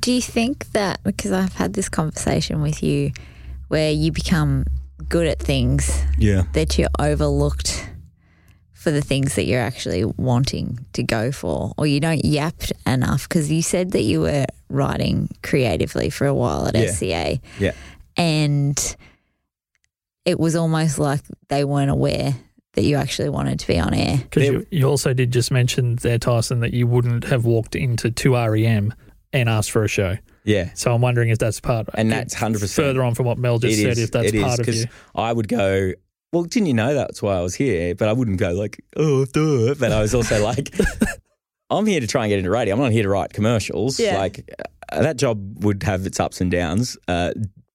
Do 0.00 0.12
you 0.12 0.20
think 0.22 0.70
that 0.72 1.02
because 1.02 1.32
I've 1.32 1.54
had 1.54 1.72
this 1.74 1.88
conversation 1.88 2.62
with 2.62 2.82
you 2.84 3.10
where 3.68 3.90
you 3.90 4.12
become 4.12 4.64
good 5.08 5.26
at 5.26 5.40
things 5.40 6.00
Yeah. 6.18 6.42
that 6.52 6.78
you're 6.78 6.88
overlooked 7.00 7.88
for 8.72 8.90
the 8.92 9.00
things 9.00 9.34
that 9.36 9.44
you're 9.46 9.60
actually 9.60 10.04
wanting 10.04 10.84
to 10.92 11.02
go 11.02 11.32
for 11.32 11.72
or 11.76 11.86
you 11.86 11.98
don't 12.00 12.24
yap 12.24 12.54
enough 12.86 13.28
because 13.28 13.50
you 13.50 13.62
said 13.62 13.92
that 13.92 14.02
you 14.02 14.20
were 14.20 14.44
writing 14.68 15.28
creatively 15.42 16.10
for 16.10 16.26
a 16.26 16.34
while 16.34 16.66
at 16.68 16.74
Yeah. 16.76 16.90
SCA 16.90 17.40
Yeah. 17.58 17.72
and 18.16 18.96
it 20.24 20.38
was 20.38 20.54
almost 20.56 20.98
like 20.98 21.20
they 21.48 21.64
weren't 21.64 21.90
aware 21.90 22.34
that 22.74 22.82
you 22.84 22.96
actually 22.96 23.28
wanted 23.28 23.58
to 23.60 23.66
be 23.66 23.78
on 23.78 23.92
air. 23.92 24.16
Because 24.18 24.44
you, 24.44 24.66
you 24.70 24.86
also 24.88 25.12
did 25.12 25.30
just 25.30 25.50
mention 25.50 25.96
there, 25.96 26.18
Tyson, 26.18 26.60
that 26.60 26.72
you 26.72 26.86
wouldn't 26.86 27.24
have 27.24 27.44
walked 27.44 27.74
into 27.74 28.10
2REM 28.10 28.92
and 29.32 29.48
asked 29.48 29.70
for 29.70 29.84
a 29.84 29.88
show. 29.88 30.16
Yeah. 30.44 30.70
So 30.74 30.94
I'm 30.94 31.00
wondering 31.02 31.28
if 31.28 31.38
that's 31.38 31.60
part 31.60 31.88
of 31.88 31.94
And 31.98 32.10
that's 32.10 32.34
100%. 32.34 32.74
further 32.74 33.02
on 33.02 33.14
from 33.14 33.26
what 33.26 33.38
Mel 33.38 33.58
just 33.58 33.78
It 33.78 33.82
said, 33.82 33.92
is- 33.92 33.98
if 33.98 34.10
that's 34.12 34.28
it 34.28 34.34
is, 34.34 34.42
part 34.42 34.60
of 34.60 34.74
you. 34.74 34.84
I 35.14 35.32
would 35.32 35.48
go, 35.48 35.92
well, 36.32 36.44
didn't 36.44 36.66
you 36.66 36.74
know 36.74 36.94
that's 36.94 37.20
why 37.22 37.36
I 37.36 37.40
was 37.42 37.54
here? 37.54 37.94
But 37.94 38.08
I 38.08 38.12
wouldn't 38.14 38.38
go 38.38 38.52
like, 38.52 38.82
oh, 38.96 39.24
do 39.26 39.68
it. 39.70 39.78
But 39.78 39.92
I 39.92 40.00
was 40.00 40.14
also 40.14 40.42
like, 40.42 40.74
I'm 41.70 41.86
here 41.86 42.00
to 42.00 42.06
try 42.06 42.24
and 42.24 42.30
get 42.30 42.38
into 42.38 42.50
radio. 42.50 42.74
I'm 42.74 42.80
not 42.80 42.92
here 42.92 43.02
to 43.02 43.08
write 43.08 43.32
commercials. 43.34 44.00
Yeah. 44.00 44.18
Like 44.18 44.50
uh, 44.90 45.02
that 45.02 45.16
job 45.18 45.62
would 45.64 45.82
have 45.82 46.06
its 46.06 46.18
ups 46.20 46.40
and 46.40 46.50
downs. 46.50 46.96
Uh, 47.06 47.32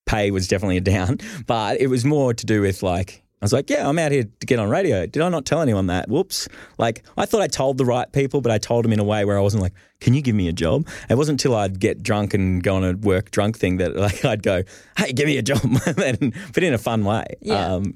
pay 0.08 0.32
was 0.32 0.48
definitely 0.48 0.78
a 0.78 0.82
down, 0.82 1.20
but 1.46 1.80
it 1.80 1.88
was 1.88 2.04
more 2.04 2.34
to 2.34 2.46
do 2.46 2.62
with 2.62 2.82
like, 2.82 3.24
I 3.39 3.46
was 3.46 3.54
like, 3.54 3.70
yeah, 3.70 3.88
I'm 3.88 4.00
out 4.00 4.12
here 4.12 4.24
to 4.24 4.48
get 4.48 4.58
on 4.58 4.67
radio. 4.67 5.06
Did 5.06 5.22
I 5.22 5.30
not 5.30 5.46
tell 5.46 5.62
anyone 5.62 5.88
that? 5.88 6.10
Whoops. 6.10 6.48
Like, 6.80 7.04
I 7.17 7.28
thought 7.28 7.41
I 7.41 7.48
told 7.48 7.78
the 7.78 7.86
right 7.86 8.12
people, 8.12 8.41
but 8.41 8.52
I 8.52 8.58
told 8.58 8.84
them 8.84 8.91
in 8.91 9.00
a 9.00 9.04
way 9.04 9.26
where 9.26 9.38
I 9.38 9.41
wasn't 9.41 9.62
like, 9.62 9.74
can 10.00 10.15
you 10.15 10.24
give 10.24 10.34
me 10.34 10.48
a 10.48 10.54
job? 10.54 10.88
It 11.08 11.15
wasn't 11.15 11.39
until 11.39 11.56
I'd 11.56 11.80
get 11.80 12.02
drunk 12.02 12.34
and 12.34 12.63
go 12.63 12.78
on 12.78 12.84
a 12.84 12.93
work 12.93 13.30
drunk 13.30 13.56
thing 13.60 13.78
that 13.78 13.96
like 13.96 14.26
I'd 14.26 14.41
go, 14.41 14.63
hey, 14.98 15.13
give 15.13 15.28
me 15.28 15.38
a 15.38 15.43
job, 15.43 15.62
and, 15.98 16.34
but 16.54 16.63
in 16.63 16.74
a 16.74 16.80
fun 16.80 17.06
way. 17.06 17.26
Yeah. 17.41 17.76
Um, 17.76 17.96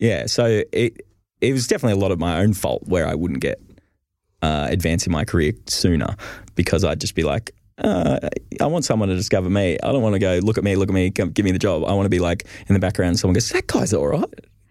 yeah. 0.00 0.26
So 0.26 0.64
it 0.72 1.06
it 1.40 1.52
was 1.52 1.66
definitely 1.66 1.98
a 1.98 2.02
lot 2.02 2.10
of 2.10 2.18
my 2.18 2.40
own 2.40 2.52
fault 2.52 2.82
where 2.86 3.06
I 3.06 3.14
wouldn't 3.14 3.40
get 3.40 3.60
uh, 4.42 4.66
advance 4.70 5.06
in 5.06 5.12
my 5.12 5.24
career 5.24 5.52
sooner 5.66 6.16
because 6.54 6.84
I'd 6.84 7.00
just 7.00 7.14
be 7.14 7.22
like, 7.22 7.52
uh, 7.80 8.18
I 8.60 8.66
want 8.66 8.84
someone 8.84 9.08
to 9.08 9.16
discover 9.16 9.48
me. 9.50 9.78
I 9.82 9.92
don't 9.92 10.02
want 10.02 10.14
to 10.14 10.18
go, 10.18 10.38
look 10.42 10.58
at 10.58 10.64
me, 10.64 10.76
look 10.76 10.88
at 10.88 10.94
me, 10.94 11.10
come, 11.10 11.30
give 11.30 11.44
me 11.44 11.52
the 11.52 11.58
job. 11.58 11.84
I 11.84 11.92
want 11.92 12.06
to 12.06 12.10
be 12.10 12.18
like 12.18 12.46
in 12.68 12.74
the 12.74 12.80
background, 12.80 13.18
someone 13.18 13.34
goes, 13.34 13.48
that 13.50 13.66
guy's 13.66 13.92
all 13.94 14.06
right. 14.08 14.24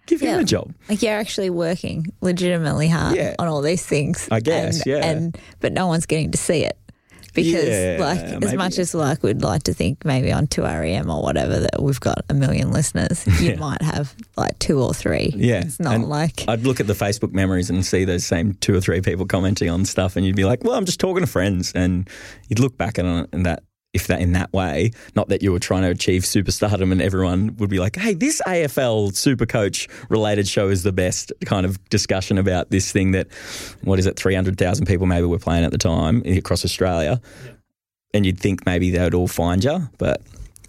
Give 0.06 0.22
him 0.22 0.39
a 0.39 0.43
job. 0.43 0.74
Like 0.89 1.04
you're 1.04 1.13
actually 1.19 1.52
working 1.52 2.08
legitimately 2.22 2.88
hard 2.88 3.15
Yeah. 3.15 3.36
on 3.38 3.48
all 3.48 3.62
these 3.62 3.86
things. 3.86 4.28
I 4.32 4.39
guess, 4.39 4.78
and, 4.78 4.86
yeah. 4.88 5.06
And 5.06 5.38
but 5.60 5.72
no 5.72 5.86
one's 5.86 6.08
getting 6.08 6.32
to 6.32 6.38
see 6.38 6.63
it. 6.65 6.78
Because 7.34 7.65
Yeah, 7.68 7.98
like 8.00 8.44
as 8.44 8.54
much 8.56 8.78
as 8.80 8.94
like 8.94 9.24
we'd 9.24 9.42
like 9.42 9.63
to 9.63 9.74
think 9.74 10.04
maybe 10.06 10.32
on 10.32 10.48
two 10.48 10.63
REM 10.63 11.10
or 11.10 11.22
whatever 11.22 11.60
that 11.60 11.82
we've 11.82 12.00
got 12.00 12.26
a 12.30 12.34
million 12.34 12.72
listeners, 12.72 13.26
you 13.42 13.52
Yeah. 13.52 13.56
might 13.60 13.82
have 13.82 14.15
like 14.38 14.58
two 14.60 14.82
or 14.82 14.94
three. 14.94 15.34
Yeah. 15.36 15.62
It's 15.62 15.80
not 15.80 15.96
And 15.96 16.06
like 16.10 16.46
I'd 16.48 16.63
look 16.63 16.80
at 16.80 16.88
the 16.88 16.94
Facebook 16.94 17.32
memories 17.34 17.70
and 17.70 17.86
see 17.86 18.06
those 18.06 18.26
same 18.26 18.54
two 18.56 18.76
or 18.76 18.82
three 18.82 19.02
people 19.02 19.26
commenting 19.26 19.70
on 19.70 19.86
stuff, 19.86 20.15
and 20.15 20.26
you'd 20.26 20.36
be 20.36 20.46
like, 20.46 20.63
"Well, 20.63 20.74
I'm 20.76 20.86
just 20.86 21.00
talking 21.00 21.22
to 21.22 21.28
friends," 21.32 21.72
and 21.74 22.10
you'd 22.48 22.60
look 22.60 22.78
back 22.78 22.98
at 23.00 23.06
it 23.06 23.30
in 23.34 23.44
that 23.44 23.63
if 23.93 24.08
that 24.08 24.21
in 24.21 24.34
that 24.34 24.54
way, 24.54 24.91
not 25.15 25.30
that 25.30 25.41
you 25.41 25.52
were 25.52 25.60
trying 25.60 25.82
to 25.82 25.89
achieve 25.89 26.23
superstardom, 26.23 26.91
and 26.91 27.02
everyone 27.02 27.56
would 27.58 27.69
be 27.69 27.80
like, 27.80 27.95
"Hey, 27.95 28.13
this 28.13 28.41
AFL 28.45 29.15
Super 29.15 29.45
Coach 29.45 29.88
related 30.10 30.47
show 30.47 30.69
is 30.69 30.84
the 30.84 30.91
best." 30.91 31.34
Kind 31.45 31.65
of 31.65 31.84
discussion 31.89 32.38
about 32.38 32.69
this 32.69 32.91
thing 32.91 33.12
that 33.12 33.28
what 33.82 33.97
is 33.97 34.06
it, 34.06 34.15
three 34.15 34.36
hundred 34.36 34.58
thousand 34.58 34.86
people 34.86 35.08
maybe 35.08 35.25
were 35.25 35.39
playing 35.39 35.65
at 35.65 35.71
the 35.71 35.78
time 35.78 36.21
across 36.25 36.63
Australia, 36.63 37.19
and 38.13 38.25
you'd 38.25 38.39
think 38.39 38.65
maybe 38.65 38.91
they 38.91 39.04
would 39.04 39.15
all 39.15 39.28
find 39.28 39.63
you, 39.63 39.89
but. 39.97 40.21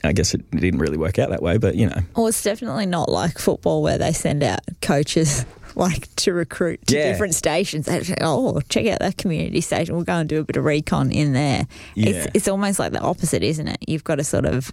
I 0.02 0.14
guess 0.14 0.32
it 0.32 0.50
didn't 0.52 0.80
really 0.80 0.96
work 0.96 1.18
out 1.18 1.28
that 1.28 1.42
way, 1.42 1.58
but 1.58 1.74
you 1.74 1.86
know, 1.86 2.00
Well, 2.16 2.26
it's 2.28 2.42
definitely 2.42 2.86
not 2.86 3.10
like 3.10 3.38
football 3.38 3.82
where 3.82 3.98
they 3.98 4.14
send 4.14 4.42
out 4.42 4.60
coaches 4.80 5.44
like 5.76 6.14
to 6.16 6.32
recruit 6.32 6.86
to 6.88 6.96
Yeah. 6.96 7.10
different 7.12 7.34
stations. 7.34 7.86
They 7.86 8.02
say, 8.02 8.16
oh, 8.20 8.60
check 8.68 8.86
out 8.86 8.98
that 9.00 9.16
community 9.16 9.60
station. 9.60 9.94
We'll 9.94 10.04
go 10.04 10.14
and 10.14 10.28
do 10.28 10.40
a 10.40 10.44
bit 10.44 10.56
of 10.56 10.64
recon 10.64 11.10
in 11.12 11.32
there. 11.32 11.66
Yeah. 11.94 12.10
It's, 12.10 12.26
it's 12.34 12.48
almost 12.48 12.78
like 12.78 12.92
the 12.92 13.00
opposite, 13.00 13.42
isn't 13.42 13.68
it? 13.68 13.78
You've 13.86 14.04
got 14.04 14.16
to 14.16 14.24
sort 14.24 14.44
of 14.46 14.72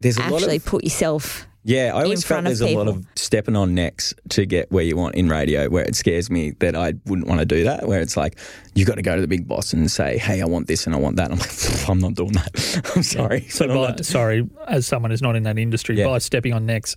there's 0.00 0.16
a 0.16 0.20
lot 0.22 0.34
actually 0.42 0.56
of 0.56 0.64
put 0.64 0.84
yourself. 0.84 1.46
Yeah, 1.64 1.90
I 1.94 2.04
always 2.04 2.24
felt 2.24 2.44
there's 2.44 2.62
a 2.62 2.74
lot 2.74 2.88
of 2.88 3.04
stepping 3.16 3.54
on 3.54 3.74
necks 3.74 4.14
to 4.30 4.46
get 4.46 4.70
where 4.72 4.84
you 4.84 4.96
want 4.96 5.16
in 5.16 5.28
radio, 5.28 5.68
where 5.68 5.84
it 5.84 5.96
scares 5.96 6.30
me 6.30 6.52
that 6.60 6.74
I 6.74 6.94
wouldn't 7.04 7.26
want 7.28 7.40
to 7.40 7.44
do 7.44 7.64
that. 7.64 7.86
Where 7.86 8.00
it's 8.00 8.16
like 8.16 8.38
you've 8.74 8.86
got 8.88 8.94
to 8.94 9.02
go 9.02 9.16
to 9.16 9.20
the 9.20 9.26
big 9.28 9.46
boss 9.46 9.74
and 9.74 9.90
say, 9.90 10.16
"Hey, 10.16 10.40
I 10.40 10.46
want 10.46 10.66
this 10.66 10.86
and 10.86 10.94
I 10.94 10.98
want 10.98 11.16
that." 11.16 11.30
I'm 11.30 11.38
like, 11.38 11.50
I'm 11.90 11.98
not 11.98 12.14
doing 12.14 12.32
that. 12.32 12.92
I'm 12.96 13.02
sorry. 13.02 13.42
So, 13.50 13.66
by, 13.68 13.96
sorry, 14.02 14.48
as 14.66 14.86
someone 14.86 15.10
who's 15.10 15.20
not 15.20 15.36
in 15.36 15.42
that 15.42 15.58
industry, 15.58 15.98
Yeah. 15.98 16.06
by 16.06 16.18
stepping 16.18 16.54
on 16.54 16.64
necks, 16.64 16.96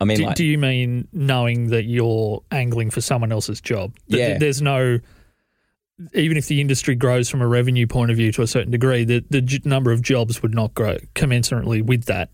I 0.00 0.04
mean, 0.04 0.18
do, 0.18 0.24
like, 0.26 0.36
do 0.36 0.44
you 0.44 0.58
mean 0.58 1.08
knowing 1.12 1.68
that 1.68 1.84
you're 1.84 2.42
angling 2.50 2.90
for 2.90 3.00
someone 3.00 3.30
else's 3.32 3.60
job? 3.60 3.94
That 4.08 4.18
Yeah. 4.18 4.38
There's 4.38 4.60
no, 4.60 4.98
even 6.12 6.36
if 6.36 6.48
the 6.48 6.60
industry 6.60 6.94
grows 6.96 7.28
from 7.30 7.40
a 7.40 7.46
revenue 7.46 7.86
point 7.86 8.10
of 8.10 8.16
view 8.16 8.32
to 8.32 8.42
a 8.42 8.46
certain 8.46 8.72
degree, 8.72 9.04
the, 9.04 9.24
the 9.30 9.60
number 9.64 9.92
of 9.92 10.02
jobs 10.02 10.42
would 10.42 10.54
not 10.54 10.74
grow 10.74 10.96
commensurately 11.14 11.82
with 11.82 12.04
that. 12.06 12.30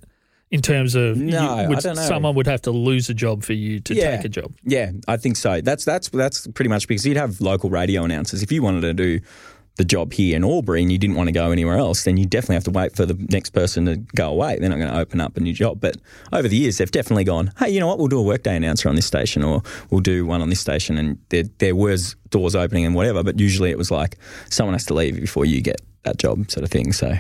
In 0.51 0.62
terms 0.62 0.96
of, 0.96 1.16
you- 1.18 1.27
No, 1.31 1.49
I 1.49 1.68
would, 1.68 1.79
don't 1.79 1.94
know. 1.94 2.03
someone 2.03 2.35
would 2.35 2.46
have 2.49 2.62
to 2.62 2.73
lose 2.73 3.09
a 3.09 3.14
job 3.14 3.44
for 3.44 3.53
you 3.53 3.79
to 3.81 3.94
Yeah. 3.94 4.16
take 4.16 4.25
a 4.25 4.29
job. 4.29 4.53
Yeah, 4.64 4.90
I 5.07 5.16
think 5.16 5.37
so. 5.37 5.61
That's 5.61 5.85
that's 5.85 6.09
that's 6.09 6.49
pretty 6.49 6.68
much 6.70 6.88
because 6.88 7.07
you'd 7.07 7.16
have 7.18 7.40
local 7.40 7.70
radio 7.70 8.03
announcers. 8.03 8.42
If 8.42 8.51
you 8.51 8.61
wanted 8.61 8.81
to 8.81 8.92
do 8.94 9.20
the 9.76 9.85
job 9.85 10.12
here 10.12 10.37
in 10.37 10.44
Albury 10.44 10.83
and 10.83 10.92
you 10.92 10.98
didn't 10.98 11.16
want 11.16 11.28
to 11.28 11.33
go 11.33 11.50
anywhere 11.50 11.76
else, 11.76 12.04
then 12.04 12.16
you 12.16 12.26
definitely 12.26 12.56
have 12.56 12.64
to 12.64 12.70
wait 12.70 12.94
for 12.94 13.06
the 13.06 13.14
next 13.30 13.50
person 13.50 13.87
to 13.87 13.96
go 14.14 14.30
away. 14.30 14.59
They're 14.59 14.68
not 14.68 14.78
going 14.78 14.90
to 14.90 14.98
open 14.98 15.20
up 15.20 15.37
a 15.37 15.40
new 15.40 15.52
job. 15.52 15.80
But 15.80 15.96
over 16.33 16.48
the 16.48 16.56
years, 16.56 16.78
they've 16.78 16.90
definitely 16.90 17.24
gone, 17.24 17.52
hey, 17.59 17.70
you 17.70 17.80
know 17.80 17.87
what? 17.87 17.98
We'll 17.98 18.09
do 18.09 18.18
a 18.18 18.22
workday 18.22 18.56
announcer 18.56 18.88
on 18.88 18.94
this 18.94 19.06
station, 19.06 19.42
or 19.42 19.62
we'll 19.90 20.00
do 20.00 20.26
one 20.26 20.42
on 20.42 20.50
this 20.50 20.61
station. 20.61 20.98
And 20.98 21.18
there 21.30 21.44
there 21.59 21.74
was 21.74 22.16
doors 22.28 22.54
opening 22.54 22.85
and 22.85 22.94
whatever. 22.94 23.22
But 23.22 23.40
usually 23.40 23.70
it 23.70 23.78
was 23.78 23.90
like 23.90 24.18
someone 24.50 24.74
has 24.74 24.87
to 24.87 24.94
leave 24.94 25.18
before 25.20 25.44
you 25.44 25.61
get 25.62 25.80
that 26.02 26.18
job, 26.18 26.50
sort 26.50 26.64
of 26.64 26.70
thing. 26.70 26.92
So 26.92 27.18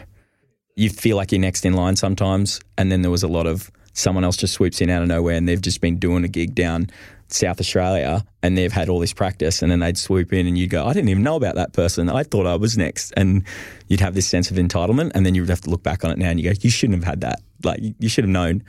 you 0.76 0.90
feel 0.90 1.16
like 1.16 1.32
you're 1.32 1.40
next 1.40 1.64
in 1.64 1.74
line 1.74 1.96
sometimes. 1.96 2.60
And 2.76 2.90
then 2.90 3.02
there 3.02 3.10
was 3.10 3.22
a 3.22 3.28
lot 3.28 3.46
of 3.46 3.70
someone 3.92 4.24
else 4.24 4.36
just 4.36 4.54
swoops 4.54 4.80
in 4.80 4.90
out 4.90 5.02
of 5.02 5.08
nowhere 5.08 5.34
and 5.34 5.48
they've 5.48 5.60
just 5.60 5.80
been 5.80 5.98
doing 5.98 6.24
a 6.24 6.28
gig 6.28 6.54
down 6.54 6.88
South 7.32 7.60
Australia 7.60 8.24
and 8.42 8.56
they've 8.56 8.72
had 8.72 8.88
all 8.88 8.98
this 8.98 9.12
practice 9.12 9.62
and 9.62 9.70
then 9.70 9.80
they'd 9.80 9.98
swoop 9.98 10.32
in 10.32 10.46
and 10.46 10.56
you'd 10.56 10.70
go, 10.70 10.84
I 10.84 10.92
didn't 10.92 11.08
even 11.08 11.22
know 11.22 11.36
about 11.36 11.54
that 11.56 11.72
person. 11.72 12.08
I 12.08 12.22
thought 12.22 12.46
I 12.46 12.56
was 12.56 12.76
next. 12.76 13.12
And 13.16 13.44
you'd 13.88 14.00
have 14.00 14.14
this 14.14 14.26
sense 14.26 14.50
of 14.50 14.56
entitlement 14.56 15.12
and 15.14 15.24
then 15.24 15.34
you'd 15.34 15.48
have 15.48 15.60
to 15.62 15.70
look 15.70 15.82
back 15.82 16.04
on 16.04 16.10
it 16.10 16.18
now 16.18 16.30
and 16.30 16.40
you 16.40 16.50
go, 16.50 16.58
you 16.60 16.70
shouldn't 16.70 17.02
have 17.02 17.08
had 17.08 17.20
that. 17.22 17.40
Like 17.62 17.80
you, 17.98 18.08
should 18.08 18.24
have 18.24 18.30
known 18.30 18.62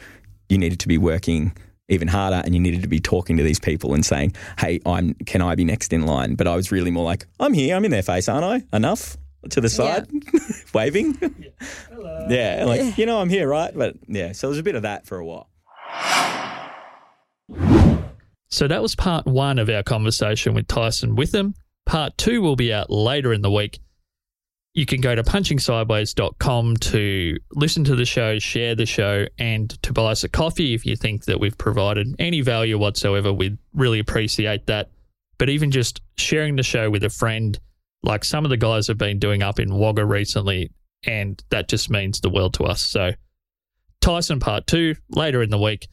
you 0.49 0.57
needed 0.57 0.79
to 0.81 0.87
be 0.87 0.97
working 0.97 1.55
even 1.89 2.07
harder 2.07 2.41
and 2.43 2.53
you 2.53 2.61
needed 2.61 2.81
to 2.81 2.87
be 2.87 2.99
talking 2.99 3.37
to 3.37 3.43
these 3.43 3.59
people 3.59 3.93
and 3.93 4.05
saying, 4.05 4.33
Hey, 4.57 4.79
I'm 4.85 5.13
can 5.25 5.41
I 5.41 5.55
be 5.55 5.65
next 5.65 5.93
in 5.93 6.05
line? 6.05 6.35
But 6.35 6.47
I 6.47 6.55
was 6.55 6.71
really 6.71 6.91
more 6.91 7.03
like, 7.03 7.27
I'm 7.39 7.53
here, 7.53 7.75
I'm 7.75 7.85
in 7.85 7.91
their 7.91 8.03
face, 8.03 8.29
aren't 8.29 8.45
I? 8.45 8.75
Enough? 8.75 9.17
To 9.49 9.59
the 9.59 9.69
side, 9.69 10.07
waving. 10.73 11.17
Yeah, 12.29 12.63
like 12.67 12.95
you 12.97 13.07
know, 13.07 13.19
I'm 13.19 13.29
here, 13.29 13.47
right? 13.47 13.75
But 13.75 13.95
yeah, 14.07 14.33
so 14.33 14.47
there's 14.47 14.59
a 14.59 14.63
bit 14.63 14.75
of 14.75 14.83
that 14.83 15.07
for 15.07 15.17
a 15.17 15.25
while. 15.25 15.49
So 18.51 18.67
that 18.67 18.81
was 18.81 18.95
part 18.95 19.25
one 19.25 19.59
of 19.59 19.69
our 19.69 19.83
conversation 19.83 20.53
with 20.53 20.67
Tyson 20.67 21.15
Witham. 21.15 21.53
Part 21.85 22.17
two 22.17 22.41
will 22.41 22.57
be 22.57 22.73
out 22.73 22.89
later 22.89 23.33
in 23.33 23.41
the 23.41 23.51
week. 23.51 23.79
You 24.73 24.85
can 24.85 25.01
go 25.01 25.15
to 25.15 25.23
punchingsideways.com 25.23 26.77
to 26.77 27.37
listen 27.53 27.83
to 27.85 27.95
the 27.95 28.05
show, 28.05 28.39
share 28.39 28.75
the 28.75 28.85
show, 28.85 29.25
and 29.37 29.69
to 29.83 29.91
buy 29.91 30.11
us 30.11 30.23
a 30.23 30.29
coffee 30.29 30.73
if 30.73 30.85
you 30.85 30.95
think 30.95 31.25
that 31.25 31.39
we've 31.39 31.57
provided 31.57 32.15
any 32.19 32.41
value 32.41 32.77
whatsoever. 32.77 33.33
We'd 33.33 33.57
really 33.73 33.99
appreciate 33.99 34.67
that. 34.67 34.89
But 35.37 35.49
even 35.49 35.71
just 35.71 36.01
sharing 36.17 36.55
the 36.55 36.63
show 36.63 36.89
with 36.89 37.03
a 37.03 37.09
friend, 37.09 37.59
like 38.03 38.23
some 38.23 38.45
of 38.45 38.49
the 38.49 38.57
guys 38.57 38.87
have 38.87 38.97
been 38.97 39.19
doing 39.19 39.43
up 39.43 39.59
in 39.59 39.75
Wagga 39.75 40.05
recently, 40.05 40.71
and 41.03 41.41
that 41.49 41.67
just 41.67 41.89
means 41.89 42.21
the 42.21 42.29
world 42.29 42.53
to 42.55 42.63
us. 42.63 42.81
So, 42.81 43.11
Tyson 44.01 44.39
part 44.39 44.67
two 44.67 44.95
later 45.09 45.41
in 45.41 45.49
the 45.49 45.59
week. 45.59 45.87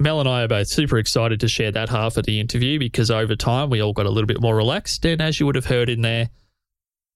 Mel 0.00 0.18
and 0.18 0.28
I 0.28 0.42
are 0.42 0.48
both 0.48 0.66
super 0.66 0.96
excited 0.96 1.40
to 1.40 1.48
share 1.48 1.70
that 1.72 1.90
half 1.90 2.16
of 2.16 2.24
the 2.24 2.40
interview 2.40 2.78
because 2.78 3.10
over 3.10 3.36
time 3.36 3.68
we 3.68 3.82
all 3.82 3.92
got 3.92 4.06
a 4.06 4.10
little 4.10 4.26
bit 4.26 4.40
more 4.40 4.56
relaxed. 4.56 5.04
And 5.04 5.20
as 5.20 5.38
you 5.38 5.44
would 5.44 5.56
have 5.56 5.66
heard 5.66 5.90
in 5.90 6.00
there, 6.00 6.30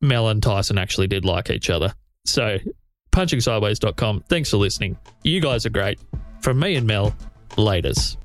Mel 0.02 0.28
and 0.28 0.42
Tyson 0.42 0.76
actually 0.76 1.06
did 1.06 1.24
like 1.24 1.48
each 1.48 1.70
other. 1.70 1.94
So, 2.26 2.58
punchingsideways.com. 3.10 4.24
Thanks 4.28 4.50
for 4.50 4.58
listening. 4.58 4.98
You 5.22 5.40
guys 5.40 5.64
are 5.64 5.70
great. 5.70 5.98
From 6.40 6.60
me 6.60 6.76
and 6.76 6.86
Mel, 6.86 7.16
laters. 7.52 8.18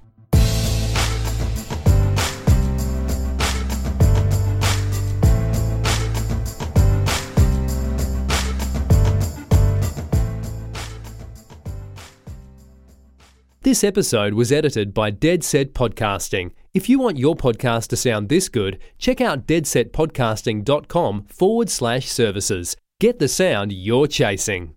This 13.69 13.83
episode 13.83 14.33
was 14.33 14.51
edited 14.51 14.95
by 14.95 15.11
Dead 15.11 15.43
Set 15.43 15.75
Podcasting. 15.75 16.53
If 16.73 16.89
you 16.89 16.97
want 16.97 17.19
your 17.19 17.35
podcast 17.35 17.89
to 17.89 17.95
sound 17.95 18.27
this 18.27 18.49
good, 18.49 18.79
check 18.97 19.21
out 19.21 19.45
deadsetpodcasting.com 19.45 21.25
forward 21.25 21.69
slash 21.69 22.07
services. 22.09 22.75
Get 22.99 23.19
the 23.19 23.27
sound 23.27 23.71
you're 23.71 24.07
chasing. 24.07 24.73